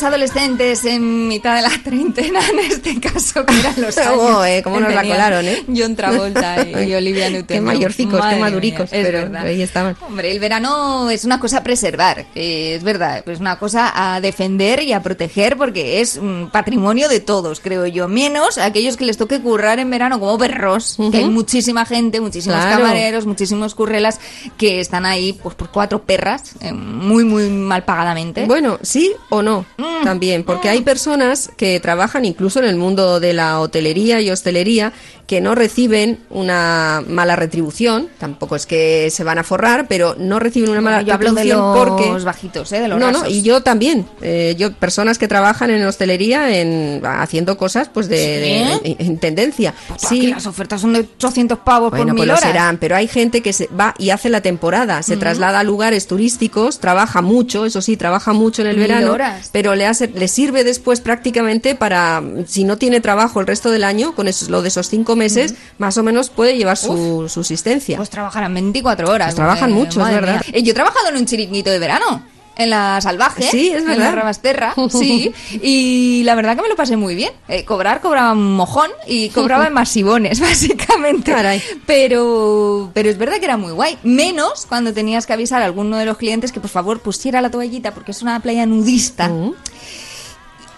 adolescentes 0.03 0.85
en 0.85 1.27
mitad 1.27 1.55
de 1.55 1.61
la 1.61 1.71
treintena, 1.83 2.39
en 2.49 2.59
este 2.59 2.99
caso, 2.99 3.45
que 3.45 3.59
eran 3.59 3.73
los 3.81 3.97
años. 3.97 4.13
Oh, 4.17 4.43
eh, 4.45 4.61
cómo 4.63 4.79
nos 4.79 4.93
la 4.93 5.01
colaron, 5.03 5.45
¿eh? 5.45 5.63
John 5.75 5.95
Travolta 5.95 6.65
y, 6.67 6.83
y 6.89 6.93
Olivia 6.93 7.29
Newton. 7.29 7.47
Qué 7.47 7.61
mayorcicos, 7.61 8.21
qué 8.25 8.35
maduricos, 8.37 8.89
pero 8.89 9.29
ahí 9.37 9.61
estaban. 9.61 9.95
Hombre, 10.07 10.31
el 10.31 10.39
verano 10.39 11.09
es 11.09 11.25
una 11.25 11.39
cosa 11.39 11.57
a 11.59 11.63
preservar, 11.63 12.25
es 12.35 12.83
verdad, 12.83 13.23
es 13.27 13.39
una 13.39 13.57
cosa 13.59 13.91
a 14.15 14.21
defender 14.21 14.81
y 14.81 14.93
a 14.93 15.01
proteger 15.01 15.57
porque 15.57 16.01
es 16.01 16.17
un 16.17 16.49
patrimonio 16.51 17.07
de 17.09 17.19
todos, 17.19 17.59
creo 17.59 17.85
yo. 17.85 18.07
Menos 18.07 18.57
aquellos 18.57 18.97
que 18.97 19.05
les 19.05 19.17
toque 19.17 19.41
currar 19.41 19.79
en 19.79 19.89
verano 19.89 20.19
como 20.19 20.37
perros, 20.37 20.97
que 21.11 21.17
hay 21.17 21.29
muchísima 21.29 21.85
gente, 21.85 22.19
muchísimos 22.21 22.59
Claro. 22.59 22.81
camareros, 22.83 23.25
muchísimos 23.25 23.75
currelas 23.75 24.19
que 24.57 24.79
están 24.79 25.05
ahí 25.05 25.33
pues 25.33 25.55
por 25.55 25.69
cuatro 25.69 26.03
perras, 26.03 26.53
eh, 26.61 26.71
muy, 26.73 27.23
muy 27.23 27.49
mal 27.49 27.83
pagadamente. 27.83 28.45
Bueno, 28.45 28.79
sí 28.81 29.13
o 29.29 29.41
no, 29.41 29.65
Mm. 29.77 29.84
También, 30.03 30.43
porque 30.43 30.69
hay 30.69 30.81
personas 30.81 31.51
que 31.57 31.79
trabajan 31.79 32.25
incluso 32.25 32.59
en 32.59 32.65
el 32.65 32.75
mundo 32.75 33.19
de 33.19 33.33
la 33.33 33.59
hotelería 33.59 34.21
y 34.21 34.29
hostelería 34.29 34.93
que 35.27 35.41
no 35.41 35.55
reciben 35.55 36.19
una 36.29 37.03
mala 37.07 37.35
retribución, 37.35 38.09
tampoco 38.19 38.55
es 38.55 38.65
que 38.65 39.09
se 39.09 39.23
van 39.23 39.39
a 39.39 39.43
forrar, 39.43 39.87
pero 39.87 40.15
no 40.19 40.39
reciben 40.39 40.69
una 40.69 40.81
mala 40.81 41.01
yo 41.01 41.13
hablo 41.15 41.33
de 41.33 41.43
retribución 41.43 41.75
los 41.75 41.77
porque 41.89 42.23
bajitos, 42.23 42.71
¿eh? 42.73 42.79
de 42.79 42.87
los 42.87 42.99
no, 42.99 43.11
no, 43.11 43.27
y 43.27 43.41
yo 43.41 43.61
también. 43.63 44.05
Eh, 44.21 44.55
yo 44.57 44.73
personas 44.73 45.17
que 45.17 45.27
trabajan 45.27 45.71
en 45.71 45.83
hostelería 45.85 46.55
en 46.59 47.01
haciendo 47.05 47.57
cosas 47.57 47.89
pues 47.91 48.07
de, 48.07 48.79
¿Sí? 48.83 48.89
de- 48.95 48.95
en 49.03 49.17
tendencia. 49.17 49.73
Sí. 49.97 50.07
Sí, 50.07 50.27
las 50.27 50.45
ofertas 50.45 50.81
son 50.81 50.93
de 50.93 50.99
800 50.99 51.59
pavos 51.59 51.89
bueno, 51.89 52.07
por 52.07 52.17
pues 52.17 52.21
mil 52.21 52.27
lo 52.27 52.33
horas. 52.35 52.43
serán, 52.49 52.77
pero 52.77 52.95
hay 52.95 53.07
gente 53.07 53.41
que 53.41 53.51
se 53.53 53.67
va 53.67 53.95
y 53.97 54.11
hace 54.11 54.29
la 54.29 54.41
temporada, 54.41 55.01
se 55.03 55.13
Ujú. 55.13 55.21
traslada 55.21 55.59
a 55.59 55.63
lugares 55.63 56.07
turísticos, 56.07 56.79
trabaja 56.79 57.21
mucho, 57.21 57.65
eso 57.65 57.81
sí, 57.81 57.97
trabaja 57.97 58.33
mucho 58.33 58.61
en 58.61 58.67
el 58.69 58.77
Mil 58.77 58.87
verano, 58.87 59.13
horas. 59.13 59.49
pero 59.51 59.75
le, 59.75 59.85
hace, 59.87 60.07
le 60.07 60.27
sirve 60.27 60.63
después 60.63 61.01
prácticamente 61.01 61.75
para, 61.75 62.21
si 62.45 62.63
no 62.63 62.77
tiene 62.77 63.01
trabajo 63.01 63.39
el 63.39 63.47
resto 63.47 63.71
del 63.71 63.83
año, 63.83 64.13
con 64.15 64.27
eso, 64.27 64.49
lo 64.49 64.61
de 64.61 64.67
esos 64.69 64.87
cinco 64.89 65.14
meses, 65.15 65.55
más 65.77 65.97
o 65.97 66.03
menos 66.03 66.29
puede 66.29 66.57
llevar 66.57 66.77
su 66.77 67.27
subsistencia. 67.29 67.97
Pues 67.97 68.09
trabajarán 68.09 68.53
24 68.53 69.09
horas. 69.09 69.27
Pues 69.27 69.35
trabajan 69.35 69.69
porque, 69.71 69.85
mucho, 69.85 70.01
es 70.07 70.13
verdad. 70.13 70.41
mía. 70.45 70.53
Eh, 70.53 70.63
Yo 70.63 70.71
he 70.71 70.75
trabajado 70.75 71.09
en 71.09 71.17
un 71.17 71.25
chiringuito 71.25 71.69
de 71.69 71.79
verano. 71.79 72.23
En 72.57 72.69
la 72.69 73.01
salvaje, 73.01 73.43
Sí, 73.51 73.67
es 73.67 73.79
en 73.81 73.87
verdad. 73.87 74.05
la 74.05 74.11
Rabasterra, 74.15 74.73
sí. 74.89 75.29
Y 75.61 76.23
la 76.23 76.35
verdad 76.35 76.55
que 76.55 76.61
me 76.61 76.69
lo 76.69 76.77
pasé 76.77 76.95
muy 76.95 77.13
bien. 77.13 77.31
Eh, 77.49 77.65
cobrar, 77.65 77.99
cobraba 77.99 78.31
un 78.31 78.55
mojón 78.55 78.89
y 79.05 79.27
cobraba 79.31 79.67
en 79.67 79.73
masivones, 79.73 80.39
básicamente. 80.39 81.35
Pero, 81.85 82.91
pero 82.93 83.09
es 83.09 83.17
verdad 83.17 83.39
que 83.39 83.45
era 83.45 83.57
muy 83.57 83.73
guay. 83.73 83.97
Menos 84.03 84.65
cuando 84.67 84.93
tenías 84.93 85.25
que 85.25 85.33
avisar 85.33 85.61
a 85.61 85.65
alguno 85.65 85.97
de 85.97 86.05
los 86.05 86.17
clientes 86.17 86.53
que 86.53 86.61
por 86.61 86.69
favor 86.69 87.01
pusiera 87.01 87.41
la 87.41 87.51
toallita 87.51 87.93
porque 87.93 88.11
es 88.11 88.21
una 88.21 88.39
playa 88.39 88.65
nudista. 88.65 89.29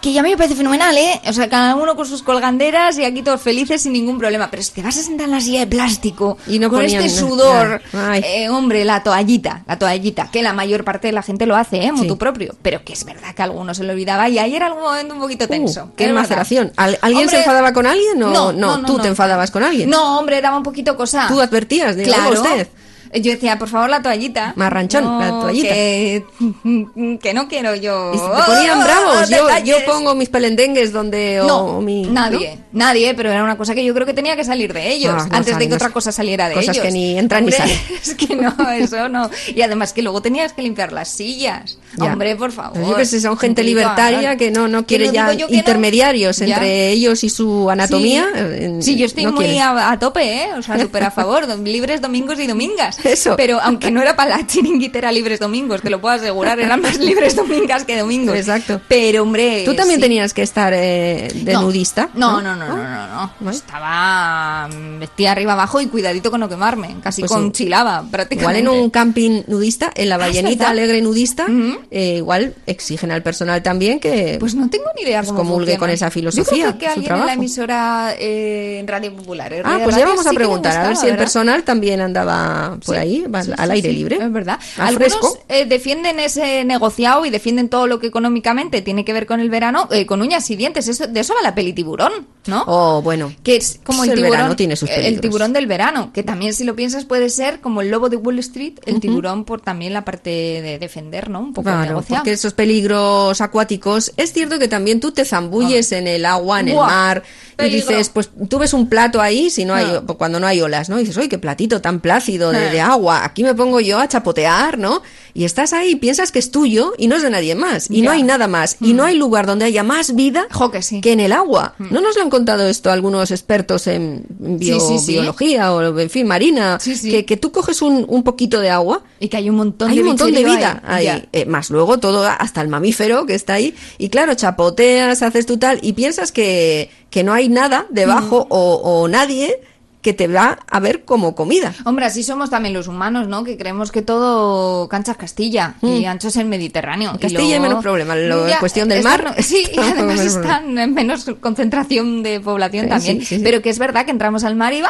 Que 0.02 0.14
ya 0.14 0.20
a 0.22 0.24
mí 0.24 0.30
me 0.30 0.38
parece 0.38 0.56
fenomenal, 0.56 0.96
¿eh? 0.96 1.20
O 1.28 1.34
sea, 1.34 1.50
cada 1.50 1.76
uno 1.76 1.96
con 1.96 2.06
sus 2.06 2.22
colganderas 2.22 2.98
y 3.00 3.04
aquí 3.04 3.24
todos 3.24 3.42
felices 3.42 3.82
sin 3.82 3.94
ningún 3.94 4.20
problema. 4.20 4.50
Pero 4.52 4.62
si 4.62 4.72
te 4.72 4.84
vas 4.84 4.96
a 4.98 5.02
sentar 5.02 5.26
en 5.26 5.32
la 5.32 5.42
silla 5.42 5.62
de 5.62 5.68
plástico 5.68 6.38
Y 6.48 6.60
no 6.60 6.70
con 6.70 6.84
este 6.84 7.10
sudor, 7.10 7.82
eh, 8.24 8.48
hombre, 8.50 8.86
la 8.86 9.02
toallita, 9.02 9.64
la 9.68 9.80
toallita, 9.80 10.30
que 10.32 10.44
la 10.44 10.54
mayor 10.54 10.84
parte 10.84 11.08
de 11.08 11.14
la 11.14 11.24
gente 11.24 11.46
lo 11.48 11.56
hace, 11.56 11.84
¿eh? 11.84 11.92
Motu 11.92 12.14
Sí. 12.14 12.16
propio. 12.16 12.56
Pero 12.62 12.84
que 12.86 12.94
es 12.94 13.04
verdad 13.06 13.34
que 13.36 13.42
a 13.42 13.46
algunos 13.46 13.78
se 13.78 13.84
lo 13.84 13.94
olvidaba 13.94 14.30
y 14.30 14.38
ahí 14.38 14.56
era 14.56 14.68
algún 14.68 14.84
momento 14.84 15.16
un 15.16 15.20
poquito 15.20 15.48
tenso. 15.48 15.86
Uh, 15.86 15.96
qué 15.96 16.04
es 16.04 16.10
verdad. 16.10 16.22
maceración. 16.22 16.72
¿Al- 16.78 17.00
¿Alguien 17.02 17.24
Hombre, 17.24 17.36
se 17.38 17.44
enfadaba 17.44 17.74
con 17.74 17.88
alguien 17.88 18.22
o 18.24 18.30
no, 18.30 18.52
no? 18.52 18.54
no, 18.54 18.78
no, 18.78 18.86
¿Tú 18.88 18.98
no. 18.98 19.02
te 19.02 19.08
enfadabas 19.10 19.50
con 19.52 19.64
alguien? 19.64 19.90
No, 19.90 20.20
hombre, 20.20 20.42
daba 20.42 20.58
un 20.58 20.64
poquito 20.64 20.96
cosa. 20.96 21.26
Tú 21.28 21.42
advertías 21.42 21.96
de 21.96 22.04
claro. 22.04 22.30
"Oiga 22.30 22.42
usted. 22.42 22.68
Yo 23.14 23.32
decía, 23.32 23.58
por 23.58 23.70
favor, 23.70 23.90
la 23.90 24.02
toallita. 24.02 24.54
Marranchón, 24.56 25.20
la 25.20 25.30
toallita. 25.30 25.70
Que, 25.74 26.24
que 27.22 27.34
no 27.34 27.48
quiero 27.48 27.76
yo. 27.76 28.12
Y 28.14 28.18
te 28.18 28.44
ponían 28.52 28.80
Oh, 28.80 28.84
bravos. 28.84 29.30
Yo, 29.30 29.46
detalles. 29.48 29.70
yo 29.70 29.86
pongo 29.92 30.16
mis 30.16 30.30
pelendengues 30.30 30.92
donde. 30.92 31.42
o- 31.42 31.48
No, 31.48 31.58
o 31.78 31.82
mi, 31.82 32.04
nadie, 32.04 32.60
nadie, 32.72 33.14
pero 33.16 33.32
era 33.32 33.44
una 33.44 33.58
cosa 33.58 33.74
que 33.76 33.84
yo 33.84 33.94
creo 33.94 34.06
que 34.06 34.14
tenía 34.14 34.36
que 34.36 34.44
salir 34.44 34.74
de 34.74 34.92
ellos, 34.92 35.14
Ah, 35.18 35.28
no 35.30 35.38
antes 35.38 35.58
de 35.58 35.68
que 35.68 35.74
otra 35.76 35.90
cosa 35.90 36.12
saliera 36.12 36.50
de 36.50 36.56
cosas 36.56 36.76
ellos. 36.76 36.86
que 36.86 36.92
ni 36.92 37.18
entran 37.18 37.46
ni 37.46 37.52
salen. 37.52 37.78
Es 38.02 38.16
que 38.16 38.36
no, 38.36 38.54
eso 38.72 39.10
no. 39.10 39.30
Y 39.54 39.62
además 39.62 39.94
que 39.94 40.02
luego 40.02 40.22
tenías 40.22 40.54
que 40.54 40.62
limpiar 40.62 40.92
las 40.94 41.10
sillas. 41.10 41.78
Ya. 41.98 42.06
Hombre, 42.14 42.36
por 42.36 42.52
favor. 42.52 42.78
Yo 42.82 42.96
que 42.96 43.06
sé, 43.06 43.20
son 43.22 43.38
gente 43.38 43.64
libertaria 43.64 44.36
que 44.38 44.52
no, 44.52 44.68
no 44.68 44.86
quiere 44.86 45.08
no 45.08 45.14
ya 45.14 45.34
yo 45.34 45.48
no. 45.48 45.54
intermediarios 45.56 46.40
entre 46.42 46.90
ellos 46.92 47.24
y 47.24 47.30
su 47.30 47.70
anatomía. 47.70 48.26
Sí. 48.34 48.40
eh, 48.40 48.78
Sí, 48.82 48.96
yo 48.98 49.06
estoy 49.06 49.26
no 49.26 49.32
muy 49.32 49.58
a, 49.58 49.92
a 49.92 50.00
tope, 50.00 50.44
¿eh? 50.44 50.50
O 50.58 50.62
sea, 50.62 50.78
súper 50.80 51.04
a 51.04 51.12
favor. 51.12 51.48
libres 51.64 52.02
domingos 52.02 52.40
y 52.40 52.48
domingas. 52.48 52.97
Eso. 53.04 53.36
Pero 53.38 53.60
aunque 53.62 53.92
no 53.92 54.02
era 54.02 54.16
para 54.16 54.38
la 54.38 54.48
chiringuitera 54.48 55.12
libres 55.12 55.40
domingos, 55.40 55.82
te 55.82 55.90
lo 55.90 56.00
puedo 56.02 56.16
asegurar, 56.16 56.60
eran 56.60 56.82
más 56.82 56.98
libres 57.00 57.36
domingas 57.36 57.84
que 57.86 57.98
domingos. 58.00 58.36
Exacto. 58.36 58.82
Pero, 58.88 59.24
hombre. 59.24 59.64
Tú 59.66 59.76
también 59.76 60.00
sí. 60.00 60.02
tenías 60.04 60.34
que 60.34 60.42
estar 60.42 60.74
eh, 60.76 61.28
de 61.34 61.54
No. 61.54 61.62
nudista. 61.64 62.10
No, 62.14 62.42
no, 62.42 62.56
no, 62.56 62.68
no, 62.68 62.78
no, 63.08 63.32
no. 63.40 63.52
Estaba 63.52 64.68
mm, 64.68 65.00
vestida 65.00 65.32
arriba 65.32 65.54
abajo 65.54 65.80
y 65.82 65.88
cuidadito 65.88 66.32
con 66.32 66.40
no 66.40 66.50
quemarme. 66.50 66.96
Casi 67.02 67.22
Pues 67.22 67.32
con 67.32 67.44
un- 67.46 67.52
chilaba, 67.52 67.98
Igual 67.98 68.10
prácticamente. 68.12 68.60
en 68.60 68.68
un 68.68 68.90
camping 68.90 69.44
nudista, 69.48 69.92
en 69.96 70.10
la 70.10 70.16
Ah, 70.16 70.20
ballenita 70.20 70.70
alegre 70.70 71.02
nudista, 71.02 71.46
eh, 71.92 72.16
igual 72.18 72.56
exigen 72.66 73.12
al 73.12 73.22
personal 73.24 73.62
también 73.64 74.00
que 74.00 74.38
Pues 74.40 74.56
no 74.56 74.70
tengo 74.70 74.86
ni 74.96 75.04
idea 75.04 75.20
pues 75.20 75.28
cómo 75.30 75.40
comulgue 75.40 75.74
funciona. 75.74 75.80
con 75.80 75.90
esa 75.92 76.08
Yo 76.08 76.12
filosofía, 76.12 76.66
creo 76.76 76.78
que 76.78 76.86
su 76.86 76.90
alguien 76.92 77.04
en 77.04 77.06
trabajo. 77.06 77.28
la 77.28 77.34
emisora 77.34 78.14
eh, 78.20 78.80
en 78.80 78.88
Radio 78.88 79.16
Popular. 79.16 79.54
en 79.54 79.66
Ah, 79.66 79.70
Radio 79.70 79.84
pues 79.84 79.96
ya 79.96 80.06
vamos 80.06 80.26
a 80.28 80.30
que 80.32 80.36
preguntar, 80.36 80.78
a 80.86 80.88
ver 80.88 80.98
si 80.98 81.08
el 81.08 81.18
personal 81.18 81.64
también 81.64 82.02
andaba 82.02 82.78
por 82.88 82.96
Sí, 82.96 83.02
ahí, 83.02 83.26
al, 83.32 83.46
sí, 83.46 83.52
al 83.56 83.68
sí, 83.70 83.74
aire 83.76 83.94
libre. 83.94 84.18
Es 84.20 84.32
verdad. 84.32 84.60
Al 84.78 84.88
Algunos 84.88 85.38
eh, 85.50 85.66
defienden 85.66 86.20
ese 86.20 86.66
negociado 86.66 87.24
y 87.26 87.30
defienden 87.30 87.70
todo 87.70 87.86
lo 87.86 88.00
que 88.00 88.08
económicamente 88.08 88.82
tiene 88.82 89.06
que 89.06 89.14
ver 89.14 89.28
con 89.28 89.40
el 89.40 89.50
verano 89.52 89.88
eh, 89.92 90.06
con 90.08 90.22
uñas 90.22 90.50
y 90.50 90.56
dientes. 90.56 90.88
Eso, 90.88 91.06
de 91.08 91.20
eso 91.20 91.36
va 91.36 91.42
la 91.44 91.54
peli 91.54 91.74
tiburón, 91.74 92.26
¿no? 92.48 92.64
Oh, 92.66 93.02
bueno. 93.04 93.32
que 93.44 93.58
es 93.58 93.80
como 93.84 94.00
Pues 94.00 94.08
el 94.10 94.14
el 94.14 94.16
tiburón, 94.16 94.32
verano 94.40 94.56
tiene 94.56 94.76
sus 94.76 94.90
el 94.90 95.22
tiburón 95.22 95.54
del 95.54 95.68
verano, 95.68 96.12
que 96.14 96.24
también 96.24 96.54
si 96.54 96.64
lo 96.64 96.76
piensas 96.76 97.06
puede 97.06 97.30
ser 97.30 97.60
como 97.60 97.82
el 97.82 97.90
lobo 97.92 98.10
de 98.10 98.18
Wall 98.18 98.40
Street, 98.40 98.80
el 98.86 99.00
tiburón 99.00 99.44
por 99.46 99.62
también 99.62 99.94
la 99.94 100.04
parte 100.06 100.30
de 100.30 100.80
defender, 100.80 101.30
¿no? 101.30 101.40
Un 101.42 101.54
poco 101.54 101.70
el 101.70 101.76
Claro, 101.76 101.90
negociado. 101.90 102.24
porque 102.24 102.32
esos 102.32 102.54
peligros 102.54 103.42
acuáticos, 103.42 104.14
es 104.18 104.34
cierto 104.34 104.58
que 104.60 104.68
también 104.68 105.00
tú 105.00 105.12
te 105.12 105.26
zambulles 105.26 105.92
en 105.92 106.08
el 106.08 106.26
agua, 106.26 106.60
en 106.62 106.70
el 106.70 106.76
mar, 106.78 107.24
peligro. 107.58 107.92
y 107.92 107.96
dices, 107.96 108.10
pues 108.10 108.30
tú 108.50 108.60
ves 108.60 108.74
un 108.74 108.88
plato 108.88 109.20
ahí, 109.22 109.50
si 109.50 109.66
no 109.66 109.74
hay, 109.74 109.86
Ah. 109.86 110.04
cuando 110.18 110.40
no 110.40 110.48
hay 110.48 110.62
olas, 110.62 110.90
¿no? 110.90 110.98
Y 110.98 111.02
dices, 111.02 111.18
oye, 111.18 111.28
qué 111.30 111.38
platito 111.38 111.82
tan 111.82 112.00
plácido 112.00 112.52
de, 112.52 112.58
Ah. 112.68 112.72
de 112.72 112.82
agua, 112.82 113.26
aquí 113.26 113.44
me 113.44 113.54
pongo 113.56 113.80
yo 113.80 114.00
a 114.00 114.08
chapotear, 114.08 114.78
¿no? 114.78 115.02
Y 115.34 115.46
estás 115.46 115.72
ahí, 115.74 115.96
piensas 115.96 116.32
que 116.32 116.40
es 116.40 116.50
tuyo 116.50 116.94
y 116.98 117.08
no 117.08 117.16
es 117.16 117.22
de 117.22 117.30
nadie 117.30 117.54
más, 117.54 117.92
y 117.92 118.02
no 118.02 118.10
hay 118.12 118.24
nada 118.24 118.48
más, 118.48 118.78
y 118.82 118.94
no 118.94 119.04
hay 119.04 119.16
lugar 119.16 119.46
donde 119.46 119.66
haya 119.66 119.84
más 119.84 120.16
vida 120.16 120.48
Jo, 120.52 120.72
que 120.72 120.82
sí. 120.82 121.00
que 121.02 121.12
en 121.12 121.20
el 121.20 121.32
agua. 121.32 121.76
¿No 121.78 122.02
nos 122.02 122.16
lo 122.16 122.24
han 122.24 122.30
contado 122.32 122.68
esto 122.68 122.90
algunos 122.92 123.30
expertos 123.30 123.86
en 123.88 124.26
bio- 124.30 124.80
Sí, 124.80 124.98
sí, 124.98 125.06
sí. 125.06 125.12
biología 125.14 125.74
o, 125.74 126.00
en 126.00 126.10
fin, 126.10 126.26
marina? 126.28 126.80
Que, 127.02 127.24
que 127.26 127.38
tú 127.38 127.52
coges 127.52 127.82
un, 127.84 128.06
un 128.08 128.24
poquito 128.24 128.60
de 128.60 128.70
agua 128.72 129.04
Y 129.20 129.28
que 129.30 129.38
hay 129.38 129.50
un 129.50 129.58
montón 129.58 129.90
hay 129.90 129.96
de 129.98 130.02
un 130.02 130.08
montón 130.08 130.32
de 130.34 130.44
vida 130.44 130.82
ahí. 130.86 131.28
Eh, 131.34 131.46
más 131.46 131.70
luego 131.70 132.00
todo, 132.00 132.26
hasta 132.26 132.62
el 132.62 132.68
mamífero 132.68 133.26
que 133.28 133.36
está 133.36 133.54
ahí. 133.54 133.76
Y 134.00 134.10
claro, 134.10 134.34
chapoteas, 134.36 135.22
haces 135.22 135.46
tú 135.46 135.58
tal, 135.58 135.80
y 135.84 135.94
piensas 135.94 136.32
que, 136.32 136.90
que 137.12 137.24
no 137.24 137.34
hay 137.34 137.47
nada 137.50 137.86
debajo 137.90 138.46
Mm. 138.46 138.54
o, 138.54 138.74
o 139.04 139.08
nadie 139.08 139.62
que 140.02 140.14
te 140.14 140.28
va 140.28 140.60
a 140.70 140.80
ver 140.80 141.04
como 141.04 141.36
comida. 141.36 141.74
Hombre, 141.84 142.06
así 142.06 142.24
somos 142.24 142.50
también 142.50 142.74
los 142.74 142.88
humanos, 142.88 143.28
¿no? 143.28 143.44
Que 143.44 143.58
creemos 143.58 143.92
que 143.92 144.02
todo 144.02 144.88
cancha 144.88 145.12
es 145.14 145.18
Castilla 145.18 145.76
y 145.82 146.06
ancho 146.06 146.30
es 146.30 146.38
el 146.38 146.46
Mediterráneo. 146.46 147.12
Castilla 147.20 147.58
luego- 147.58 147.62
menos 147.64 147.84
problema, 147.84 148.16
lo- 148.16 148.48
Ya, 148.48 148.60
cuestión 148.60 148.88
del 148.88 149.04
mar, 149.04 149.36
Sí, 149.40 149.66
y 149.74 149.80
además 149.80 150.22
están 150.22 150.78
en 150.78 150.94
menos 150.94 151.26
concentración 151.42 152.24
de 152.24 152.40
población 152.40 152.86
Sí, 152.86 152.90
también. 152.90 153.20
sí, 153.20 153.26
sí, 153.26 153.38
sí. 153.38 153.42
Pero 153.44 153.62
que 153.62 153.70
es 153.70 153.80
verdad 153.80 154.06
que 154.06 154.12
entramos 154.12 154.44
al 154.46 154.56
mar 154.56 154.72
y 154.74 154.80
¡ah! 154.82 154.88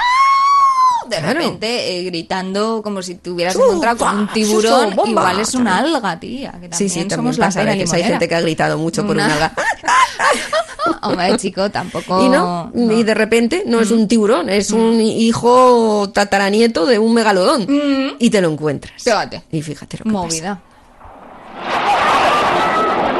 De 1.09 1.17
Claro. 1.17 1.33
repente 1.39 1.97
eh, 1.99 2.03
gritando 2.03 2.81
como 2.83 3.01
si 3.01 3.15
te 3.15 3.29
hubieras 3.31 3.55
encontrado 3.55 3.97
con 3.97 4.19
un 4.19 4.27
tiburón. 4.29 4.95
Igual 5.05 5.39
es 5.39 5.53
una 5.55 5.77
alga, 5.79 6.19
tía. 6.19 6.51
Que 6.51 6.69
también 6.69 6.73
Sí, 6.73 6.89
sí, 6.89 6.99
también 6.99 7.17
somos 7.17 7.37
la 7.37 7.45
pasa. 7.47 7.59
A 7.59 7.63
pera 7.63 7.73
veces 7.75 7.93
hay 7.93 8.03
gente 8.03 8.27
que 8.27 8.35
ha 8.35 8.41
gritado 8.41 8.77
mucho 8.77 9.05
por 9.05 9.15
Una- 9.15 9.25
un 9.25 9.31
alga. 9.31 9.53
Hombre, 11.01 11.37
chico, 11.37 11.69
tampoco. 11.69 12.25
Y 12.25 12.29
no, 12.29 12.71
y 12.73 13.03
de 13.03 13.13
repente 13.13 13.63
no 13.65 13.79
Mm. 13.79 13.81
es 13.81 13.91
un 13.91 14.07
tiburón, 14.07 14.49
es 14.49 14.71
un 14.71 14.99
hijo 15.01 16.09
tataranieto 16.13 16.85
de 16.85 16.97
un 16.99 17.13
megalodón. 17.13 17.61
Mm. 17.67 18.15
Y 18.19 18.29
te 18.29 18.41
lo 18.41 18.49
encuentras. 18.49 19.03
Fíjate. 19.03 19.43
Y 19.51 19.61
fíjate 19.61 19.97
lo 19.97 20.03
que 20.03 20.09
Movida. 20.09 20.59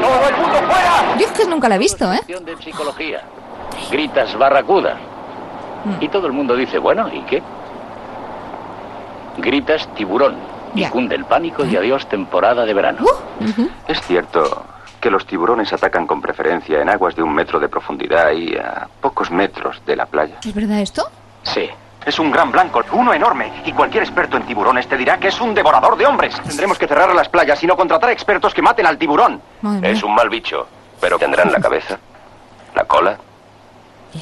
¡Todo 0.01 0.27
el 0.29 0.35
mundo 0.35 0.57
fuera! 0.71 1.17
Yo 1.19 1.25
es 1.25 1.31
que 1.33 1.45
nunca 1.45 1.69
la 1.69 1.75
he 1.75 1.79
visto, 1.79 2.11
¿eh? 2.13 2.21
de 2.27 2.57
psicología. 2.63 3.21
gritas 3.91 4.37
barracuda. 4.37 4.97
Mm. 5.85 6.03
Y 6.03 6.09
todo 6.09 6.27
el 6.27 6.33
mundo 6.33 6.55
dice, 6.55 6.77
bueno, 6.79 7.07
¿y 7.13 7.21
qué? 7.25 7.41
Gritas 9.37 9.87
tiburón. 9.95 10.35
Y 10.75 10.81
Ya. 10.81 10.89
cunde 10.91 11.15
el 11.15 11.25
pánico 11.25 11.65
y 11.65 11.75
adiós 11.75 12.07
temporada 12.07 12.65
de 12.65 12.73
verano. 12.73 13.05
Es 13.87 14.01
cierto 14.01 14.65
que 14.99 15.09
los 15.09 15.25
tiburones 15.25 15.71
atacan 15.73 16.05
con 16.05 16.21
preferencia 16.21 16.81
en 16.81 16.89
aguas 16.89 17.15
de 17.15 17.23
un 17.23 17.33
metro 17.33 17.59
de 17.59 17.69
profundidad 17.69 18.31
y 18.31 18.55
a 18.57 18.87
pocos 19.01 19.31
metros 19.31 19.81
de 19.85 19.95
la 19.95 20.05
playa. 20.05 20.35
¿Es 20.43 20.53
verdad 20.53 20.79
esto? 20.79 21.03
Sí. 21.43 21.69
Es 22.05 22.19
un 22.19 22.31
gran 22.31 22.51
blanco, 22.53 22.81
uno 22.93 23.13
enorme, 23.13 23.51
y 23.65 23.73
cualquier 23.73 24.03
experto 24.03 24.37
en 24.37 24.43
tiburones 24.43 24.87
te 24.87 24.95
dirá 24.95 25.17
que 25.17 25.27
es 25.27 25.41
un 25.41 25.53
devorador 25.53 25.97
de 25.97 26.05
hombres. 26.05 26.39
Tendremos 26.41 26.77
que 26.77 26.87
cerrar 26.87 27.13
las 27.13 27.27
playas 27.27 27.61
y 27.63 27.67
no 27.67 27.75
contratar 27.75 28.09
expertos 28.11 28.53
que 28.53 28.61
maten 28.61 28.85
al 28.85 28.97
tiburón. 28.97 29.41
Es 29.81 30.01
un 30.03 30.15
mal 30.15 30.29
bicho, 30.29 30.67
pero 31.01 31.19
tendrán 31.19 31.51
la 31.51 31.59
cabeza, 31.59 31.97
la 32.75 32.85
cola 32.85 33.17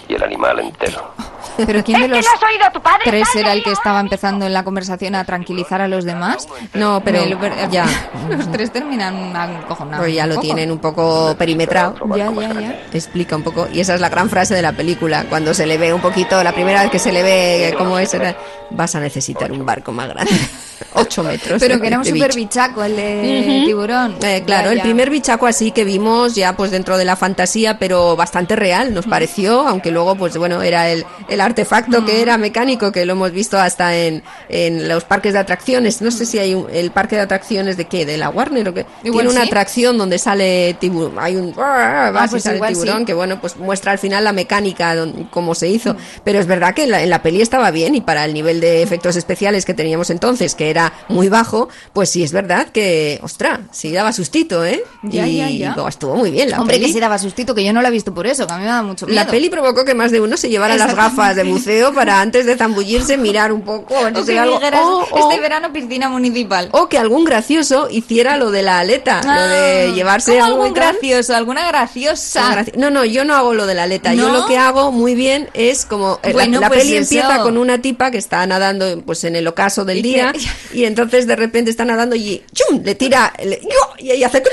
y 0.08 0.14
el 0.16 0.24
animal 0.24 0.60
entero. 0.62 1.12
¿Pero 1.66 1.84
quién 1.84 2.00
de 2.02 2.06
¿Es 2.06 2.12
que 2.12 2.18
los 2.18 2.26
no 2.26 2.32
has 2.48 2.52
oído 2.54 2.66
a 2.66 2.72
tu 2.72 2.82
padre? 2.82 3.02
tres 3.06 3.28
era 3.36 3.54
el 3.54 3.64
que 3.64 3.72
estaba 3.72 4.00
empezando 4.00 4.46
en 4.46 4.54
la 4.54 4.64
conversación 4.64 5.16
a 5.16 5.24
tranquilizar 5.24 5.82
a 5.82 5.88
los 5.88 6.04
demás? 6.06 6.48
No, 6.74 7.02
pero 7.04 7.24
ya. 7.72 7.86
Los 8.30 8.52
tres 8.52 8.72
terminan 8.72 9.36
acojonados. 9.36 10.04
Pues 10.06 10.16
ya 10.16 10.24
un 10.24 10.30
lo 10.30 10.36
poco. 10.36 10.46
tienen 10.46 10.72
un 10.72 10.80
poco 10.80 11.36
perimetrado. 11.38 11.96
Ya, 12.16 12.32
ya, 12.32 12.54
ya. 12.60 12.82
Explica 12.94 13.36
un 13.36 13.44
poco. 13.44 13.68
Y 13.72 13.80
esa 13.80 13.96
es 13.96 14.02
la 14.02 14.10
gran 14.10 14.30
frase 14.30 14.54
de 14.54 14.62
la 14.62 14.74
película. 14.74 15.26
Cuando 15.30 15.54
se 15.54 15.66
le 15.66 15.78
ve 15.78 15.94
un 15.94 16.02
poquito, 16.02 16.44
la 16.44 16.52
primera 16.54 16.82
vez 16.82 16.92
que 16.92 17.00
se 17.00 17.12
le 17.12 17.24
ve 17.24 17.76
cómo 17.78 17.98
es, 18.00 18.14
era, 18.14 18.36
vas 18.72 18.96
a 18.96 19.00
necesitar 19.00 19.52
un 19.52 19.66
barco 19.66 19.92
más 19.92 20.10
grande. 20.10 20.32
Ocho 20.94 21.24
metros. 21.24 21.60
Pero 21.62 21.80
que 21.80 21.88
era 21.88 21.98
un 21.98 22.04
de 22.04 22.10
super 22.10 22.34
bichaco 22.36 22.84
el 22.84 22.96
de 22.96 23.64
tiburón. 23.66 24.16
Eh, 24.22 24.44
claro, 24.46 24.66
Ya, 24.68 24.72
el 24.72 24.78
ya. 24.78 24.84
primer 24.84 25.10
bichaco 25.10 25.46
así 25.48 25.72
que 25.72 25.84
vimos 25.86 26.36
ya 26.36 26.56
pues 26.56 26.72
dentro 26.72 26.98
de 26.98 27.06
la 27.06 27.16
fantasía, 27.16 27.80
pero 27.80 28.16
bastante 28.16 28.56
real 28.58 28.94
nos 28.94 29.06
pareció, 29.06 29.68
aunque 29.68 29.92
luego 29.92 30.16
pues 30.16 30.38
bueno, 30.38 30.62
era 30.62 30.90
el, 30.90 31.06
el 31.36 31.42
artefacto 31.42 32.04
que 32.06 32.22
era 32.22 32.38
mecánico, 32.38 32.92
que 32.92 33.06
lo 33.06 33.14
hemos 33.14 33.32
visto 33.32 33.58
hasta 33.60 33.96
en, 33.96 34.24
en 34.50 34.88
los 34.88 35.04
parques 35.04 35.34
de 35.34 35.40
atracciones. 35.40 36.02
No 36.02 36.10
sé 36.12 36.26
si 36.26 36.40
hay 36.40 36.54
un- 36.56 36.68
el 36.74 36.92
parque 36.92 37.16
de 37.16 37.22
atracciones 37.22 37.78
de 37.78 37.86
qué, 37.86 38.06
de 38.06 38.18
la 38.18 38.30
Warner 38.30 38.68
o 38.70 38.74
qué. 38.74 38.86
Igual 39.04 39.26
Tiene 39.26 39.30
una 39.38 39.42
sí. 39.44 39.48
atracción 39.48 39.98
donde 39.98 40.18
sale 40.18 40.76
tiburón, 40.80 41.16
hay 41.20 41.36
un 41.36 41.54
vas 41.56 42.28
y 42.28 42.32
pues 42.32 42.44
sale 42.44 42.60
tiburón 42.68 43.00
sí. 43.00 43.06
que 43.06 43.14
bueno, 43.14 43.40
pues 43.40 43.56
muestra 43.58 43.92
al 43.92 44.00
final 44.00 44.24
la 44.24 44.34
mecánica 44.34 44.96
don- 44.96 45.26
cómo 45.32 45.54
se 45.56 45.70
hizo, 45.70 45.96
pero 46.24 46.40
es 46.40 46.48
verdad 46.48 46.74
que 46.74 46.84
en 46.84 46.92
la, 46.92 47.04
en 47.04 47.10
la 47.10 47.22
peli 47.22 47.42
estaba 47.42 47.72
bien 47.72 47.96
y 47.96 48.02
para 48.02 48.26
el 48.26 48.34
nivel 48.34 48.60
de 48.60 48.82
efectos 48.82 49.16
especiales 49.16 49.66
que 49.66 49.74
teníamos 49.74 50.10
entonces, 50.10 50.56
que 50.56 50.70
era 50.70 50.92
muy 51.10 51.30
bajo, 51.30 51.70
pues 51.94 52.10
sí 52.10 52.24
es 52.24 52.32
verdad 52.32 52.68
que, 52.70 53.20
ostras, 53.24 53.60
sí 53.72 53.92
daba 53.92 54.12
sustito, 54.14 54.66
¿eh? 54.66 54.84
Ya, 55.04 55.28
y 55.28 55.38
ya, 55.38 55.50
ya. 55.50 55.74
luego 55.76 55.90
estuvo 55.90 56.16
muy 56.16 56.32
bien 56.32 56.50
la 56.50 56.60
Hombre, 56.60 56.78
peli. 56.78 56.88
que 56.88 56.94
se 56.94 57.00
daba 57.00 57.18
sustito, 57.18 57.54
que 57.54 57.64
yo 57.64 57.74
no 57.74 57.82
la 57.82 57.90
he 57.90 57.92
visto 57.92 58.14
por 58.14 58.26
eso, 58.28 58.48
que 58.48 58.54
a 58.54 58.58
mí 58.58 58.64
me 58.64 58.70
da 58.70 58.82
mucho 58.84 59.06
miedo. 59.06 59.16
La 59.24 59.28
peli 59.30 59.50
provocó 59.50 59.84
que 59.86 59.94
más 59.94 60.12
de 60.12 60.22
uno 60.22 60.38
se 60.38 60.50
llevara 60.50 60.76
las 60.76 60.90
Exactamente. 60.90 61.12
De 61.34 61.44
buceo 61.44 61.94
para 61.94 62.22
antes 62.22 62.46
de 62.46 62.56
zambullirse 62.58 63.18
mirar 63.18 63.52
un 63.52 63.62
poco. 63.62 63.98
a 63.98 64.04
ver 64.04 64.16
si 64.16 64.22
O 64.22 64.26
se 64.26 64.32
que 64.32 64.34
ve 64.34 64.40
algo. 64.40 64.56
dijeras, 64.60 64.82
O- 64.84 65.08
o- 65.12 65.30
este 65.32 65.42
verano 65.42 65.74
piscina 65.74 66.10
municipal. 66.10 66.70
o 66.74 66.88
que 66.90 66.98
algún 66.98 67.24
gracioso 67.26 67.88
hiciera 67.90 68.38
lo 68.38 68.52
de 68.52 68.62
la 68.62 68.80
aleta, 68.80 69.22
lo 69.24 69.48
de 69.48 69.88
Ah, 69.90 69.96
llevarse 69.96 70.34
¿cómo 70.34 70.46
algo 70.46 70.58
y 70.58 70.62
algún 70.68 70.74
tal. 70.80 70.92
gracioso, 70.94 71.36
alguna 71.36 71.68
graciosa. 71.68 72.52
Graci- 72.56 72.76
No, 72.76 72.90
no, 72.90 73.06
yo 73.06 73.26
no 73.26 73.36
hago 73.36 73.54
lo 73.54 73.66
de 73.66 73.74
la 73.74 73.84
aleta. 73.84 74.14
Yo 74.14 74.30
lo 74.30 74.46
que 74.46 74.58
hago 74.58 74.92
muy 74.92 75.16
bien 75.16 75.50
es 75.54 75.86
como 75.86 76.20
eh, 76.24 76.28
la- 76.28 76.34
Bueno, 76.34 76.60
la, 76.60 76.68
pues 76.68 76.82
peli 76.82 76.98
eso. 76.98 77.02
empieza 77.16 77.42
con 77.42 77.58
una 77.58 77.82
tipa 77.82 78.12
que 78.12 78.18
está 78.18 78.46
nadando 78.46 79.02
pues 79.06 79.24
en 79.24 79.36
el 79.36 79.48
ocaso 79.48 79.86
del 79.86 80.02
día 80.02 80.34
y 80.74 80.84
entonces 80.86 81.26
de 81.28 81.36
repente 81.36 81.72
está 81.72 81.86
nadando 81.86 82.16
y 82.16 82.44
¡chum! 82.54 82.82
le 82.84 82.96
tira 82.96 83.34
le- 83.44 83.62
y 84.00 84.24
hace 84.24 84.44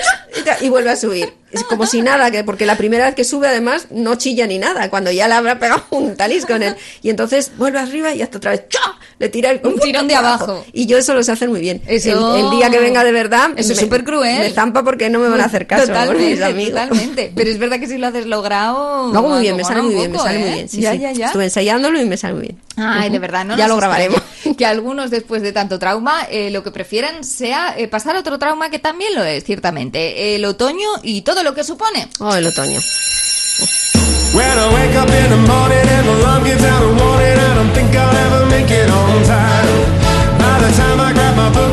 y 0.60 0.68
vuelve 0.68 0.90
a 0.90 0.96
subir. 0.96 1.32
Es 1.52 1.64
como 1.64 1.86
si 1.86 2.02
nada, 2.02 2.30
que 2.30 2.44
porque 2.44 2.66
la 2.66 2.76
primera 2.76 3.06
vez 3.06 3.14
que 3.14 3.24
sube 3.24 3.46
además 3.48 3.88
no 3.90 4.14
chilla 4.16 4.46
ni 4.46 4.58
nada, 4.58 4.88
cuando 4.90 5.10
ya 5.10 5.28
le 5.28 5.34
habrá 5.34 5.58
pegado 5.58 5.84
un 5.90 6.16
talis 6.16 6.46
con 6.46 6.62
él. 6.62 6.74
Y 7.02 7.10
entonces 7.10 7.52
vuelve 7.56 7.78
arriba 7.78 8.14
y 8.14 8.22
hasta 8.22 8.38
otra 8.38 8.52
vez 8.52 8.64
¡chum! 8.68 8.80
le 9.18 9.28
tira 9.28 9.50
el- 9.50 9.60
Un 9.64 9.78
tirón 9.78 10.08
de 10.08 10.14
abajo. 10.16 10.64
Y 10.72 10.86
yo 10.86 10.98
eso 10.98 11.14
lo 11.14 11.22
sé 11.22 11.32
hacer 11.32 11.48
muy 11.48 11.60
bien. 11.60 11.82
Eso- 11.86 12.36
El, 12.36 12.44
el 12.46 12.50
día 12.50 12.70
que 12.70 12.78
venga 12.80 13.04
de 13.04 13.12
verdad 13.12 13.50
Eso 13.56 13.72
es 13.74 13.78
súper 13.78 14.02
cruel. 14.04 14.38
Me 14.38 14.50
zampa 14.50 14.82
porque 14.82 15.10
no 15.10 15.18
me 15.18 15.28
van 15.28 15.40
a 15.40 15.44
hacer 15.44 15.66
caso 15.66 15.86
Totalmente, 15.86 16.30
mis 16.30 16.42
amigos. 16.42 16.70
totalmente. 16.80 17.32
Pero 17.34 17.50
es 17.50 17.58
verdad 17.58 17.78
que 17.78 17.86
si 17.86 17.98
lo 17.98 18.06
haces 18.06 18.26
logrado. 18.26 19.12
Lo 19.12 19.18
hago 19.18 19.28
muy 19.28 19.40
bien, 19.42 19.56
me 19.56 19.64
sale 19.64 19.82
muy 19.82 19.94
bien, 19.94 20.10
me 20.12 20.18
sale 20.18 20.38
muy 20.38 20.48
¿eh? 20.48 20.54
bien. 20.54 20.68
Sí, 20.68 20.80
ya, 20.80 20.92
sí. 20.92 20.98
ya, 21.00 21.12
ya. 21.12 21.26
Estuve 21.26 21.44
ensayándolo 21.44 22.00
y 22.00 22.04
me 22.06 22.16
sale 22.16 22.34
muy 22.34 22.42
bien. 22.42 22.58
Ay, 22.76 23.10
de 23.10 23.18
verdad, 23.18 23.44
no 23.44 23.56
Ya 23.56 23.68
lo 23.68 23.76
grabaremos. 23.76 24.20
Que 24.58 24.66
algunos, 24.66 25.10
después 25.10 25.40
de 25.42 25.52
tanto 25.52 25.78
trauma, 25.78 26.24
eh, 26.28 26.50
lo 26.50 26.62
que 26.62 26.70
prefieran 26.70 27.24
sea 27.24 27.74
eh, 27.78 27.86
pasar 27.88 28.16
otro 28.16 28.38
trauma 28.38 28.70
que 28.70 28.78
también 28.78 29.14
lo 29.14 29.22
es, 29.24 29.44
ciertamente. 29.44 30.34
El 30.34 30.44
otoño 30.44 30.88
y 31.02 31.22
todo 31.22 31.42
lo 31.42 31.54
que 31.54 31.64
supone. 31.64 32.08
Oh, 32.18 32.34
el 32.34 32.46
otoño. 32.46 32.80
When 34.34 34.48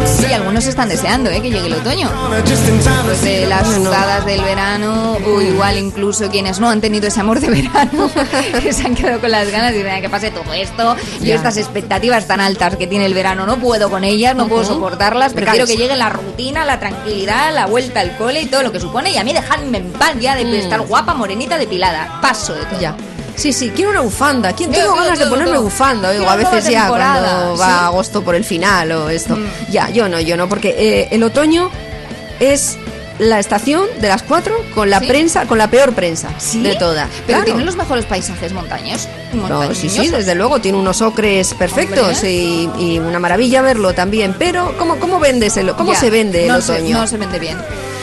Sí, 0.05 0.33
algunos 0.33 0.65
están 0.65 0.89
deseando 0.89 1.29
eh, 1.29 1.41
que 1.41 1.49
llegue 1.51 1.67
el 1.67 1.73
otoño. 1.73 2.09
Pues 3.05 3.21
de 3.21 3.45
las 3.45 3.67
sudadas 3.67 4.25
del 4.25 4.41
verano, 4.41 5.17
o 5.25 5.41
igual 5.41 5.77
incluso 5.77 6.29
quienes 6.29 6.59
no 6.59 6.69
han 6.69 6.81
tenido 6.81 7.07
ese 7.07 7.19
amor 7.19 7.39
de 7.39 7.49
verano, 7.49 8.09
que 8.63 8.73
se 8.73 8.85
han 8.85 8.95
quedado 8.95 9.19
con 9.21 9.31
las 9.31 9.49
ganas 9.51 9.73
de 9.73 9.83
"Venga, 9.83 10.01
que 10.01 10.09
pase 10.09 10.31
todo 10.31 10.51
esto. 10.53 10.95
Yo 11.21 11.35
estas 11.35 11.57
expectativas 11.57 12.25
tan 12.27 12.41
altas 12.41 12.75
que 12.77 12.87
tiene 12.87 13.05
el 13.05 13.13
verano, 13.13 13.45
no 13.45 13.57
puedo 13.57 13.89
con 13.89 14.03
ellas, 14.03 14.35
no 14.35 14.47
puedo 14.47 14.63
soportarlas. 14.65 15.33
Prefiero 15.33 15.65
que 15.67 15.77
llegue 15.77 15.95
la 15.95 16.09
rutina, 16.09 16.65
la 16.65 16.79
tranquilidad, 16.79 17.53
la 17.53 17.65
vuelta 17.67 17.99
al 18.01 18.15
cole 18.17 18.41
y 18.41 18.45
todo 18.47 18.63
lo 18.63 18.71
que 18.71 18.79
supone. 18.79 19.11
Y 19.11 19.17
a 19.17 19.23
mí 19.23 19.33
dejadme 19.33 19.77
en 19.77 19.91
paz 19.93 20.13
ya 20.19 20.35
de 20.35 20.45
Mm. 20.45 20.53
estar 20.55 20.81
guapa, 20.81 21.13
morenita, 21.13 21.57
depilada. 21.57 22.19
Paso 22.21 22.53
de 22.55 22.63
todo. 22.65 22.79
Ya. 22.79 22.95
Sí, 23.39 23.53
sí, 23.53 23.71
quiero 23.73 23.91
una 23.91 24.01
bufanda. 24.01 24.53
¿Quién 24.53 24.71
tengo 24.71 24.95
ganas 24.95 25.17
de 25.17 25.25
ponerme 25.27 25.57
bufanda? 25.57 26.09
Quiero 26.11 26.29
a 26.29 26.35
veces 26.35 26.67
ya 26.69 26.87
cuando 26.89 27.57
va 27.57 27.85
agosto 27.87 28.21
por 28.21 28.35
el 28.35 28.43
final 28.43 28.91
o 28.91 29.09
esto. 29.09 29.37
Ya, 29.71 29.89
yo 29.89 30.09
no, 30.09 30.19
yo 30.19 30.35
no, 30.37 30.49
porque 30.49 30.75
eh, 30.77 31.07
el 31.11 31.23
otoño 31.23 31.69
es 32.39 32.77
la 33.17 33.37
estación 33.39 33.85
de 33.99 34.07
las 34.07 34.23
cuatro 34.23 34.55
con 34.73 34.89
la 34.89 34.99
¿Sí? 34.99 35.07
prensa, 35.07 35.45
con 35.45 35.57
la 35.57 35.69
peor 35.69 35.93
prensa 35.93 36.29
¿Sí? 36.37 36.61
de 36.61 36.75
todas. 36.75 37.07
Pero 37.27 37.39
Claro. 37.39 37.43
tiene 37.45 37.65
los 37.65 37.75
mejores 37.75 38.05
paisajes 38.05 38.53
montaños. 38.53 39.07
No, 39.33 39.73
sí, 39.75 39.89
sí, 39.89 40.07
desde 40.09 40.35
luego, 40.35 40.59
tiene 40.59 40.77
unos 40.77 41.01
ocres 41.01 41.53
perfectos 41.53 42.23
y, 42.23 42.69
y 42.79 42.99
una 42.99 43.19
maravilla 43.19 43.61
verlo 43.61 43.93
también. 43.93 44.35
Pero, 44.39 44.73
¿cómo, 44.77 44.97
cómo 44.99 45.19
vendes 45.19 45.55
el, 45.57 45.73
cómo 45.75 45.93
Ya, 45.93 45.99
se 45.99 46.09
vende 46.09 46.43
el 46.43 46.47
no 46.53 46.61
se- 46.61 46.73
otoño? 46.73 46.97
no 46.99 47.07
se 47.07 47.17
vende 47.17 47.39
bien. 47.39 47.57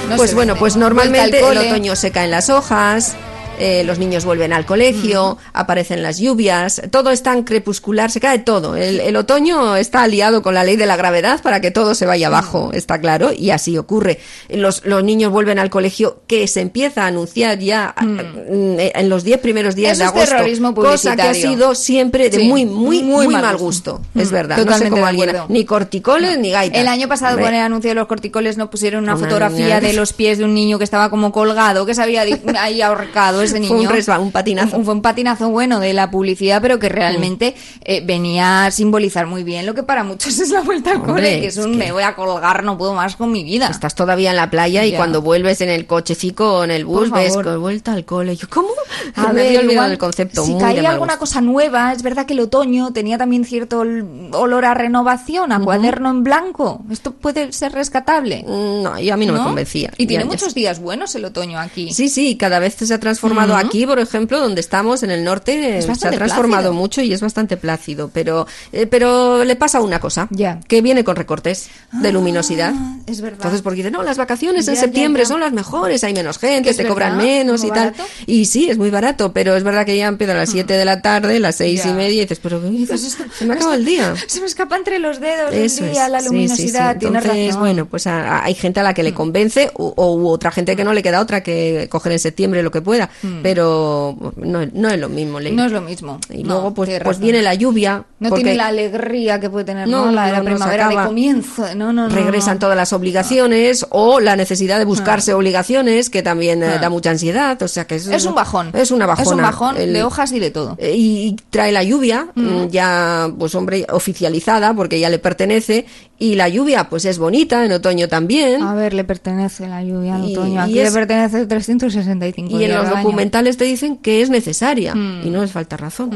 No 0.09 0.16
pues 0.16 0.34
bueno, 0.34 0.53
vende. 0.55 0.61
pues 0.61 0.76
normalmente 0.76 1.43
al 1.43 1.57
el 1.57 1.66
otoño 1.68 1.97
se 1.97 2.11
caen 2.11 2.30
las 2.30 2.49
hojas. 2.51 3.16
Eh, 3.59 3.82
los 3.84 3.98
niños 3.98 4.24
vuelven 4.24 4.52
al 4.52 4.66
colegio, 4.66 5.38
aparecen 5.52 6.02
las 6.02 6.18
lluvias, 6.18 6.82
todo 6.90 7.11
es 7.11 7.22
tan 7.22 7.44
crepuscular, 7.44 8.11
se 8.11 8.20
cae 8.20 8.38
todo. 8.40 8.76
El, 8.76 9.00
el 9.00 9.16
otoño 9.16 9.76
está 9.76 10.02
aliado 10.02 10.42
con 10.42 10.54
la 10.54 10.64
ley 10.64 10.76
de 10.76 10.86
la 10.86 10.96
gravedad 10.96 11.40
para 11.42 11.61
que 11.61 11.70
todo 11.70 11.94
se 11.94 12.07
vaya 12.07 12.26
abajo, 12.28 12.70
está 12.72 13.00
claro, 13.00 13.30
y 13.32 13.50
así 13.50 13.76
ocurre. 13.78 14.18
Los, 14.48 14.84
los 14.84 15.02
niños 15.04 15.32
vuelven 15.32 15.59
al 15.59 15.70
colegio 15.70 16.20
que 16.26 16.46
se 16.48 16.61
empieza 16.61 17.04
a 17.04 17.07
anunciar 17.09 17.59
ya 17.59 17.94
mm, 18.00 18.76
en 18.78 19.09
los 19.09 19.24
10 19.24 19.40
primeros 19.40 19.74
días 19.74 19.92
Eso 19.92 20.00
de 20.00 20.04
es 20.07 20.11
agosto, 20.12 20.30
terrorismo 20.36 20.74
cosa 20.74 21.16
que 21.16 21.22
ha 21.22 21.34
sido 21.34 21.74
siempre 21.74 22.30
de 22.30 22.38
Sí, 22.38 22.48
muy, 22.48 22.64
muy, 22.66 23.02
muy, 23.02 23.28
mal 23.28 23.57
gusto. 23.57 24.00
Es 24.14 24.30
Mm, 24.30 24.34
verdad, 24.34 24.57
no 24.57 24.62
sé 24.62 24.66
totalmente 24.66 24.90
cómo 24.90 25.07
alguien, 25.07 25.36
ni 25.48 25.64
corticoles 25.64 26.38
ni 26.38 26.50
gaitas. 26.50 26.80
El 26.80 26.88
año 26.88 27.09
pasado 27.09 27.38
con 27.38 27.48
el 27.54 27.61
anuncio 27.61 27.90
de 27.90 27.94
los 27.94 28.07
corticoles 28.07 28.57
no 28.57 28.70
pusieron 28.70 29.04
una, 29.04 29.14
Una 29.14 29.24
fotografía 29.24 29.64
niña. 29.66 29.80
de 29.80 29.92
los 29.92 30.12
pies 30.12 30.38
de 30.38 30.44
un 30.44 30.54
niño 30.54 30.78
que 30.78 30.84
estaba 30.84 31.11
como 31.11 31.32
colgado, 31.32 31.86
que 31.86 31.94
se 31.94 32.02
había 32.02 32.22
ahí 32.61 32.82
ahorcado 32.82 33.42
ese 33.47 33.61
niño. 33.61 33.74
Fue 33.74 33.86
un 33.86 33.92
resba- 33.92 34.20
un 34.20 34.32
patinazo. 34.32 34.76
Un- 34.76 34.84
Fue 34.84 34.94
un 34.94 35.03
patinazo 35.03 35.49
bueno 35.51 35.80
de 35.80 35.92
la 35.92 36.11
publicidad, 36.11 36.61
pero 36.62 36.78
que 36.78 36.88
realmente 36.88 37.55
eh, 37.84 38.03
venía 38.05 38.66
a 38.66 38.70
simbolizar 38.70 39.26
muy 39.26 39.42
bien 39.44 39.66
lo 39.66 39.74
que 39.74 39.82
para 39.82 40.05
muchos 40.05 40.38
es 40.38 40.51
la 40.51 40.61
vuelta 40.62 40.92
al 40.92 41.03
cole, 41.03 41.40
que 41.40 41.47
es 41.47 41.57
es 41.57 41.64
un 41.64 41.72
que- 41.72 41.78
me 41.78 41.92
voy 41.92 42.03
a 42.03 42.14
colgar, 42.14 42.62
no 42.64 42.76
puedo 42.78 42.94
más 42.94 43.16
con 43.16 43.32
mi 43.32 43.42
vida. 43.44 43.68
Estás 43.68 43.94
todavía 43.94 44.30
en 44.30 44.36
la 44.36 44.51
playa 44.51 44.84
y 44.84 44.92
cuando 44.92 45.22
vuelves 45.22 45.61
en 45.61 45.68
el 45.70 45.86
cochecico 45.86 46.59
o 46.59 46.64
en 46.64 46.70
el 46.70 46.84
bus 46.84 47.09
Por 47.09 47.18
ves 47.18 47.34
favor. 47.34 47.59
vuelta 47.59 47.92
al 47.92 48.05
cole. 48.05 48.36
Yo, 48.36 48.49
¿cómo? 48.49 48.68
A 49.14 49.28
Me 49.32 49.42
ver, 49.42 49.64
igual, 49.70 49.90
del 49.90 49.99
concepto. 49.99 50.44
Si 50.44 50.53
muy 50.53 50.61
caía 50.61 50.90
alguna 50.90 51.14
gusto. 51.14 51.20
cosa 51.20 51.40
nueva, 51.40 51.92
es 51.92 52.03
verdad 52.03 52.26
que 52.26 52.32
el 52.34 52.40
otoño 52.40 52.92
tenía 52.92 53.18
también 53.18 53.44
cierto 53.44 53.80
ol- 53.80 54.30
olor 54.32 54.64
a 54.64 54.74
renovación, 54.74 55.53
a 55.53 55.61
cuaderno 55.61 56.11
en 56.11 56.22
blanco. 56.24 56.82
¿Esto 56.90 57.12
puede 57.12 57.53
ser 57.53 57.72
rescatable? 57.72 58.44
No, 58.47 58.99
yo 58.99 59.14
a 59.14 59.16
mí 59.16 59.26
no, 59.26 59.32
me 59.34 59.38
convencía. 59.40 59.92
Y 59.99 60.07
tiene 60.07 60.24
Ya- 60.24 60.30
muchos 60.30 60.55
días 60.55 60.80
buenos 60.80 61.14
el 61.14 61.24
otoño 61.24 61.59
aquí. 61.59 61.92
Sí, 61.92 62.09
sí, 62.09 62.36
cada 62.36 62.59
vez 62.59 62.74
se 62.74 62.92
ha 62.92 63.01
transformado 63.01 63.36
Ujú. 63.45 63.55
aquí, 63.57 63.87
por 63.87 63.99
ejemplo, 63.99 64.41
donde 64.41 64.61
estamos, 64.61 65.03
en 65.03 65.11
el 65.11 65.22
norte, 65.24 65.78
Es 65.78 65.84
se 65.87 65.93
ha 66.09 66.11
transformado 66.11 66.62
plácido. 66.64 66.72
mucho 66.72 67.01
y 67.03 67.12
es 67.12 67.20
bastante 67.20 67.57
plácido, 67.57 68.11
pero, 68.12 68.47
eh, 68.72 68.87
pero 68.87 69.45
le 69.45 69.57
pasa 69.57 69.80
una 69.80 70.01
cosa, 70.01 70.28
que 70.68 70.82
viene 70.82 71.05
con 71.05 71.16
recortes 71.16 71.68
de 71.93 72.12
luminosidad. 72.12 72.72
Ah, 72.74 72.97
Es 73.07 73.20
verdad. 73.20 73.39
Entonces, 73.39 73.62
porque 73.62 73.76
dicen, 73.78 73.93
no, 73.93 74.03
las 74.03 74.16
vacaciones 74.18 74.66
en 74.68 74.74
Ya, 74.74 74.80
ya, 74.80 74.87
septiembre 74.87 75.22
ya. 75.24 75.28
son 75.28 75.41
las 75.41 75.53
mejores, 75.53 76.03
hay 76.05 76.12
menos 76.14 76.39
gente, 76.39 76.72
te 76.74 76.87
cobran 76.87 77.16
menos 77.16 77.62
y 77.64 77.68
tal. 77.68 77.93
barato. 77.93 78.05
Y 78.26 78.47
sí, 78.47 78.68
es 78.70 78.78
muy 78.78 78.91
barato, 78.91 79.32
pero 79.32 79.55
es 79.57 79.62
verdad 79.62 79.84
que 79.87 79.97
ya 79.97 80.07
empieza 80.07 80.32
a 80.32 80.37
las 80.37 80.51
7 80.51 80.72
de 80.74 80.84
la 80.84 81.03
tarde, 81.03 81.39
las 81.41 81.57
seis 81.57 81.84
Ya. 81.84 81.91
y 81.91 81.93
media, 81.95 82.16
y 82.18 82.20
dices, 82.22 82.41
pero 82.43 82.61
¿qué 82.61 82.68
dices? 82.68 83.16
se 83.39 83.45
me 83.45 83.55
acaba 83.55 83.74
el 83.74 83.84
día. 83.84 84.14
Se 84.26 84.41
me 84.41 84.47
escapa 84.47 84.76
entre 84.76 84.99
los 84.99 85.20
dedos 85.20 85.53
Eso 85.53 85.84
el 85.84 85.93
día, 85.93 86.07
es, 86.07 86.12
la 86.12 86.18
sí, 86.20 86.26
sí, 86.26 86.32
luminosidad, 86.32 86.93
sí. 86.95 86.99
tienes 87.01 87.22
Entonces, 87.22 87.47
razón. 87.49 87.61
bueno, 87.61 87.87
pues 87.87 88.07
a- 88.07 88.39
a- 88.39 88.45
hay 88.45 88.55
gente 88.55 88.80
a 88.80 88.82
la 88.82 88.95
que 88.95 89.03
le 89.03 89.12
convence 89.14 89.70
o, 89.74 89.93
o 89.97 90.14
u 90.16 90.28
otra 90.28 90.51
gente 90.51 90.76
que 90.76 90.84
no 90.84 90.93
le 90.93 91.03
queda 91.03 91.20
otra 91.20 91.43
que 91.43 91.89
coger 91.91 92.12
en 92.12 92.18
septiembre 92.18 92.62
lo 92.62 92.70
que 92.70 92.80
pueda. 92.82 93.11
Pero 93.42 94.16
no, 94.36 94.60
no 94.72 94.88
es 94.88 94.98
lo 95.00 95.08
mismo. 95.08 95.40
Ley. 95.40 95.52
No 95.52 95.64
es 95.66 95.72
lo 95.72 95.80
mismo. 95.80 96.18
Y 96.30 96.42
No, 96.42 96.54
luego 96.54 96.74
pues, 96.74 96.90
pues 97.02 97.18
viene 97.18 97.42
la 97.42 97.54
lluvia. 97.54 98.04
No 98.18 98.28
porque 98.30 98.44
tiene 98.44 98.56
la 98.56 98.68
alegría 98.68 99.38
que 99.40 99.50
puede 99.50 99.64
tener 99.64 99.88
No, 99.88 100.10
la 100.10 100.30
la 100.32 100.42
primavera 100.42 100.88
de 100.88 100.94
comienzo. 100.96 101.62
No, 101.74 101.92
no, 101.92 102.08
no. 102.08 102.14
regresan 102.14 102.58
todas 102.58 102.76
las 102.76 102.92
obligaciones 102.92 103.86
o 103.90 104.20
la 104.20 104.36
necesidad 104.36 104.78
de 104.78 104.84
buscarse 104.84 105.34
obligaciones 105.34 106.10
que 106.10 106.22
también 106.22 106.62
eh, 106.62 106.66
Ah. 106.76 106.78
da 106.78 106.90
mucha 106.90 107.10
ansiedad 107.10 107.60
o 107.62 107.68
sea 107.68 107.86
que 107.86 107.96
es, 107.96 108.06
Es 108.06 108.24
un 108.26 108.34
bajón. 108.34 108.70
es 108.74 108.90
una 108.90 109.06
bajona 109.06 109.22
Es 109.28 109.32
un 109.32 109.42
bajón 109.42 109.76
El- 109.76 109.92
de 109.92 110.02
hojas 110.02 110.32
y 110.32 110.38
de 110.40 110.50
todo. 110.50 110.76
eh, 110.78 110.94
y, 110.96 111.28
y 111.28 111.36
trae 111.50 111.72
la 111.72 111.82
lluvia 111.82 112.28
mm, 112.34 112.66
ya 112.70 113.30
pues 113.38 113.54
hombre 113.54 113.86
oficializada 113.92 114.74
porque 114.74 114.98
ya 115.00 115.08
le 115.10 115.18
pertenece 115.18 115.86
y 116.18 116.34
la 116.34 116.48
lluvia 116.48 116.88
pues 116.88 117.04
es 117.04 117.18
bonita 117.18 117.64
en 117.64 117.72
otoño 117.72 118.08
también 118.08 118.62
A 118.62 118.74
ver, 118.74 118.94
le 118.94 119.04
pertenece 119.04 119.68
la 119.68 119.82
lluvia 119.82 120.16
al 120.16 120.28
Y- 120.28 120.32
otoño. 120.36 120.62
Aquí 120.62 120.78
es- 120.78 120.92
le 120.92 120.98
pertenece 120.98 121.46
365 121.46 122.58
y 122.58 122.64
en 122.64 122.74
los. 122.74 122.88
Documentales 123.16 123.56
te 123.56 123.64
dicen 123.64 123.96
que 123.96 124.20
es 124.20 124.28
necesaria 124.30 124.94
Mm. 124.94 125.26
y 125.26 125.30
no 125.30 125.40
les 125.40 125.50
falta 125.52 125.76
razón 125.76 126.10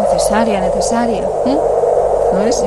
Necesaria, 0.00 0.60
necesaria. 0.60 1.22
¿no 1.46 2.42
es? 2.46 2.62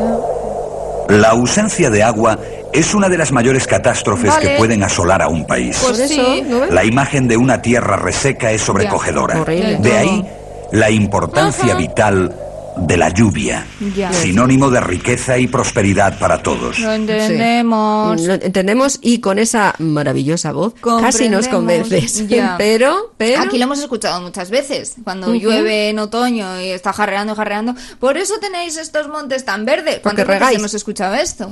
La 1.09 1.29
ausencia 1.29 1.89
de 1.89 2.03
agua 2.03 2.37
es 2.73 2.93
una 2.93 3.07
de 3.09 3.17
las 3.17 3.31
mayores 3.31 3.67
catástrofes 3.67 4.29
Vale. 4.29 4.49
que 4.53 4.57
pueden 4.57 4.83
asolar 4.83 5.21
a 5.21 5.27
un 5.29 5.45
país. 5.45 5.79
Pues 5.83 6.09
sí. 6.09 6.43
La 6.71 6.83
imagen 6.83 7.27
de 7.27 7.37
una 7.37 7.61
tierra 7.61 7.95
reseca 7.95 8.51
es 8.51 8.61
sobrecogedora. 8.61 9.43
De 9.45 9.93
ahí 9.97 10.25
la 10.71 10.89
importancia 10.89 11.75
vital 11.75 12.35
de 12.79 12.97
la 12.97 13.09
lluvia, 13.09 13.65
Ya. 13.95 14.11
sinónimo 14.13 14.69
de 14.69 14.79
riqueza 14.81 15.37
y 15.37 15.47
prosperidad 15.47 16.17
para 16.19 16.41
todos. 16.43 16.79
Lo 16.79 16.91
entendemos. 16.93 18.21
Lo 18.21 18.33
entendemos 18.33 18.99
y 19.01 19.19
con 19.19 19.39
esa 19.39 19.73
maravillosa 19.79 20.51
voz 20.51 20.73
casi 20.81 21.29
nos 21.29 21.47
convences 21.47 22.27
Ya. 22.27 22.55
pero 22.57 23.13
pero 23.17 23.41
Aquí 23.41 23.57
lo 23.57 23.63
hemos 23.65 23.79
escuchado 23.79 24.21
muchas 24.21 24.49
veces, 24.49 24.95
cuando 25.03 25.33
llueve 25.33 25.89
en 25.89 25.99
otoño 25.99 26.61
y 26.61 26.67
está 26.67 26.93
jarreando, 26.93 27.35
jarreando. 27.35 27.73
Por 27.99 28.17
eso 28.17 28.35
tenéis 28.39 28.77
estos 28.77 29.07
montes 29.07 29.43
tan 29.45 29.65
verdes. 29.65 29.95
Porque 29.99 30.01
¿Cuántas 30.23 30.27
veces 30.27 30.39
regáis. 30.39 30.59
hemos 30.59 30.73
escuchado 30.73 31.15
esto? 31.15 31.49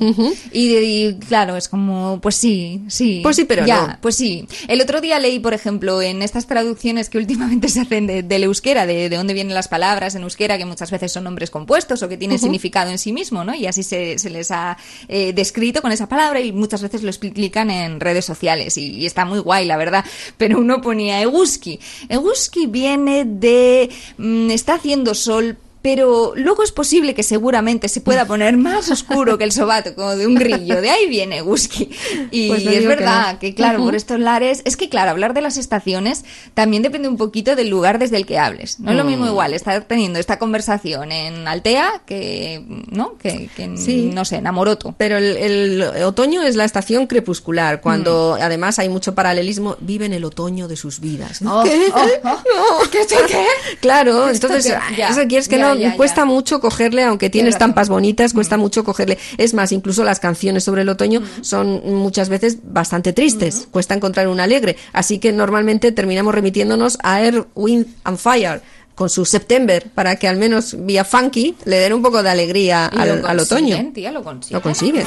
y, 0.51 0.75
y, 0.77 1.15
claro, 1.27 1.55
es 1.55 1.67
como, 1.67 2.19
pues 2.21 2.35
sí, 2.35 2.83
sí. 2.87 3.19
Pues 3.23 3.35
sí, 3.35 3.45
pero 3.45 3.65
ya, 3.65 3.87
no. 3.87 3.97
Pues 4.01 4.15
sí. 4.15 4.47
El 4.67 4.81
otro 4.81 5.01
día 5.01 5.19
leí, 5.19 5.39
por 5.39 5.53
ejemplo, 5.53 6.01
en 6.01 6.21
estas 6.21 6.45
traducciones 6.47 7.09
que 7.09 7.17
últimamente 7.17 7.67
se 7.69 7.81
hacen 7.81 8.07
de- 8.07 8.23
del 8.23 8.43
euskera, 8.43 8.85
de, 8.85 9.09
de 9.09 9.15
dónde 9.17 9.33
vienen 9.33 9.53
las 9.55 9.67
palabras 9.67 10.15
en 10.15 10.23
euskera, 10.23 10.57
que 10.57 10.65
muchas 10.65 10.91
veces 10.91 11.11
son 11.15 11.23
nombres 11.23 11.49
compuestos 11.49 12.03
o 12.03 12.07
que 12.07 12.17
tienen 12.17 12.37
significado 12.37 12.91
en 12.91 12.99
sí 12.99 13.11
mismo, 13.11 13.43
¿no? 13.43 13.55
Y 13.55 13.65
así 13.65 13.81
se, 13.81 14.19
se 14.19 14.29
les 14.29 14.51
ha 14.51 14.77
eh, 15.07 15.33
descrito 15.33 15.81
con 15.81 15.91
esa 15.91 16.07
palabra 16.07 16.39
y 16.39 16.51
muchas 16.51 16.81
veces 16.81 17.01
lo 17.01 17.09
explican 17.09 17.71
en 17.71 17.99
redes 17.99 18.25
sociales 18.25 18.77
y, 18.77 18.91
y 18.91 19.05
está 19.05 19.25
muy 19.25 19.39
guay, 19.39 19.65
la 19.65 19.77
verdad. 19.77 20.05
Pero 20.37 20.59
uno 20.59 20.81
ponía 20.81 21.21
Eguski. 21.21 21.79
Eguski 22.09 22.67
viene 22.67 23.25
de 23.25 23.89
mm, 24.17 24.51
está 24.51 24.75
haciendo 24.75 25.15
sol. 25.15 25.57
Pero 25.85 26.33
luego 26.35 26.63
es 26.63 26.71
posible 26.71 27.13
que 27.13 27.21
seguramente 27.21 27.89
se 27.89 28.01
pueda 28.01 28.25
poner 28.25 28.57
más 28.57 28.89
oscuro 28.89 29.37
que 29.37 29.43
el 29.43 29.51
sobato, 29.51 29.93
como 29.93 30.15
de 30.15 30.25
un 30.25 30.33
grillo. 30.33 30.81
De 30.81 30.89
ahí 30.89 31.07
viene 31.07 31.41
Guski. 31.41 31.91
Y 32.31 32.47
Pues 32.49 32.65
no 32.65 32.71
es 32.71 32.79
que 32.79 32.87
verdad 32.87 33.33
no. 33.33 33.39
que, 33.39 33.53
claro, 33.53 33.83
por 33.83 33.93
estos 33.93 34.19
lares, 34.19 34.63
es 34.65 34.77
que, 34.77 34.89
claro, 34.89 35.11
hablar 35.11 35.35
de 35.35 35.41
las 35.41 35.57
estaciones 35.57 36.25
también 36.55 36.81
depende 36.81 37.07
un 37.07 37.17
poquito 37.17 37.55
del 37.55 37.69
lugar 37.69 37.99
desde 37.99 38.17
el 38.17 38.25
que 38.25 38.39
hables. 38.39 38.79
No 38.79 38.89
es 38.89 38.97
lo 38.97 39.03
Mm. 39.03 39.07
mismo 39.07 39.27
igual 39.27 39.53
estar 39.53 39.83
teniendo 39.83 40.17
esta 40.17 40.39
conversación 40.39 41.11
en 41.11 41.47
Altea 41.47 42.01
que, 42.07 42.63
¿no? 42.89 43.15
Que, 43.19 43.47
que 43.55 43.65
en, 43.65 43.77
Sí. 43.77 44.09
no 44.11 44.25
sé, 44.25 44.37
en 44.37 44.47
Amoroto. 44.47 44.95
Pero 44.97 45.17
el, 45.19 45.37
el 45.37 45.81
otoño 46.03 46.41
es 46.41 46.55
la 46.55 46.65
estación 46.65 47.05
crepuscular, 47.05 47.81
cuando 47.81 48.37
Mm. 48.39 48.41
además 48.41 48.79
hay 48.79 48.89
mucho 48.89 49.13
paralelismo, 49.13 49.77
viven 49.81 50.13
el 50.13 50.25
otoño 50.25 50.67
de 50.67 50.77
sus 50.77 50.99
vidas. 50.99 51.43
¿no? 51.43 51.59
Oh, 51.59 51.63
¿Qué? 51.63 51.79
oh, 51.93 52.01
oh. 52.23 52.83
¿Qué, 52.91 53.05
qué, 53.07 53.17
qué? 53.27 53.45
Claro, 53.81 54.29
entonces, 54.31 54.65
eso 54.97 55.21
quieres 55.27 55.47
que 55.47 55.59
ya, 55.59 55.74
no, 55.74 55.74
ya, 55.79 55.89
ya. 55.91 55.97
cuesta 55.97 56.25
mucho 56.25 56.59
cogerle, 56.59 57.03
aunque 57.03 57.29
tiene 57.29 57.49
razón. 57.49 57.55
Estampas 57.55 57.89
bonitas, 57.89 58.33
cuesta 58.33 58.57
mucho 58.57 58.83
cogerle. 58.83 59.17
Es 59.37 59.53
más, 59.53 59.71
incluso 59.71 60.03
las 60.03 60.19
canciones 60.19 60.63
sobre 60.63 60.81
el 60.83 60.89
otoño 60.89 61.21
son 61.41 61.81
muchas 61.95 62.29
veces 62.29 62.57
bastante 62.63 63.13
tristes, 63.13 63.67
Mm. 63.67 63.71
cuesta 63.71 63.93
encontrar 63.93 64.27
un 64.27 64.39
alegre. 64.39 64.77
Así 64.93 65.19
que 65.19 65.31
normalmente 65.31 65.91
terminamos 65.91 66.33
remitiéndonos 66.35 66.97
a 67.03 67.21
Air, 67.21 67.45
Wind 67.55 67.87
and 68.03 68.17
Fire 68.17 68.61
con 68.95 69.09
su 69.09 69.25
September, 69.25 69.83
para 69.93 70.15
que 70.15 70.27
al 70.27 70.37
menos 70.37 70.75
vía 70.85 71.03
funky 71.03 71.55
le 71.65 71.79
den 71.79 71.91
un 71.93 72.01
poco 72.01 72.23
de 72.23 72.29
alegría 72.29 72.85
al, 72.85 73.25
al 73.25 73.39
otoño. 73.39 73.91
tía, 73.93 74.11
lo 74.11 74.23
consiguen. 74.23 74.53
Lo 74.57 74.61
consiguen. 74.61 75.05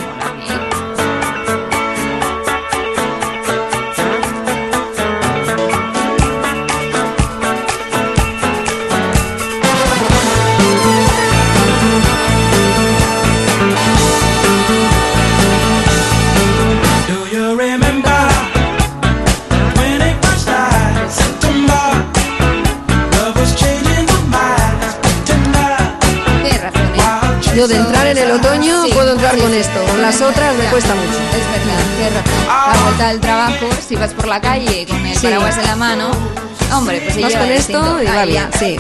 Las 30.09 30.23
otras 30.23 30.57
me 30.57 30.65
cuesta 30.71 30.95
mucho. 30.95 31.09
Es 31.11 31.67
verdad, 31.67 31.83
tienes 31.99 32.15
razón. 32.15 32.51
A 32.51 32.75
la 32.75 32.83
vuelta 32.83 33.09
del 33.09 33.21
trabajo, 33.21 33.67
si 33.87 33.95
vas 33.95 34.15
por 34.15 34.27
la 34.27 34.41
calle 34.41 34.87
con 34.87 35.05
el 35.05 35.15
Sí. 35.15 35.27
paraguas 35.27 35.59
en 35.59 35.67
la 35.67 35.77
mano, 35.77 36.11
hombre, 36.73 37.03
pues 37.03 37.21
Vas 37.21 37.35
con 37.35 37.51
esto 37.51 38.03
y 38.03 38.07
va 38.07 38.25
bien, 38.25 38.49
sí. 38.59 38.79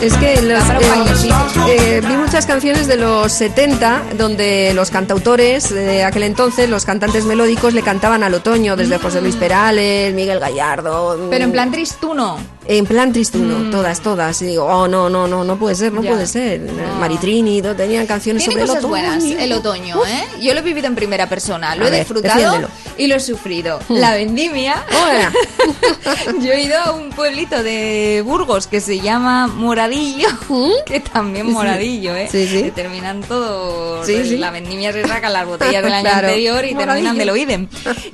Es 0.00 0.12
que 0.18 0.40
los, 0.42 0.62
eh, 0.62 1.66
eh, 1.68 2.02
vi 2.06 2.16
muchas 2.16 2.46
canciones 2.46 2.86
de 2.86 2.96
los 2.96 3.32
70 3.32 4.02
donde 4.18 4.72
los 4.74 4.90
cantautores 4.90 5.70
de 5.70 6.04
aquel 6.04 6.24
entonces, 6.24 6.68
los 6.68 6.84
cantantes 6.84 7.24
melódicos, 7.24 7.72
le 7.74 7.82
cantaban 7.82 8.22
al 8.22 8.34
otoño, 8.34 8.76
desde 8.76 8.98
José 8.98 9.20
Luis 9.20 9.34
Perales, 9.34 10.14
Miguel 10.14 10.38
Gallardo. 10.40 11.16
Mm. 11.16 11.30
Pero 11.30 11.44
en 11.44 11.52
plan 11.52 11.72
tristuno. 11.72 12.36
En 12.66 12.86
plan 12.86 13.12
tristuno, 13.12 13.70
todas, 13.70 14.00
todas. 14.00 14.40
Y 14.42 14.46
digo, 14.46 14.64
oh, 14.64 14.88
no, 14.88 15.10
no, 15.10 15.28
no, 15.28 15.44
no 15.44 15.58
puede 15.58 15.74
ser, 15.74 15.92
no 15.92 16.02
Ya. 16.02 16.10
puede 16.12 16.26
ser. 16.26 16.60
Maritrini, 16.98 17.60
todo, 17.60 17.74
tenían 17.76 18.06
canciones 18.06 18.42
Tiene 18.44 18.52
sobre 18.62 18.64
el 18.64 18.70
otoño. 18.78 18.88
buenas 18.88 19.24
el 19.24 19.52
otoño, 19.52 19.96
¿eh? 20.06 20.24
Yo 20.40 20.54
lo 20.54 20.60
he 20.60 20.62
vivido 20.62 20.86
en 20.86 20.94
primera 20.94 21.28
persona, 21.28 21.76
lo 21.76 21.84
A 21.84 21.88
he 21.88 21.90
ver, 21.90 22.00
disfrutado 22.00 22.34
defiéndelo. 22.40 22.68
y 22.96 23.06
lo 23.06 23.16
he 23.16 23.20
sufrido. 23.20 23.80
Hmm. 23.88 23.94
La 23.96 24.14
vendimia. 24.14 24.82
Hola. 24.90 25.32
Yo 26.40 26.52
he 26.52 26.62
ido 26.62 26.78
a 26.78 26.92
un 26.92 27.10
pueblito 27.10 27.62
de 27.62 28.22
Burgos 28.24 28.66
que 28.66 28.80
se 28.80 28.98
llama 29.00 29.46
Moradillo, 29.46 30.28
que 30.86 31.00
también. 31.00 31.50
Moradillo, 31.52 32.14
¿eh? 32.16 32.28
Sí, 32.30 32.46
sí. 32.48 32.62
Que 32.62 32.70
terminan 32.70 33.20
todos. 33.22 34.06
Sí, 34.06 34.24
sí. 34.24 34.36
La 34.38 34.50
vendimia 34.50 34.92
se 34.92 35.06
sacan 35.06 35.32
las 35.32 35.46
botellas 35.46 35.82
del 35.82 35.92
año 35.92 36.02
Claro. 36.04 36.28
anterior 36.28 36.64
y 36.64 36.74
terminan 36.74 36.88
Moradillo. 36.88 37.18
de 37.18 37.24
lo 37.26 37.36
idem. 37.36 37.68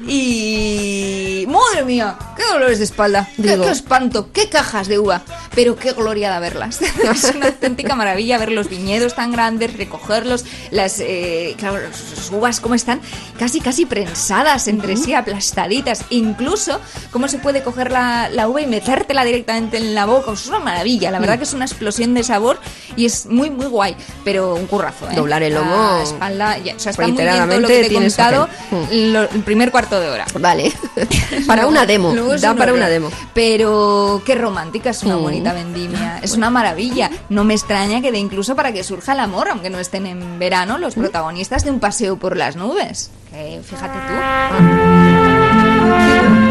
Y. 0.09 1.46
¡Madre 1.48 1.84
mía! 1.84 2.16
¡Qué 2.36 2.42
dolores 2.53 2.78
de 2.78 2.84
espalda! 2.84 3.28
¡Qué, 3.36 3.42
Digo. 3.42 3.64
qué 3.64 3.70
espanto! 3.70 4.28
¡Qué 4.32 4.39
cajas 4.49 4.88
de 4.88 4.99
uva! 4.99 5.22
Pero 5.55 5.76
qué 5.76 5.93
gloria 5.93 6.30
da 6.30 6.38
verlas. 6.41 6.80
es 6.82 7.24
una 7.34 7.47
auténtica 7.47 7.95
maravilla 7.97 8.38
ver 8.38 8.53
los 8.53 8.68
viñedos 8.68 9.14
tan 9.14 9.32
grandes, 9.32 9.76
recogerlos, 9.76 10.45
las, 10.70 11.01
eh, 11.01 11.55
claro, 11.59 11.78
las 11.78 12.30
uvas 12.30 12.61
como 12.61 12.74
están 12.74 13.01
casi 13.38 13.61
casi 13.61 13.84
prensadas 13.86 14.68
entre 14.68 14.97
sí, 14.97 15.12
aplastaditas. 15.14 16.05
Incluso 16.11 16.80
cómo 17.11 17.28
se 17.28 17.38
puede 17.38 17.62
coger 17.62 17.91
la, 17.91 18.28
la 18.30 18.49
uva 18.49 18.61
y 18.62 18.66
metértela 18.66 19.24
directamente 19.24 19.76
en 19.76 19.95
la 19.95 20.07
boca. 20.07 20.32
Es 20.32 20.47
una 20.47 20.61
maravilla, 20.61 21.11
la 21.11 21.18
verdad 21.18 21.34
Mm. 21.34 21.38
que 21.38 21.45
es 21.45 21.53
una 21.53 21.64
explosión 21.64 22.14
de 22.14 22.22
sabor 22.22 22.59
y 22.97 23.07
es 23.07 23.26
muy 23.26 23.51
muy 23.51 23.66
guay, 23.66 23.97
pero 24.24 24.55
un 24.55 24.66
currazo. 24.66 25.09
¿eh? 25.11 25.14
Doblar 25.16 25.43
el 25.43 25.55
lomo 25.55 25.97
La 25.97 26.03
espalda, 26.03 26.59
ya, 26.59 26.74
o 26.76 26.78
sea, 26.78 26.91
está 26.91 27.07
muy 27.07 27.16
bien 27.16 27.49
todo 27.49 27.61
lo 27.61 27.68
que 27.68 27.80
te 27.80 27.86
he 27.86 27.93
contado 27.95 28.49
lo- 28.93 29.22
el 29.30 29.43
primer 29.43 29.70
cuarto 29.70 29.99
de 30.01 30.09
hora. 30.11 30.26
Vale. 30.38 30.72
para 31.47 31.66
una 31.66 31.86
demo. 31.86 32.14
Da 32.41 32.53
un 32.53 32.57
para 32.59 32.72
una 32.72 32.88
demo. 32.88 33.11
Pero 33.34 34.22
qué 34.24 34.34
romántica 34.34 34.91
es 34.91 35.03
una 35.03 35.16
Mm. 35.16 35.22
bonita 35.22 35.53
vendimia. 35.53 36.18
Es 36.22 36.34
una 36.36 36.51
maravilla. 36.51 37.11
No 37.28 37.45
me 37.45 37.55
extraña 37.55 38.01
que 38.01 38.12
de 38.12 38.18
incluso 38.18 38.55
para 38.57 38.72
que 38.72 38.82
surja 38.84 39.12
el 39.12 39.20
amor, 39.20 39.49
aunque 39.51 39.70
no 39.70 39.78
estén 39.78 40.07
en 40.07 40.38
verano, 40.38 40.78
los 40.78 40.97
Mm. 40.97 41.01
protagonistas 41.01 41.64
de 41.64 41.70
un 41.70 41.80
paseo 41.80 42.16
por 42.16 42.36
las 42.36 42.57
nubes. 42.57 43.11
Que 43.30 43.61
fíjate 43.64 43.99
tú. 44.09 44.14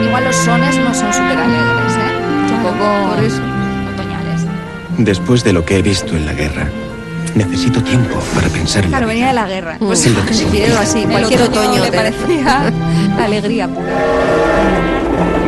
Igual 0.07 0.23
los 0.25 0.35
sones 0.35 0.75
no 0.77 0.93
son 0.93 1.13
súper 1.13 1.37
alegres, 1.37 1.93
¿eh? 1.93 2.53
Un 2.53 2.63
poco 2.63 3.93
otoñales. 3.93 4.41
Después 4.97 5.43
de 5.43 5.53
lo 5.53 5.65
que 5.65 5.77
he 5.77 5.81
visto 5.81 6.15
en 6.15 6.25
la 6.25 6.33
guerra, 6.33 6.69
necesito 7.35 7.81
tiempo 7.83 8.17
para 8.35 8.47
pensar 8.49 8.83
en 8.85 8.91
la 8.91 8.97
Claro, 8.97 9.13
vida. 9.13 9.13
venía 9.13 9.27
de 9.27 9.33
la 9.33 9.47
guerra. 9.47 9.77
Mm. 9.79 9.85
Pues 9.87 9.99
Sí, 9.99 10.09
lo 10.09 10.25
que 10.25 10.33
sí. 10.33 10.45
Quiero 10.51 10.77
así, 10.79 10.99
el 11.03 11.09
cualquier 11.09 11.41
otoño. 11.43 11.83
le 11.83 11.91
te- 11.91 11.97
parecía 11.97 12.73
la 13.17 13.25
alegría 13.25 13.67
pura. 13.67 13.87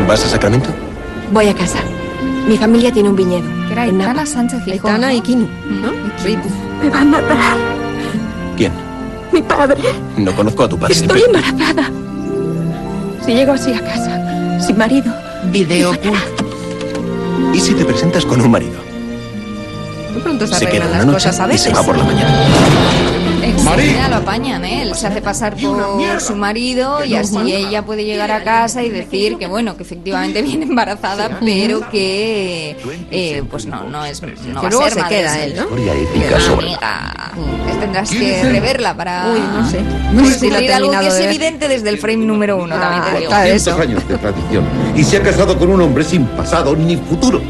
¿Vas 0.07 0.25
a 0.25 0.29
Sacramento? 0.29 0.69
Voy 1.31 1.47
a 1.47 1.53
casa. 1.55 1.79
Mi 2.47 2.57
familia 2.57 2.91
tiene 2.91 3.09
un 3.09 3.15
viñedo. 3.15 3.47
Que 3.67 3.73
era. 3.73 3.83
Aitana 3.83 4.25
Sánchez 4.25 4.63
Gijón, 4.65 4.91
Aitana 4.91 5.07
¿no? 5.11 5.13
y 5.17 5.21
Kinu, 5.21 5.45
Mm, 5.45 5.81
¿no? 5.81 5.91
y 5.93 6.21
Sí. 6.23 6.37
Me 6.83 6.89
va 6.89 7.01
a 7.01 7.05
matar. 7.05 7.57
¿Quién? 8.57 8.71
Mi 9.31 9.41
padre. 9.41 9.81
No 10.17 10.35
conozco 10.35 10.63
a 10.63 10.69
tu 10.69 10.77
padre. 10.77 10.93
Estoy 10.95 11.21
embarazada. 11.21 11.89
Si 13.25 13.33
llego 13.33 13.53
así 13.53 13.71
a 13.73 13.79
casa, 13.81 14.59
sin 14.59 14.77
marido. 14.77 15.13
Video 15.51 15.93
¿Y 17.53 17.59
si 17.59 17.73
te 17.73 17.85
presentas 17.85 18.25
con 18.25 18.41
un 18.41 18.49
marido? 18.51 18.79
Pronto 20.23 20.47
se 20.47 20.55
Se 20.55 20.65
queda 20.67 20.83
arreglan 20.85 21.07
las 21.07 21.15
cosas 21.15 21.39
a 21.39 21.45
y 21.45 21.47
veces. 21.49 21.63
se 21.63 21.73
va 21.73 21.83
por 21.83 21.97
la 21.97 22.03
mañana. 22.03 22.45
Enseguida 23.43 24.07
lo 24.09 24.15
apañan, 24.17 24.63
¿eh? 24.65 24.83
Él 24.83 24.95
se 24.95 25.07
hace 25.07 25.21
pasar 25.21 25.55
por 25.55 26.21
su 26.21 26.35
marido 26.35 27.03
y 27.03 27.15
así 27.15 27.37
ella 27.51 27.83
puede 27.83 28.05
llegar 28.05 28.31
a 28.31 28.43
casa 28.43 28.83
y 28.83 28.89
decir 28.89 29.37
que, 29.37 29.47
bueno, 29.47 29.75
que 29.75 29.83
efectivamente 29.83 30.41
viene 30.41 30.65
embarazada, 30.65 31.39
pero 31.39 31.89
que, 31.89 32.75
eh, 33.11 33.43
pues 33.49 33.65
no, 33.65 33.83
no 33.83 34.05
es, 34.05 34.21
no 34.21 34.61
va 34.61 34.67
a 34.67 34.69
luego 34.69 34.83
ser 34.83 34.93
se 34.93 34.99
madre, 35.01 35.17
queda 35.17 35.43
él, 35.43 35.55
¿no? 35.55 35.63
Amiga, 36.53 37.31
que 37.67 37.73
tendrás 37.79 38.09
que 38.11 38.43
reverla 38.43 38.95
para 38.95 39.31
Uy, 39.31 39.39
no 39.39 39.69
sé. 39.69 39.81
No 40.11 40.25
sé 40.25 40.39
si 40.39 40.49
la 40.49 40.75
algo 40.75 40.91
que 40.91 41.07
es 41.07 41.19
evidente 41.19 41.67
desde 41.67 41.89
el 41.89 41.97
frame 41.97 42.25
número 42.25 42.57
uno, 42.57 42.75
también 42.75 43.03
te 43.13 43.19
digo. 43.19 43.33
años 43.81 44.07
de 44.07 44.17
tradición 44.17 44.65
y 44.95 45.03
se 45.03 45.17
ha 45.17 45.23
casado 45.23 45.57
con 45.57 45.69
un 45.69 45.81
hombre 45.81 46.03
sin 46.03 46.25
pasado 46.25 46.75
ni 46.75 46.97
futuro. 46.97 47.41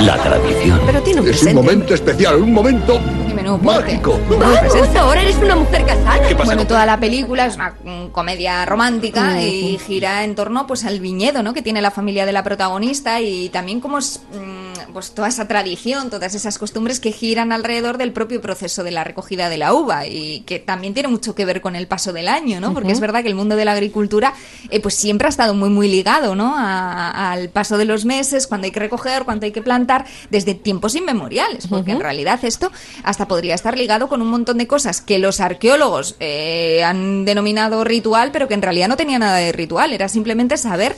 la 0.00 0.16
tradición. 0.22 0.80
Pero 0.86 1.02
tiene 1.02 1.20
un 1.20 1.28
Es 1.28 1.42
un 1.42 1.54
momento 1.54 1.94
especial, 1.94 2.36
un 2.36 2.52
momento 2.52 3.00
menudo 3.36 3.58
porte. 3.58 3.92
mágico. 3.92 4.18
Vamos, 4.28 4.96
ahora 4.96 5.22
eres 5.22 5.36
una 5.36 5.56
mujer 5.56 5.84
casada. 5.84 6.20
Bueno, 6.44 6.66
toda 6.66 6.86
la 6.86 6.98
película 6.98 7.46
es 7.46 7.54
una 7.54 7.74
mm, 7.84 8.08
comedia 8.08 8.64
romántica 8.64 9.40
y 9.42 9.78
gira 9.78 10.24
en 10.24 10.34
torno 10.34 10.66
pues 10.66 10.84
al 10.84 11.00
viñedo, 11.00 11.42
¿no? 11.42 11.54
Que 11.54 11.62
tiene 11.62 11.80
la 11.80 11.90
familia 11.90 12.26
de 12.26 12.32
la 12.32 12.42
protagonista 12.42 13.20
y 13.20 13.48
también 13.50 13.80
como 13.80 13.98
es 13.98 14.20
mm, 14.32 14.75
pues 14.92 15.12
toda 15.12 15.28
esa 15.28 15.46
tradición, 15.48 16.10
todas 16.10 16.34
esas 16.34 16.58
costumbres 16.58 17.00
que 17.00 17.12
giran 17.12 17.52
alrededor 17.52 17.98
del 17.98 18.12
propio 18.12 18.40
proceso 18.40 18.84
de 18.84 18.90
la 18.90 19.04
recogida 19.04 19.48
de 19.48 19.56
la 19.58 19.72
uva 19.74 20.06
y 20.06 20.40
que 20.46 20.58
también 20.58 20.94
tiene 20.94 21.08
mucho 21.08 21.34
que 21.34 21.44
ver 21.44 21.60
con 21.60 21.76
el 21.76 21.86
paso 21.86 22.12
del 22.12 22.28
año, 22.28 22.60
¿no? 22.60 22.72
Porque 22.74 22.92
es 22.92 23.00
verdad 23.00 23.22
que 23.22 23.28
el 23.28 23.34
mundo 23.34 23.56
de 23.56 23.64
la 23.64 23.72
agricultura 23.72 24.34
eh, 24.70 24.80
pues 24.80 24.94
siempre 24.94 25.26
ha 25.26 25.30
estado 25.30 25.54
muy 25.54 25.68
muy 25.70 25.88
ligado, 25.88 26.34
¿no? 26.34 26.54
A- 26.56 27.32
al 27.32 27.48
paso 27.48 27.78
de 27.78 27.84
los 27.84 28.04
meses, 28.04 28.46
cuando 28.46 28.66
hay 28.66 28.70
que 28.70 28.80
recoger, 28.80 29.24
cuando 29.24 29.46
hay 29.46 29.52
que 29.52 29.62
plantar, 29.62 30.06
desde 30.30 30.54
tiempos 30.54 30.94
inmemoriales, 30.94 31.66
porque 31.66 31.92
en 31.92 32.00
realidad 32.00 32.38
esto 32.44 32.70
hasta 33.04 33.28
podría 33.28 33.54
estar 33.54 33.76
ligado 33.76 34.08
con 34.08 34.22
un 34.22 34.28
montón 34.28 34.58
de 34.58 34.66
cosas 34.66 35.00
que 35.00 35.18
los 35.18 35.40
arqueólogos 35.40 36.16
eh, 36.20 36.82
han 36.84 37.24
denominado 37.24 37.84
ritual, 37.84 38.30
pero 38.32 38.48
que 38.48 38.54
en 38.54 38.62
realidad 38.62 38.88
no 38.88 38.96
tenía 38.96 39.18
nada 39.18 39.36
de 39.36 39.52
ritual, 39.52 39.92
era 39.92 40.08
simplemente 40.08 40.56
saber 40.56 40.96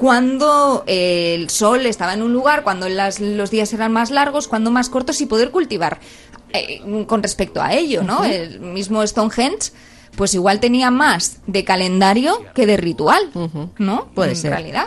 cuándo 0.00 0.82
eh, 0.86 1.34
el 1.38 1.50
sol 1.50 1.84
estaba 1.84 2.14
en 2.14 2.22
un 2.22 2.32
lugar, 2.32 2.62
cuando 2.64 2.88
las- 2.88 3.20
los 3.20 3.50
días 3.50 3.70
eran 3.74 3.92
más 3.92 4.10
largos, 4.10 4.48
cuando 4.48 4.70
más 4.70 4.88
cortos 4.88 5.20
y 5.20 5.26
poder 5.26 5.50
cultivar 5.50 6.00
eh, 6.54 6.80
con 7.06 7.22
respecto 7.22 7.60
a 7.62 7.74
ello, 7.74 8.02
¿no? 8.02 8.24
El 8.24 8.60
mismo 8.60 9.06
Stonehenge, 9.06 9.72
pues 10.16 10.34
igual 10.34 10.58
tenía 10.58 10.90
más 10.90 11.36
de 11.46 11.64
calendario 11.64 12.42
que 12.54 12.66
de 12.66 12.76
ritual, 12.78 13.30
¿no? 13.78 14.06
Puede 14.14 14.30
en 14.30 14.36
ser. 14.36 14.50
realidad. 14.52 14.86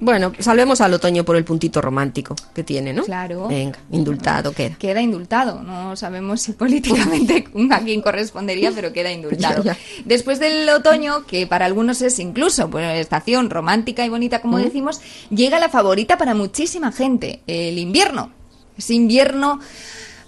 Bueno, 0.00 0.32
salvemos 0.38 0.80
al 0.80 0.94
otoño 0.94 1.24
por 1.24 1.34
el 1.36 1.44
puntito 1.44 1.80
romántico 1.80 2.36
que 2.54 2.62
tiene, 2.62 2.92
¿no? 2.92 3.02
Claro. 3.02 3.48
Venga, 3.48 3.78
indultado 3.90 4.52
queda. 4.52 4.76
Queda 4.78 5.00
indultado, 5.00 5.60
no 5.62 5.96
sabemos 5.96 6.40
si 6.40 6.52
políticamente 6.52 7.48
a 7.70 7.80
quién 7.80 8.00
correspondería, 8.00 8.70
pero 8.72 8.92
queda 8.92 9.10
indultado. 9.10 9.64
Ya, 9.64 9.72
ya. 9.74 9.78
Después 10.04 10.38
del 10.38 10.68
otoño, 10.68 11.26
que 11.26 11.46
para 11.48 11.66
algunos 11.66 12.00
es 12.02 12.18
incluso 12.20 12.70
pues, 12.70 12.98
estación 13.00 13.50
romántica 13.50 14.06
y 14.06 14.08
bonita, 14.08 14.40
como 14.40 14.58
¿Mm? 14.58 14.62
decimos, 14.62 15.00
llega 15.30 15.58
la 15.58 15.68
favorita 15.68 16.16
para 16.16 16.34
muchísima 16.34 16.92
gente, 16.92 17.40
el 17.48 17.76
invierno. 17.78 18.30
Ese 18.76 18.94
invierno, 18.94 19.58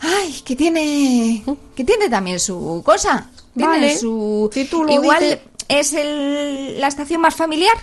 ay, 0.00 0.40
que 0.44 0.56
tiene, 0.56 1.44
que 1.76 1.84
tiene 1.84 2.08
también 2.08 2.40
su 2.40 2.82
cosa. 2.84 3.30
Tiene 3.54 3.68
Vale. 3.72 3.96
su. 3.98 4.50
Si 4.52 4.64
tú 4.64 4.82
lo 4.84 4.92
igual 4.92 5.20
dices. 5.20 5.38
es 5.68 5.92
el- 5.92 6.80
la 6.80 6.88
estación 6.88 7.20
más 7.20 7.36
familiar. 7.36 7.76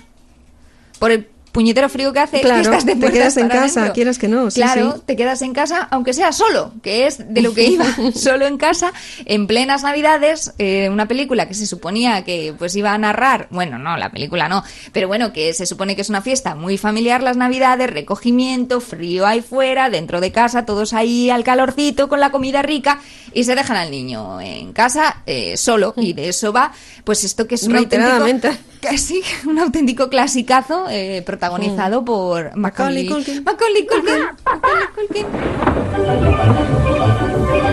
Por 1.00 1.12
el 1.12 1.28
puñetero 1.58 1.90
frío 1.90 2.14
que 2.14 2.20
hace, 2.20 2.42
Claro, 2.42 2.58
que 2.58 2.62
estás 2.62 2.86
de 2.86 2.96
te 2.96 3.12
quedas 3.12 3.36
en 3.36 3.48
casa, 3.48 3.80
adentro. 3.80 3.94
quieras 3.96 4.20
que 4.20 4.28
no, 4.28 4.52
sí, 4.52 4.62
Claro, 4.62 4.94
sí. 4.98 5.02
te 5.08 5.16
quedas 5.16 5.42
en 5.42 5.56
casa, 5.56 5.88
aunque 5.90 6.14
sea 6.14 6.32
solo, 6.32 6.72
que 6.84 7.08
es 7.08 7.34
de 7.34 7.42
lo 7.42 7.56
que 7.56 7.64
iba, 7.64 7.84
solo 8.16 8.46
en 8.46 8.60
casa, 8.60 8.94
en 9.26 9.48
plenas 9.48 9.82
navidades, 9.82 10.54
eh, 10.60 10.88
una 10.92 11.08
película 11.08 11.48
que 11.48 11.56
se 11.56 11.66
suponía 11.66 12.24
que 12.24 12.54
pues 12.56 12.76
iba 12.76 12.94
a 12.94 12.98
narrar, 13.00 13.48
bueno, 13.50 13.80
no, 13.80 13.98
la 13.98 14.12
película 14.12 14.48
no, 14.48 14.64
pero 14.92 15.08
bueno, 15.08 15.34
que 15.34 15.52
se 15.56 15.66
supone 15.66 15.96
que 15.96 16.04
es 16.04 16.10
una 16.10 16.22
fiesta 16.22 16.54
muy 16.54 16.78
familiar 16.78 17.24
las 17.24 17.38
navidades, 17.38 17.90
recogimiento, 17.90 18.80
frío 18.80 19.26
ahí 19.26 19.42
fuera, 19.42 19.90
dentro 19.90 20.22
de 20.22 20.32
casa, 20.32 20.64
todos 20.64 20.94
ahí 20.94 21.32
al 21.32 21.44
calorcito, 21.44 22.08
con 22.08 22.20
la 22.20 22.30
comida 22.30 22.62
rica, 22.62 23.00
y 23.34 23.46
se 23.46 23.56
dejan 23.56 23.78
al 23.78 23.90
niño 23.90 24.40
en 24.42 24.74
casa 24.74 25.24
eh, 25.26 25.58
solo, 25.58 25.96
y 25.98 26.14
de 26.14 26.30
eso 26.30 26.54
va, 26.54 26.72
pues 27.04 27.24
esto 27.24 27.48
que 27.48 27.56
es 27.56 27.64
un 27.64 27.78
auténtico, 27.78 28.48
casi 28.82 29.22
un 29.46 29.60
auténtico 29.60 30.10
clasicazo 30.10 30.86
eh, 30.90 31.22
protagonizado 31.26 32.04
por 32.06 32.56
Macaulay, 32.56 33.06
Macaulay 33.06 33.08
Culkin. 33.08 33.44
Macaulay 33.44 33.88
Culkin. 33.88 34.24
Macaulay 34.46 34.88
Culkin. 34.96 35.26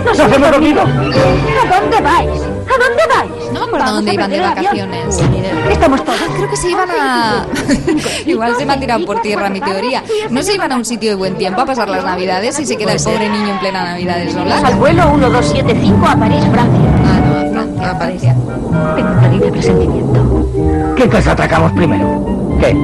¡Nos 0.04 0.20
hacemos 0.20 0.50
dormido! 0.50 0.82
¿A 0.82 1.80
dónde 1.80 2.00
vais? 2.00 2.42
¿A 2.42 2.78
dónde 2.78 3.02
vais? 3.08 3.52
No 3.52 3.60
me 3.60 3.66
acuerdo 3.66 3.92
dónde 3.94 4.14
iban 4.14 4.30
de 4.30 4.40
vacaciones. 4.40 5.20
Estamos 5.70 6.04
todos. 6.04 6.20
Creo 6.36 6.50
que 6.50 6.56
se 6.56 6.70
iban 6.70 6.88
a... 6.90 7.46
Igual 8.26 8.56
se 8.56 8.66
me 8.66 8.74
ha 8.74 8.80
tirado 8.80 9.04
por 9.04 9.20
tierra 9.22 9.48
mi 9.48 9.60
teoría. 9.60 10.02
No 10.30 10.42
se 10.42 10.54
iban 10.54 10.72
a 10.72 10.76
un 10.76 10.84
sitio 10.84 11.10
de 11.10 11.16
buen 11.16 11.36
tiempo 11.36 11.60
a 11.60 11.66
pasar 11.66 11.88
las 11.88 12.04
navidades 12.04 12.58
y 12.60 12.66
se 12.66 12.76
queda 12.76 12.92
el 12.92 13.02
pobre 13.02 13.28
niño 13.28 13.54
en 13.54 13.58
plena 13.60 13.84
navidades 13.84 14.32
sola. 14.32 14.58
Al 14.58 14.74
vuelo 14.76 15.10
1275 15.12 16.06
a 16.06 16.16
París, 16.16 16.44
Francia. 16.50 16.80
Ah, 17.04 17.20
no, 17.20 17.36
a 17.36 17.44
Francia. 17.50 17.90
A 17.90 17.96
Francia. 17.96 18.36
Tengo 18.96 19.10
un 19.10 19.20
terrible 19.20 19.50
presentimiento. 19.50 20.43
¿Qué 20.96 21.08
casa 21.08 21.32
atacamos 21.32 21.72
primero? 21.72 22.56
¿Qué? 22.60 22.76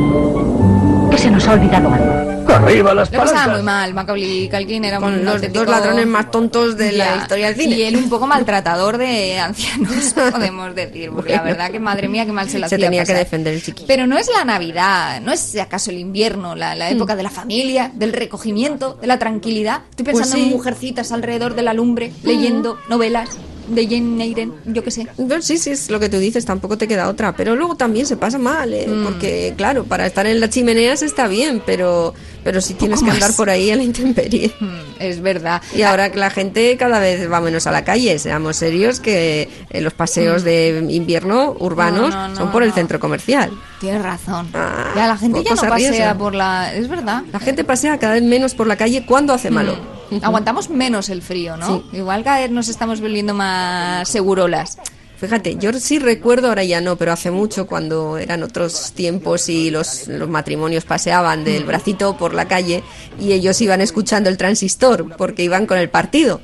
Que 1.11 1.19
se 1.19 1.31
nos 1.31 1.47
ha 1.49 1.53
olvidado 1.53 1.93
algo. 1.93 2.31
¡Arriba 2.51 2.93
las 2.95 3.13
Lo 3.13 3.19
pasaba 3.21 3.55
muy 3.55 3.63
mal, 3.63 3.95
Macaulay 3.95 4.49
Culkin 4.51 4.85
era 4.85 4.99
Con 4.99 5.15
un 5.15 5.25
los 5.25 5.37
auténtico- 5.37 5.61
dos 5.65 5.69
ladrones 5.69 6.07
más 6.09 6.31
tontos 6.33 6.77
de 6.77 6.91
la 6.93 7.05
Ya, 7.05 7.17
historia 7.23 7.47
del 7.47 7.57
cine. 7.57 7.77
Y 7.77 7.83
él 7.83 7.97
un 7.97 8.09
poco 8.11 8.27
maltratador 8.27 8.99
de 8.99 9.39
ancianos, 9.39 10.15
podemos 10.33 10.75
decir, 10.75 11.11
porque 11.15 11.35
la 11.37 11.43
verdad 11.43 11.71
que 11.71 11.79
madre 11.79 12.09
mía, 12.09 12.27
qué 12.27 12.33
mal 12.33 12.51
se 12.51 12.59
la 12.59 12.69
Se 12.69 12.75
hacía 12.75 12.89
tenía 12.89 13.03
que 13.05 13.13
pasar. 13.13 13.25
defender 13.25 13.55
el 13.55 13.63
chiquillo. 13.63 13.87
Pero 13.87 14.07
no 14.09 14.19
es 14.19 14.29
la 14.37 14.45
Navidad, 14.45 15.21
no 15.21 15.31
es 15.33 15.57
acaso 15.57 15.91
el 15.93 15.99
invierno, 15.99 16.57
la, 16.57 16.75
Mm. 16.75 16.79
la 16.79 16.91
época 16.91 17.15
de 17.17 17.23
la 17.23 17.31
familia, 17.31 17.93
del 17.95 18.13
recogimiento, 18.13 18.99
de 19.01 19.07
la 19.07 19.19
tranquilidad. 19.21 19.83
Estoy 19.91 20.05
Pues 20.07 20.17
pensando 20.17 20.37
sí. 20.37 20.43
Mm. 20.43 20.47
en 20.47 20.51
mujercitas 20.57 21.13
alrededor 21.13 21.55
de 21.55 21.63
la 21.63 21.73
lumbre, 21.73 22.13
leyendo 22.25 22.79
novelas 22.89 23.31
de 23.71 23.85
Jane 23.87 24.25
Eyre, 24.25 24.49
yo 24.67 24.83
qué 24.85 24.91
sé. 24.91 25.07
Bueno, 25.17 25.43
sí, 25.43 25.57
sí, 25.59 25.71
es 25.71 25.91
lo 25.91 25.99
que 26.01 26.09
tú 26.09 26.19
dices, 26.19 26.45
tampoco 26.45 26.77
te 26.77 26.87
queda 26.89 27.09
otra. 27.09 27.35
Pero 27.37 27.57
luego 27.57 27.77
también 27.77 28.07
se 28.07 28.17
pasa 28.17 28.39
mal, 28.39 28.73
¿eh? 28.75 28.87
Mm. 28.89 29.05
porque 29.05 29.55
claro, 29.57 29.85
para 29.85 30.07
estar 30.07 30.27
en 30.27 30.41
las 30.41 30.51
chimeneas 30.51 31.03
está 31.03 31.27
bien, 31.29 31.63
pero, 31.65 32.15
pero 32.45 32.61
si 32.61 32.75
tienes 32.75 33.01
que 33.01 33.07
más. 33.07 33.15
andar 33.15 33.33
por 33.35 33.49
ahí 33.51 33.71
a 33.71 33.77
la 33.77 33.83
intemperie. 33.83 34.51
Mm, 34.61 34.81
Es 35.01 35.21
verdad. 35.23 35.63
Y 35.75 35.83
ahora 35.83 36.11
que 36.13 36.19
la 36.19 36.29
gente 36.31 36.77
cada 36.77 36.99
vez 36.99 37.31
va 37.31 37.41
menos 37.41 37.67
a 37.67 37.73
la 37.73 37.83
calle, 37.85 38.19
seamos 38.19 38.57
serios, 38.57 39.01
que 39.01 39.49
eh, 39.71 39.81
los 39.81 39.95
paseos 39.95 40.43
de 40.45 40.85
invierno 40.91 41.57
urbanos 41.59 42.11
No, 42.11 42.23
no, 42.23 42.29
no, 42.29 42.37
son 42.37 42.51
por 42.53 42.63
el 42.63 42.69
no. 42.71 42.75
centro 42.75 43.01
comercial. 43.01 43.51
Tienes 43.81 44.03
razón. 44.03 44.49
Ah, 44.53 44.93
ya 44.95 45.07
la 45.07 45.17
gente 45.17 45.43
ya 45.43 45.55
no 45.55 45.63
arriesga. 45.63 45.91
pasea 45.91 46.19
por 46.19 46.35
la... 46.35 46.75
Es 46.75 46.89
verdad. 46.89 47.23
La 47.33 47.41
gente 47.41 47.65
pasea 47.65 47.99
cada 47.99 48.15
vez 48.15 48.23
menos 48.23 48.55
por 48.55 48.67
la 48.67 48.77
calle 48.77 49.07
cuando 49.07 49.33
hace 49.33 49.51
malo. 49.51 49.77
Mm. 50.11 50.19
Aguantamos 50.23 50.71
menos 50.71 51.09
el 51.09 51.23
frío, 51.23 51.57
¿no? 51.57 51.85
Igual 51.93 52.25
cada 52.25 52.41
vez 52.41 52.51
nos 52.51 52.69
estamos 52.69 53.01
volviendo 53.01 53.35
más 53.35 54.09
segurolas. 54.09 54.79
Fíjate, 55.21 55.57
yo 55.57 55.71
sí 55.75 55.99
recuerdo, 55.99 56.49
ahora 56.49 56.65
ya 56.65 56.81
no, 56.81 56.97
pero 56.97 57.13
hace 57.13 57.31
mucho 57.31 57.67
cuando 57.67 58.17
eran 58.17 58.43
otros 58.43 58.93
tiempos 58.93 59.51
y 59.51 59.71
los, 59.71 60.09
los 60.09 60.31
matrimonios 60.31 60.87
paseaban 60.87 61.45
del 61.45 61.65
bracito 61.65 62.17
por 62.17 62.33
la 62.33 62.49
calle 62.49 62.83
y 63.21 63.33
ellos 63.33 63.61
iban 63.61 63.83
escuchando 63.83 64.31
el 64.31 64.39
transistor 64.39 65.15
porque 65.19 65.45
iban 65.45 65.67
con 65.67 65.77
el 65.77 65.91
partido. 65.91 66.41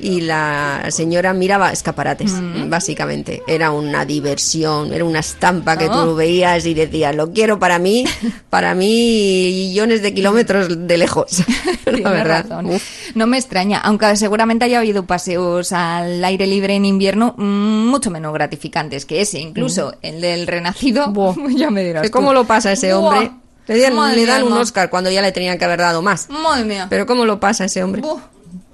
Y 0.00 0.22
la 0.22 0.86
señora 0.90 1.32
miraba 1.34 1.72
escaparates, 1.72 2.32
básicamente. 2.68 3.42
Era 3.46 3.70
una 3.70 4.04
diversión, 4.04 4.92
era 4.92 5.04
una 5.04 5.20
estampa 5.20 5.76
que 5.76 5.88
Oh. 5.88 6.04
tú 6.06 6.14
veías 6.14 6.64
y 6.66 6.74
decías, 6.74 7.14
lo 7.14 7.32
quiero 7.32 7.58
para 7.58 7.78
mí, 7.78 8.04
para 8.48 8.74
mí 8.74 9.68
millones 9.70 10.02
de 10.02 10.14
kilómetros 10.14 10.86
de 10.86 10.98
lejos. 10.98 11.42
la 11.86 12.10
verdad. 12.10 12.46
razón. 12.48 12.70
No 13.14 13.26
me 13.26 13.36
extraña, 13.38 13.78
aunque 13.78 14.14
seguramente 14.16 14.64
haya 14.64 14.78
habido 14.78 15.04
paseos 15.06 15.72
al 15.72 16.24
aire 16.24 16.46
libre 16.46 16.74
en 16.76 16.84
invierno 16.84 17.34
mm, 17.36 17.86
mucho 17.88 18.10
menos 18.10 18.32
gratificantes 18.32 19.04
que 19.04 19.20
ese. 19.20 19.38
Incluso 19.40 19.94
el 20.02 20.20
del 20.20 20.46
renacido, 20.46 21.12
ya 21.56 21.70
me 21.70 21.84
dirás. 21.84 22.02
Que 22.02 22.08
tú. 22.08 22.12
¿Cómo 22.12 22.32
lo 22.32 22.44
pasa 22.44 22.72
ese 22.72 22.94
Buah. 22.94 22.98
hombre? 23.14 23.30
Le, 23.66 23.80
dan- 23.80 23.94
Madre 23.94 24.16
le 24.16 24.26
dan 24.26 24.42
mía, 24.44 24.52
un. 24.54 24.58
Oscar 24.58 24.90
cuando 24.90 25.10
ya 25.10 25.22
le 25.22 25.30
tenían 25.32 25.58
que 25.58 25.64
haber 25.64 25.78
dado 25.80 26.02
más. 26.02 26.28
Madre 26.30 26.64
mía. 26.64 26.86
Pero 26.90 27.06
¿cómo 27.06 27.24
lo 27.24 27.38
pasa 27.38 27.64
ese 27.66 27.82
hombre? 27.84 28.00
Buah. 28.02 28.20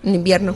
En 0.05 0.15
invierno. 0.15 0.55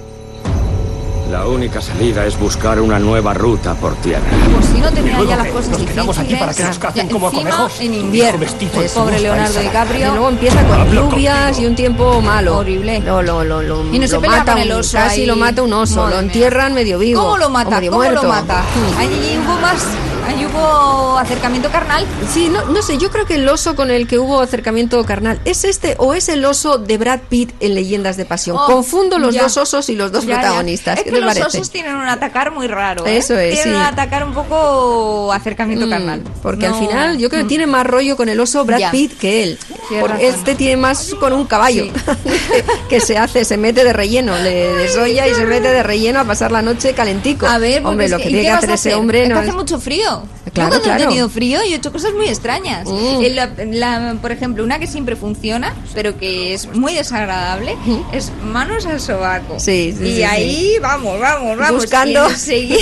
La 1.30 1.46
única 1.46 1.80
salida 1.80 2.26
es 2.26 2.36
buscar 2.36 2.80
una 2.80 2.98
nueva 2.98 3.32
ruta 3.32 3.74
por 3.74 3.94
tierra. 3.96 4.24
Pues 4.52 4.66
si 4.66 4.78
no 4.80 4.90
tenía 4.90 5.12
¿Y 5.12 5.14
luego 5.14 5.30
ya 5.30 5.36
las 5.36 5.46
cosas 5.46 5.78
¿Nos 5.78 5.82
quedamos 5.82 6.18
aquí 6.18 6.34
para 6.34 6.52
que 6.52 6.64
nos 6.64 6.78
cacen 6.80 7.08
como 7.08 7.28
a 7.28 7.30
conejos? 7.30 7.80
en 7.80 7.94
invierno. 7.94 8.44
El 8.44 8.90
pobre 8.90 9.20
Leonardo 9.20 9.54
paisas. 9.54 9.62
Y 9.62 9.66
DiCaprio. 9.68 10.10
luego 10.10 10.28
empieza 10.28 10.66
con 10.66 10.90
lluvias 10.92 11.60
y 11.60 11.66
un 11.66 11.76
tiempo 11.76 12.20
malo. 12.20 12.58
Horrible. 12.58 12.98
Lo, 13.00 13.22
lo, 13.22 13.44
lo, 13.44 13.62
lo, 13.62 13.94
Y 13.94 14.00
no 14.00 14.08
se 14.08 14.18
pelea 14.18 14.38
mata 14.38 14.52
con 14.54 14.62
el 14.62 14.72
oso 14.72 14.98
Casi 14.98 15.24
lo 15.24 15.36
mata 15.36 15.62
un 15.62 15.72
oso. 15.72 16.08
Lo 16.08 16.18
entierran 16.18 16.74
medio 16.74 16.98
vivo. 16.98 17.22
¿Cómo 17.22 17.38
lo 17.38 17.48
mata? 17.48 17.80
¿Cómo 17.88 18.02
lo 18.10 18.24
mata? 18.24 18.64
Ahí 18.98 19.40
hubo 19.40 19.56
más. 19.60 19.86
Ahí 20.30 20.46
hubo 20.46 21.18
acercamiento 21.18 21.70
carnal. 21.70 22.06
Sí, 22.32 22.48
no, 22.48 22.64
no 22.66 22.82
sé, 22.82 22.98
yo 22.98 23.10
creo 23.10 23.26
que 23.26 23.34
el 23.34 23.48
oso 23.48 23.74
con 23.74 23.90
el 23.90 24.06
que 24.06 24.16
hubo 24.20 24.40
acercamiento 24.40 25.04
carnal 25.04 25.40
es 25.44 25.64
este 25.64 25.96
o 25.98 26.14
es 26.14 26.28
el 26.28 26.44
oso 26.44 26.78
de 26.78 26.98
Brad 26.98 27.18
Pitt 27.28 27.50
en 27.58 27.74
Leyendas 27.74 28.16
de 28.16 28.24
Pasión. 28.26 28.56
Oh, 28.56 28.66
Confundo 28.66 29.18
los 29.18 29.34
ya. 29.34 29.42
dos 29.42 29.56
osos 29.56 29.88
y 29.88 29.96
los 29.96 30.12
dos 30.12 30.24
Ya, 30.24 30.34
ya. 30.36 30.40
protagonistas. 30.40 30.98
Es 30.98 31.04
¿Qué 31.04 31.10
que 31.10 31.20
los 31.20 31.34
parece? 31.34 31.58
osos 31.58 31.70
tienen 31.70 31.96
un 31.96 32.06
atacar 32.06 32.52
muy 32.52 32.68
raro. 32.68 33.04
¿eh? 33.06 33.16
Eso 33.16 33.36
es, 33.36 33.54
Tienen 33.54 33.74
sí. 33.74 33.76
un 33.80 33.84
atacar 33.84 34.22
un 34.24 34.32
poco 34.32 35.32
acercamiento 35.32 35.86
Mm, 35.86 35.90
carnal. 35.90 36.22
Porque 36.42 36.68
No. 36.68 36.74
al 36.76 36.80
final 36.86 37.18
yo 37.18 37.28
creo 37.28 37.40
que 37.40 37.44
Mm. 37.46 37.48
tiene 37.48 37.66
más 37.66 37.84
rollo 37.86 38.16
con 38.16 38.28
el 38.28 38.38
oso 38.38 38.64
Brad. 38.64 38.92
Pitt 38.92 39.18
que 39.18 39.42
él. 39.42 39.58
Porque 40.00 40.28
este 40.28 40.54
tiene 40.54 40.76
más 40.76 41.12
con 41.18 41.32
un 41.32 41.44
caballo 41.46 41.86
que 42.88 43.00
se 43.00 43.18
hace, 43.18 43.44
se 43.44 43.56
mete 43.56 43.82
de 43.82 43.92
relleno, 43.92 44.38
le 44.38 44.72
desolla 44.74 45.26
y 45.26 45.34
se 45.34 45.44
mete 45.44 45.68
de 45.72 45.82
relleno 45.82 46.20
a 46.20 46.24
pasar 46.24 46.52
la 46.52 46.62
noche 46.62 46.92
calentico. 46.92 47.46
A 47.46 47.58
ver, 47.58 47.84
hombre, 47.84 48.08
lo 48.08 48.18
que 48.18 48.24
¿y 48.24 48.26
tiene 48.28 48.42
que 48.42 48.50
hacer 48.50 48.70
ese 48.70 48.94
hombre 48.94 49.22
Es 49.22 49.28
que 49.28 49.34
no 49.34 49.40
hace 49.40 49.48
es- 49.48 49.54
mucho 49.56 49.80
frío. 49.80 50.19
Claro, 50.22 50.46
Yo 50.46 50.52
cuando 50.54 50.80
claro. 50.82 51.02
he 51.04 51.06
tenido 51.06 51.28
frío 51.28 51.60
y 51.64 51.72
he 51.72 51.76
hecho 51.76 51.92
cosas 51.92 52.12
muy 52.14 52.26
extrañas. 52.28 52.86
Mm. 52.88 53.22
En 53.24 53.36
la- 53.36 53.50
la- 53.66 54.14
por 54.20 54.32
ejemplo, 54.32 54.64
una 54.64 54.78
que 54.78 54.86
siempre 54.86 55.16
funciona, 55.16 55.74
pero 55.94 56.18
que 56.18 56.54
es 56.54 56.66
muy 56.74 56.94
desagradable, 56.94 57.76
es 58.12 58.32
manos 58.44 58.86
al 58.86 59.00
sobaco. 59.00 59.58
Sí, 59.60 59.94
sí, 59.96 60.04
Y 60.04 60.16
sí, 60.16 60.22
ahí 60.24 60.72
vamos, 60.80 61.20
vamos, 61.20 61.56
vamos. 61.58 61.82
Buscando. 61.82 62.28
Y 62.28 62.32
enseguida- 62.32 62.76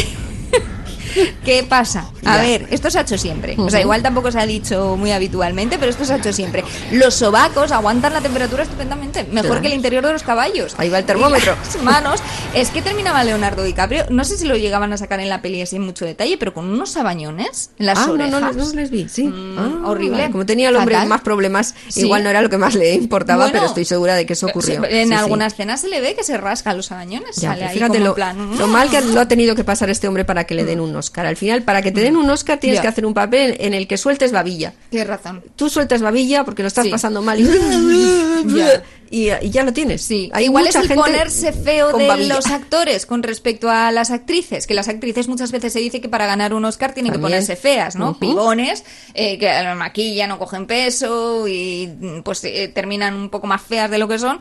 ¿Qué 1.44 1.64
pasa? 1.68 2.10
A 2.24 2.36
Ya. 2.36 2.42
ver, 2.42 2.66
esto 2.70 2.90
se 2.90 2.98
ha 2.98 3.02
hecho 3.02 3.16
siempre. 3.18 3.54
O 3.58 3.70
sea, 3.70 3.80
igual 3.80 4.02
tampoco 4.02 4.30
se 4.30 4.38
ha 4.38 4.46
dicho 4.46 4.96
muy 4.96 5.12
habitualmente, 5.12 5.78
pero 5.78 5.90
esto 5.90 6.04
se 6.04 6.12
ha 6.14 6.16
hecho 6.16 6.32
siempre. 6.32 6.64
Los 6.92 7.14
sobacos 7.14 7.72
aguantan 7.72 8.12
la 8.12 8.20
temperatura 8.20 8.62
estupendamente, 8.64 9.24
mejor 9.24 9.46
Claro. 9.48 9.62
que 9.62 9.68
el 9.68 9.74
interior 9.74 10.04
de 10.06 10.12
los 10.12 10.22
caballos. 10.22 10.74
Ahí 10.78 10.88
va 10.88 10.98
el 10.98 11.04
termómetro. 11.04 11.54
Y 11.68 11.74
las 11.76 11.82
manos. 11.84 12.20
Es 12.54 12.70
que 12.70 12.82
terminaba 12.82 13.24
Leonardo 13.24 13.62
DiCaprio, 13.62 14.04
no 14.10 14.24
sé 14.24 14.36
si 14.36 14.46
lo 14.46 14.56
llegaban 14.56 14.92
a 14.92 14.96
sacar 14.96 15.20
en 15.20 15.28
la 15.28 15.40
peli 15.42 15.62
así 15.62 15.76
en 15.76 15.82
mucho 15.82 16.04
detalle, 16.04 16.36
pero 16.38 16.52
con 16.54 16.68
unos 16.68 16.90
sabañones 16.90 17.70
en 17.78 17.86
las 17.86 17.98
ah, 17.98 18.06
no, 18.06 18.12
orejas. 18.14 18.56
no, 18.56 18.64
no, 18.64 18.72
les 18.74 18.90
vi, 18.90 19.08
sí. 19.08 19.32
Ah, 19.56 19.82
horrible. 19.86 20.18
vale. 20.18 20.32
Como 20.32 20.46
tenía 20.46 20.68
el 20.68 20.76
hombre 20.76 20.94
Fatal. 20.94 21.08
más 21.08 21.20
problemas, 21.22 21.74
Sí. 21.88 22.00
igual 22.00 22.24
no 22.24 22.30
era 22.30 22.42
lo 22.42 22.48
que 22.50 22.58
más 22.58 22.74
le 22.74 22.94
importaba, 22.94 23.44
Bueno, 23.44 23.52
pero 23.52 23.66
estoy 23.66 23.84
segura 23.84 24.14
de 24.14 24.26
que 24.26 24.32
eso 24.34 24.46
ocurrió. 24.46 24.80
Sí, 24.82 24.86
En 24.90 25.08
Sí, 25.08 25.14
sí. 25.14 25.18
alguna 25.20 25.46
escena 25.46 25.76
se 25.76 25.88
le 25.88 26.00
ve 26.00 26.14
que 26.14 26.24
se 26.24 26.36
rasca 26.36 26.74
los 26.74 26.86
sabañones. 26.86 27.36
Ya, 27.36 27.50
sale 27.50 27.64
ahí 27.64 27.74
fíjate 27.74 27.94
como 27.98 28.04
lo, 28.08 28.14
plan, 28.14 28.38
"Mm". 28.54 28.58
lo 28.58 28.66
mal 28.66 28.90
que 28.90 29.00
lo 29.00 29.20
ha 29.20 29.28
tenido 29.28 29.54
que 29.54 29.64
pasar 29.64 29.90
este 29.90 30.08
hombre 30.08 30.24
para 30.24 30.44
que 30.44 30.54
le 30.54 30.64
den 30.64 30.80
un 30.80 30.92
Oscar. 31.08 31.26
Al 31.26 31.36
final, 31.36 31.62
para 31.62 31.82
que 31.82 31.90
te 31.92 32.00
den 32.00 32.16
un 32.16 32.28
Oscar 32.30 32.58
tienes 32.58 32.80
que 32.80 32.88
hacer 32.88 33.04
un 33.06 33.14
papel 33.14 33.56
en 33.60 33.72
el 33.74 33.86
que 33.86 33.96
sueltes 33.96 34.30
babilla. 34.32 34.74
Tienes 34.90 35.08
razón. 35.08 35.42
Tú 35.56 35.68
sueltas 35.70 36.02
babilla 36.02 36.44
porque 36.44 36.62
lo 36.62 36.68
estás 36.68 36.84
Sí. 36.84 36.90
pasando 36.90 37.22
mal 37.22 37.40
y. 37.40 37.44
y, 39.10 39.30
y 39.30 39.50
ya 39.50 39.62
lo 39.64 39.72
tienes. 39.72 40.02
Sí, 40.02 40.30
Hay 40.32 40.44
igual 40.46 40.66
es 40.66 40.74
el 40.76 40.88
ponerse 40.94 41.52
feo 41.52 41.92
de 41.96 42.06
babilla. 42.08 42.34
los 42.36 42.46
actores 42.50 43.06
con 43.06 43.22
respecto 43.22 43.70
a 43.70 43.90
las 43.92 44.10
actrices, 44.10 44.66
que 44.66 44.74
las 44.74 44.88
actrices 44.88 45.28
muchas 45.28 45.50
veces 45.52 45.72
se 45.72 45.80
dice 45.80 46.00
que 46.00 46.08
para 46.08 46.26
ganar 46.26 46.54
un 46.54 46.64
Oscar 46.64 46.92
tienen 46.94 47.12
que 47.12 47.18
ponerse 47.18 47.56
feas, 47.56 47.96
¿no? 47.96 48.10
Ujú. 48.10 48.20
Pibones, 48.20 48.84
eh, 49.14 49.38
que 49.38 49.50
lo 49.62 49.74
maquillan 49.76 50.30
o 50.32 50.38
cogen 50.38 50.66
peso 50.66 51.46
y 51.48 51.88
mm, 52.00 52.20
pues 52.22 52.42
eh, 52.44 52.68
terminan 52.74 53.14
un 53.14 53.30
poco 53.30 53.46
más 53.46 53.62
feas 53.62 53.90
de 53.90 53.98
lo 53.98 54.08
que 54.08 54.18
son 54.18 54.40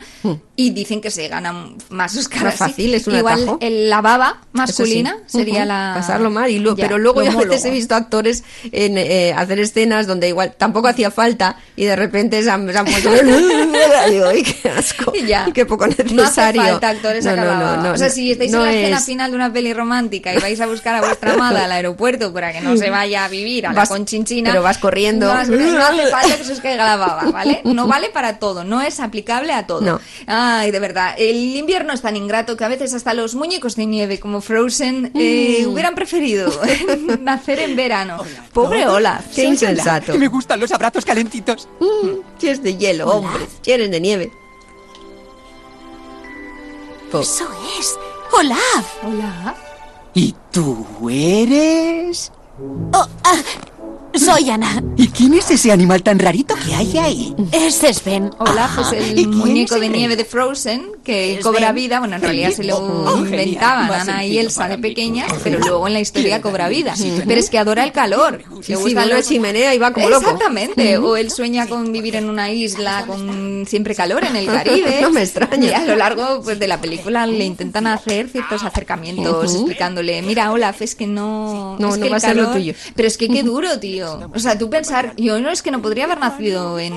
y 0.56 0.72
dicen 0.72 1.02
que 1.02 1.12
se 1.12 1.28
ganan 1.28 1.76
más 1.90 2.16
Oscars. 2.16 2.42
Hmm. 2.42 2.46
Más 2.46 2.56
fácil, 2.56 2.94
es 2.94 3.08
un 3.08 3.16
Igual 3.16 3.42
atajo. 3.44 3.58
el- 3.62 3.90
la 3.90 4.02
baba 4.02 4.42
masculina 4.54 5.18
sí. 5.28 5.40
sería 5.40 5.66
la... 5.66 5.94
pasarlo 5.96 6.30
mal 6.30 6.50
y 6.52 6.60
luego, 6.60 6.78
Ya, 6.78 6.86
pero 6.86 6.98
luego 6.98 7.22
lo 7.22 7.32
yo 7.32 7.40
a 7.40 7.44
veces 7.44 7.66
he 7.66 7.70
visto 7.72 7.96
actores 7.96 8.44
en 8.72 8.98
eh, 8.98 9.34
hacer 9.36 9.60
escenas 9.60 10.08
donde 10.08 10.28
igual 10.28 10.54
tampoco 10.58 10.88
hacía 10.88 11.12
falta 11.12 11.58
y 11.76 11.86
de 11.86 11.96
repente 11.96 12.42
se 12.44 12.50
han, 12.50 12.72
se 12.72 12.78
han 12.78 12.86
puesto 12.86 13.10
digo, 14.10 14.26
"Ay, 14.28 14.44
qué 14.62 14.70
asco 14.78 15.14
Ya. 15.26 15.46
qué 15.54 15.66
poco 15.66 15.88
No 15.88 15.94
hace 15.94 16.14
necesario 16.14 16.62
falta 16.64 16.90
actores 16.90 17.26
no, 17.26 17.32
a 17.32 17.36
no, 17.36 17.42
cada 17.44 17.78
no, 17.78 17.92
O 17.94 17.98
sea, 17.98 18.10
si 18.10 18.32
estáis 18.32 18.52
no 18.52 18.60
en 18.60 18.66
la 18.66 18.74
escena 18.74 18.98
es- 18.98 19.06
final 19.06 19.32
de 19.32 19.36
una 19.38 19.52
peli 19.54 19.74
romántica 19.74 20.34
y 20.34 20.40
vais 20.40 20.60
a 20.62 20.68
buscar 20.68 20.96
a 20.96 21.02
vuestra 21.02 21.34
amada 21.34 21.66
al 21.66 21.72
aeropuerto 21.72 22.34
para 22.34 22.52
que 22.54 22.62
no 22.62 22.76
se 22.78 22.90
vaya 22.90 23.26
a 23.26 23.28
vivir 23.30 23.66
a 23.68 23.74
la 23.74 23.80
Vas- 23.82 23.90
conchinchina, 23.90 24.52
pero 24.52 24.64
vas 24.64 24.78
corriendo. 24.78 25.28
No, 25.28 25.34
hace- 25.34 25.52
no 25.52 25.86
hace 25.86 26.08
falta 26.08 26.38
que 26.38 26.44
se 26.44 26.54
os 26.54 26.60
caiga 26.62 26.86
la 26.86 26.96
baba, 26.98 27.32
¿vale? 27.32 27.62
No 27.64 27.88
vale 27.88 28.10
para 28.10 28.40
todo, 28.40 28.64
no 28.64 28.82
es 28.82 29.00
aplicable 29.00 29.54
a 29.54 29.66
todo. 29.68 29.82
No. 29.82 30.00
Ay, 30.28 30.72
de 30.72 30.80
verdad, 30.80 31.16
el 31.18 31.36
invierno 31.56 31.94
es 31.94 32.02
tan 32.02 32.16
ingrato 32.16 32.56
que 32.58 32.64
a 32.64 32.68
veces 32.68 32.94
hasta 32.94 33.14
los 33.14 33.36
muñecos 33.36 33.76
de 33.76 33.86
nieve 33.86 34.20
como 34.20 34.42
Frozen 34.42 35.12
eh, 35.16 35.64
Mm. 35.66 35.70
hubieran 35.72 35.96
preferido 35.96 36.52
nacer 37.22 37.60
en 37.60 37.76
verano. 37.76 38.24
Pobre 38.54 38.88
Olaf. 38.88 39.26
qué 39.36 39.44
insensato 39.46 40.18
Me 40.18 40.28
gustan 40.28 40.60
los 40.60 40.72
abrazos 40.72 41.06
calentitos. 41.06 41.68
Mm, 41.80 42.20
si 42.38 42.50
es 42.50 42.62
de 42.64 42.76
hielo 42.78 43.08
hombre 43.08 43.46
si 43.62 43.72
eres 43.72 43.90
de 43.92 44.00
nieve 44.00 44.32
Eso 47.14 47.48
es. 47.80 47.98
Olaf. 48.34 49.04
Hola. 49.04 49.56
¿Y 50.14 50.36
tú 50.52 50.86
eres? 51.10 52.32
Oh, 52.94 53.08
ah, 53.24 53.38
soy 54.20 54.50
Ana. 54.50 54.84
¿Y 54.96 55.08
quién 55.10 55.34
es 55.34 55.50
ese 55.52 55.72
animal 55.72 56.02
tan 56.04 56.20
rarito 56.20 56.56
que 56.56 56.74
hay 56.74 56.98
ahí? 56.98 57.36
Ese 57.52 57.90
es 57.90 58.04
Ben. 58.04 58.32
Olaf 58.40 58.92
es 58.94 59.16
¿Y 59.18 59.22
el 59.22 59.28
muñeco 59.30 59.80
de 59.80 59.90
nieve 59.90 60.16
de 60.16 60.26
Frozen 60.26 60.92
que 61.04 61.40
cobra 61.42 61.72
vida. 61.72 62.00
Bueno, 62.00 62.16
en 62.18 62.22
realidad 62.22 62.52
se 62.52 62.64
lo 62.64 62.78
Oh, 62.78 63.18
inventaban 63.18 63.92
Ana 64.10 64.26
y 64.26 64.38
Elsa 64.38 64.68
de 64.68 64.78
mí. 64.78 64.82
pequeñas, 64.84 65.32
pero 65.44 65.60
luego 65.60 65.88
en 65.88 65.94
la 65.94 66.00
historia 66.00 66.42
cobra 66.42 66.68
vida. 66.70 66.96
Sí. 66.96 67.22
Pero 67.26 67.40
es 67.40 67.50
que 67.50 67.58
adora 67.58 67.84
el 67.84 67.92
calor. 67.92 68.44
Sí, 68.62 68.74
Le 68.74 68.78
una 68.78 69.06
los- 69.06 69.28
chimenea 69.28 69.74
y 69.74 69.78
va 69.80 69.92
como 69.94 70.10
loco. 70.10 70.24
Exactamente. 70.26 70.98
O 70.98 71.16
él 71.16 71.32
sueña 71.32 71.68
con 71.68 71.92
vivir 71.92 72.16
en 72.16 72.30
una 72.30 72.52
isla 72.52 73.04
con 73.08 73.66
siempre 73.68 73.96
calor 73.96 74.24
en 74.26 74.36
el 74.36 74.46
Caribe. 74.48 74.98
No 75.02 75.12
me 75.12 75.24
extraña. 75.24 75.70
Y 75.70 75.74
a 75.74 75.86
lo 75.86 75.96
largo 75.96 76.42
pues, 76.44 76.60
de 76.60 76.68
la 76.68 76.82
película 76.82 77.26
le 77.28 77.46
intentan 77.46 77.88
hacer 77.88 78.30
ciertos 78.30 78.64
acercamientos 78.64 79.54
explicándole, 79.54 80.22
mira, 80.22 80.52
Olaf, 80.52 80.82
es 80.82 80.96
que 80.96 81.08
no... 81.08 81.78
No, 81.80 81.90
es 81.90 81.98
no 81.98 82.04
que 82.04 82.10
va 82.10 82.18
a 82.18 82.20
ser 82.20 82.36
lo 82.36 82.44
calor- 82.44 82.54
tuyo. 82.56 82.74
Pero 82.96 83.08
es 83.08 83.18
que 83.18 83.28
qué 83.30 83.44
duro, 83.44 83.80
tío. 83.80 84.07
O 84.34 84.40
sea, 84.40 84.58
tú 84.58 84.70
pensar, 84.70 85.14
yo 85.18 85.40
no 85.40 85.50
es 85.52 85.62
que 85.62 85.72
no 85.72 85.82
podría 85.82 86.06
haber 86.06 86.20
nacido 86.20 86.80
en, 86.80 86.96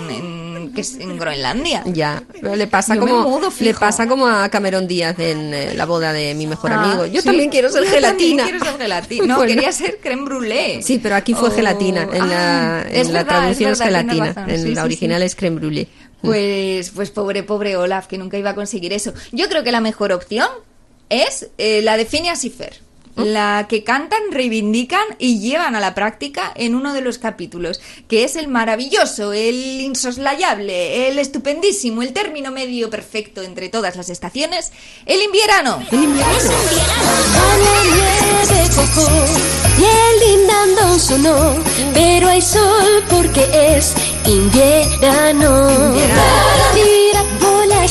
Groenlandia. 1.18 1.82
Ya, 1.86 2.22
pero 2.32 2.56
le 2.56 2.66
pasa 2.66 2.94
Yo 2.94 3.00
como 3.00 3.40
le 3.60 3.74
pasa 3.74 4.06
como 4.06 4.26
a 4.26 4.48
Cameron 4.48 4.86
Díaz 4.86 5.18
en 5.18 5.52
eh, 5.52 5.74
la 5.74 5.84
boda 5.86 6.12
de 6.12 6.34
mi 6.34 6.46
mejor 6.46 6.72
Ah, 6.72 6.82
amigo. 6.84 7.06
Yo 7.06 7.20
sí. 7.20 7.26
también 7.26 7.50
quiero 7.50 7.70
ser 7.70 7.84
Yo 7.84 7.90
gelatina. 7.90 8.44
quiero 8.44 8.64
ser 8.64 8.76
gelatina. 8.78 9.26
No, 9.30 9.36
Bueno. 9.36 9.52
quería 9.54 9.72
ser 9.72 9.98
creme 10.00 10.22
brûlée. 10.24 10.82
Sí, 10.82 10.98
pero 11.02 11.16
aquí 11.16 11.34
fue 11.34 11.48
Oh, 11.48 11.52
gelatina. 11.52 12.02
En 12.12 12.28
la, 12.28 12.78
ah, 12.80 12.82
en 12.88 12.96
es 12.96 13.08
la 13.08 13.22
verdad, 13.24 13.38
traducción 13.40 13.72
es 13.72 13.78
verdad, 13.78 14.00
gelatina. 14.06 14.44
En 14.48 14.62
Sí, 14.62 14.74
la 14.74 14.82
sí, 14.82 14.86
original 14.86 15.22
es 15.22 15.34
creme 15.36 15.60
brûlée. 15.60 15.88
Pues, 16.22 16.90
pues 16.90 17.10
pobre, 17.10 17.42
pobre 17.42 17.76
Olaf, 17.76 18.06
que 18.06 18.18
nunca 18.18 18.36
iba 18.38 18.50
a 18.50 18.54
conseguir 18.54 18.92
eso. 18.92 19.12
Yo 19.32 19.48
creo 19.48 19.64
que 19.64 19.72
la 19.72 19.80
mejor 19.80 20.12
opción 20.12 20.48
es 21.08 21.48
eh, 21.58 21.80
la 21.82 21.96
de 21.96 22.04
Phineas 22.06 22.44
y 22.44 22.50
Fer. 22.50 22.80
La 23.16 23.66
que 23.68 23.84
cantan, 23.84 24.20
reivindican 24.30 25.04
y 25.18 25.40
llevan 25.40 25.76
a 25.76 25.80
la 25.80 25.94
práctica 25.94 26.52
en 26.54 26.74
uno 26.74 26.94
de 26.94 27.02
los 27.02 27.18
capítulos, 27.18 27.80
que 28.08 28.24
es 28.24 28.36
el 28.36 28.48
maravilloso, 28.48 29.32
el 29.32 29.80
insoslayable, 29.80 31.08
el 31.08 31.18
estupendísimo, 31.18 32.02
el 32.02 32.12
término 32.12 32.50
medio 32.50 32.88
perfecto 32.88 33.42
entre 33.42 33.68
todas 33.68 33.96
las 33.96 34.08
estaciones, 34.08 34.72
el 35.06 35.22
invierno. 35.22 35.82
El 35.90 36.04
invierno. 36.04 36.50
Sonó, 41.00 41.54
pero 41.94 42.28
hay 42.28 42.42
sol 42.42 43.02
porque 43.08 43.48
es 43.52 43.94
invierno. 44.26 45.94
Tira 46.74 46.99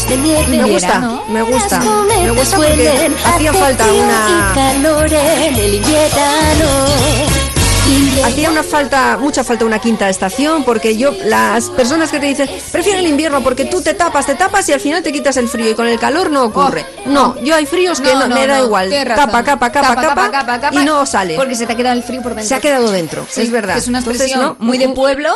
de. 0.08 0.47
Me 0.58 0.64
gusta, 0.74 1.00
me 1.28 1.41
gusta, 1.41 1.80
me 2.24 2.32
gusta 2.32 2.58
porque 2.58 3.12
hacía 3.26 3.54
falta 3.54 3.84
una- 4.00 4.54
Hacía 8.24 8.52
una 8.52 8.64
falta, 8.64 9.18
mucha 9.20 9.44
falta 9.44 9.66
una 9.66 9.80
quinta 9.80 10.10
estación, 10.10 10.64
porque 10.64 10.96
yo, 10.98 11.12
las 11.26 11.70
personas 11.72 12.12
que 12.12 12.20
te 12.20 12.28
dicen, 12.28 12.50
prefiero 12.72 13.00
el 13.00 13.08
invierno 13.08 13.42
porque 13.42 13.66
tú 13.66 13.82
te 13.82 13.94
tapas, 13.94 14.26
te 14.26 14.36
tapas 14.36 14.68
y 14.70 14.74
al 14.74 14.80
final 14.80 15.02
te 15.02 15.12
quitas 15.12 15.38
el 15.38 15.48
frío 15.48 15.72
y 15.72 15.74
con 15.74 15.88
el 15.88 15.98
calor 16.00 16.30
no 16.30 16.44
ocurre. 16.44 16.86
no, 17.06 17.40
yo 17.42 17.56
hay 17.56 17.66
fríos 17.66 18.00
que 18.02 18.14
no, 18.14 18.28
me 18.28 18.46
da 18.46 18.60
igual. 18.62 18.90
Capa, 19.08 19.44
capa, 19.44 19.72
capa, 19.72 19.96
capa, 19.96 20.32
capa, 20.32 20.60
capa, 20.60 20.82
y 20.82 20.86
no 20.86 21.06
sale. 21.06 21.36
Porque 21.36 21.56
se 21.56 21.66
te 21.66 21.74
ha 21.74 21.76
quedado 21.76 21.96
el 21.98 22.04
frío 22.04 22.22
por 22.22 22.36
dentro. 22.36 22.48
Se 22.48 22.56
ha 22.56 22.60
quedado 22.60 22.92
dentro, 22.92 23.26
Sí, 23.30 23.42
es 23.42 23.52
verdad. 23.52 23.78
Es 23.78 23.88
una 23.88 24.00
expresión 24.00 24.40
¿no? 24.42 24.56
muy 24.60 24.78
de 24.78 24.90
Mm, 24.90 24.94
pueblo, 24.94 25.30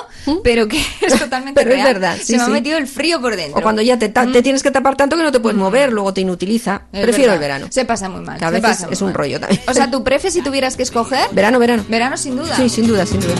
pero 0.44 0.68
que 0.68 0.78
es 1.02 1.18
totalmente 1.20 1.60
Pero 1.60 1.72
es 1.76 1.82
real. 1.84 1.94
verdad, 1.94 2.18
sí, 2.20 2.34
Se 2.34 2.38
me 2.38 2.44
ha 2.44 2.48
metido 2.50 2.78
el 2.78 2.88
frío 2.88 3.22
por 3.22 3.36
dentro. 3.36 3.60
O 3.60 3.64
cuando 3.64 3.82
ya 3.82 3.98
te, 3.98 4.10
te 4.10 4.42
tienes 4.44 4.62
que 4.62 4.72
tapar 4.72 4.96
tanto 4.96 5.16
que 5.16 5.24
no 5.24 5.32
te 5.32 5.40
puedes 5.40 5.58
mover, 5.58 5.92
luego 5.94 6.14
te 6.14 6.22
inutiliza. 6.22 6.84
Es 6.92 7.02
Prefiero 7.02 7.32
verdad. 7.32 7.34
el 7.34 7.40
verano. 7.40 7.68
Se 7.72 7.86
pasa 7.86 8.10
muy 8.10 8.22
mal. 8.22 8.38
Que 8.40 8.46
a 8.46 8.50
veces 8.50 8.86
es 8.92 9.02
un 9.02 9.08
mal. 9.08 9.16
rollo 9.16 9.40
también. 9.40 9.62
O 9.68 9.74
sea, 9.74 9.90
¿tu 9.90 10.04
prefe 10.04 10.30
si 10.32 10.42
tuvieras 10.42 10.76
que 10.76 10.84
escoger? 10.84 11.28
Verano, 11.32 11.58
verano. 11.60 11.86
Verano 11.88 12.18
sin 12.18 12.36
duda. 12.36 12.43
Sí, 12.58 12.70
sin 12.70 12.88
duda, 12.88 13.06
sin 13.06 13.20
duda. 13.22 13.36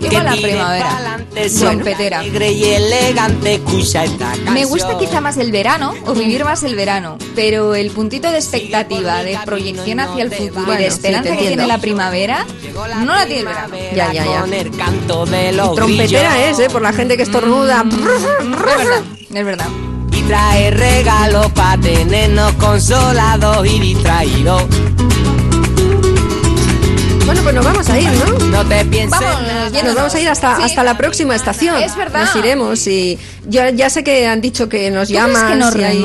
Igual 0.00 0.24
la 0.26 0.32
primavera. 0.36 1.18
Trompetera. 1.58 2.22
Me 4.52 4.64
gusta 4.64 4.98
quizá 4.98 5.20
más 5.20 5.36
el 5.38 5.50
verano 5.50 5.94
o 6.06 6.12
vivir 6.14 6.44
más 6.44 6.62
el 6.62 6.74
verano, 6.74 7.18
pero 7.34 7.74
el 7.74 7.90
puntito 7.90 8.30
de 8.30 8.38
expectativa, 8.38 9.22
de 9.22 9.38
proyección 9.44 10.00
hacia 10.00 10.22
el 10.24 10.30
futuro 10.30 10.62
y 10.62 10.64
Bueno, 10.66 10.80
de 10.80 10.86
esperanza 10.86 11.36
que 11.36 11.46
tiene 11.48 11.66
la 11.66 11.78
primavera, 11.78 12.46
no 13.04 13.14
la 13.14 13.26
tiene 13.26 13.40
el 13.40 13.46
verano. 13.46 13.74
Ya, 13.94 14.12
ya, 14.12 14.24
ya. 14.24 14.44
Trompetera 15.74 16.48
es, 16.48 16.58
¿eh? 16.58 16.68
Por 16.70 16.82
la 16.82 16.92
gente 16.92 17.16
que 17.16 17.22
estornuda. 17.24 17.84
Es 17.88 18.76
verdad, 18.76 19.02
es 19.32 19.44
verdad. 19.44 19.68
Y 20.12 20.22
trae 20.22 20.70
regalos 20.70 21.50
para 21.52 21.80
tenernos 21.80 22.52
consolados 22.54 23.66
y 23.66 23.80
distraídos. 23.80 24.62
Pues 27.44 27.54
nos 27.54 27.64
vamos 27.66 27.88
a 27.90 28.00
ir, 28.00 28.10
¿no? 28.10 28.38
No 28.46 28.64
te 28.66 28.84
pienses 28.86 29.20
Vamos. 29.20 29.72
Nos 29.84 29.94
vamos 29.94 30.14
a 30.14 30.20
ir 30.20 30.28
hasta, 30.30 30.56
Sí. 30.56 30.62
hasta 30.62 30.82
la 30.82 30.96
próxima 30.96 31.36
estación. 31.36 31.76
Es 31.76 31.94
verdad. 31.94 32.20
Nos 32.24 32.34
iremos 32.36 32.86
y 32.86 33.18
ya, 33.48 33.70
ya 33.70 33.90
sé 33.90 34.02
que 34.04 34.26
han 34.26 34.40
dicho 34.40 34.68
que 34.68 34.90
nos 34.90 35.08
llaman. 35.08 35.48
que 35.52 35.54
nos 35.56 35.72
si 35.74 35.82
hay-? 35.84 36.04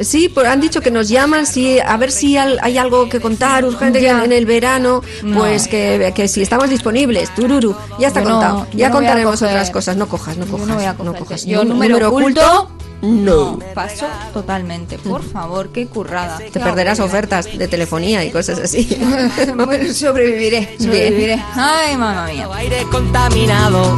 Sí, 0.00 0.28
pues 0.28 0.46
han 0.46 0.60
dicho 0.60 0.80
que 0.80 0.90
nos 0.90 1.08
llaman, 1.08 1.46
si, 1.46 1.78
a 1.78 1.96
ver 1.96 2.10
si 2.12 2.36
al- 2.36 2.58
hay 2.62 2.78
algo 2.78 3.08
que 3.08 3.20
contar 3.20 3.64
urgente 3.64 4.00
Ya. 4.00 4.24
en 4.24 4.32
el 4.32 4.46
verano, 4.46 5.02
No. 5.22 5.38
pues 5.38 5.68
que, 5.68 6.12
que 6.14 6.28
si 6.28 6.42
estamos 6.42 6.68
disponibles. 6.70 7.34
Tururu, 7.34 7.74
ya 7.98 8.08
está 8.08 8.22
Yo 8.22 8.30
contado. 8.30 8.66
ya 8.72 8.88
no 8.88 8.94
contaremos 8.96 9.40
otras 9.42 9.70
cosas. 9.70 9.96
No 9.96 10.08
cojas, 10.08 10.36
no 10.36 10.46
Yo 10.46 10.52
cojas. 10.52 10.66
no 10.68 10.74
voy 10.74 10.84
a 10.84 10.94
cojas. 10.94 11.44
Yo 11.46 11.64
Nu- 11.64 11.70
número 11.74 12.08
oculto, 12.08 12.70
no. 13.02 13.58
Paso 13.74 14.06
totalmente. 14.32 14.98
Por 14.98 15.22
favor, 15.22 15.70
qué 15.72 15.86
currada. 15.86 16.38
Te 16.38 16.60
perderás 16.60 17.00
ofertas 17.00 17.46
de 17.56 17.68
telefonía 17.68 18.24
y 18.24 18.30
cosas 18.30 18.58
así. 18.58 18.98
bueno, 19.56 19.92
sobreviviré, 19.94 20.76
sobreviviré. 20.78 21.42
Ay, 21.54 21.96
mamá 21.96 22.26
mía. 22.26 22.48
aire 22.54 22.84
contaminado 22.90 23.96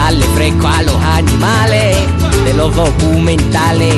darle 0.00 0.26
fresco 0.34 0.66
a 0.66 0.82
los 0.82 1.00
animales 1.02 1.96
de 2.44 2.54
los 2.54 2.74
documentales 2.74 3.94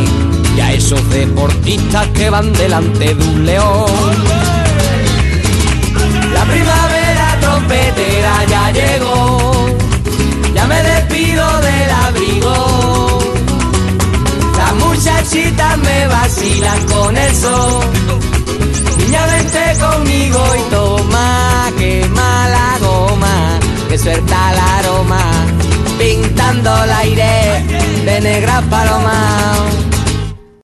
y 0.57 0.61
a 0.61 0.73
esos 0.73 1.01
deportistas 1.11 2.07
que 2.09 2.29
van 2.29 2.53
delante 2.53 3.15
de 3.15 3.25
un 3.25 3.47
león. 3.47 4.15
La 6.35 6.45
primavera 6.45 7.39
trompetera 7.41 8.35
ya 8.53 8.65
llegó, 8.73 9.67
ya 10.55 10.67
me 10.67 10.83
despido 10.83 11.45
del 11.69 11.91
abrigo. 12.07 13.19
Las 14.59 14.75
muchachitas 14.85 15.79
me 15.79 16.07
vacilan 16.09 16.81
con 16.87 17.17
el 17.17 17.33
sol. 17.37 17.85
Niña, 18.99 19.27
vente 19.27 19.65
conmigo 19.85 20.41
y 20.61 20.71
toma, 20.75 21.71
quema 21.79 22.49
la 22.57 22.79
goma, 22.87 23.37
que 23.89 23.99
suelta 23.99 24.53
el 24.53 24.59
aroma, 24.59 25.23
pintando 26.03 26.83
el 26.83 26.91
aire 26.91 27.63
de 28.05 28.21
negra 28.21 28.61
paloma. 28.63 29.82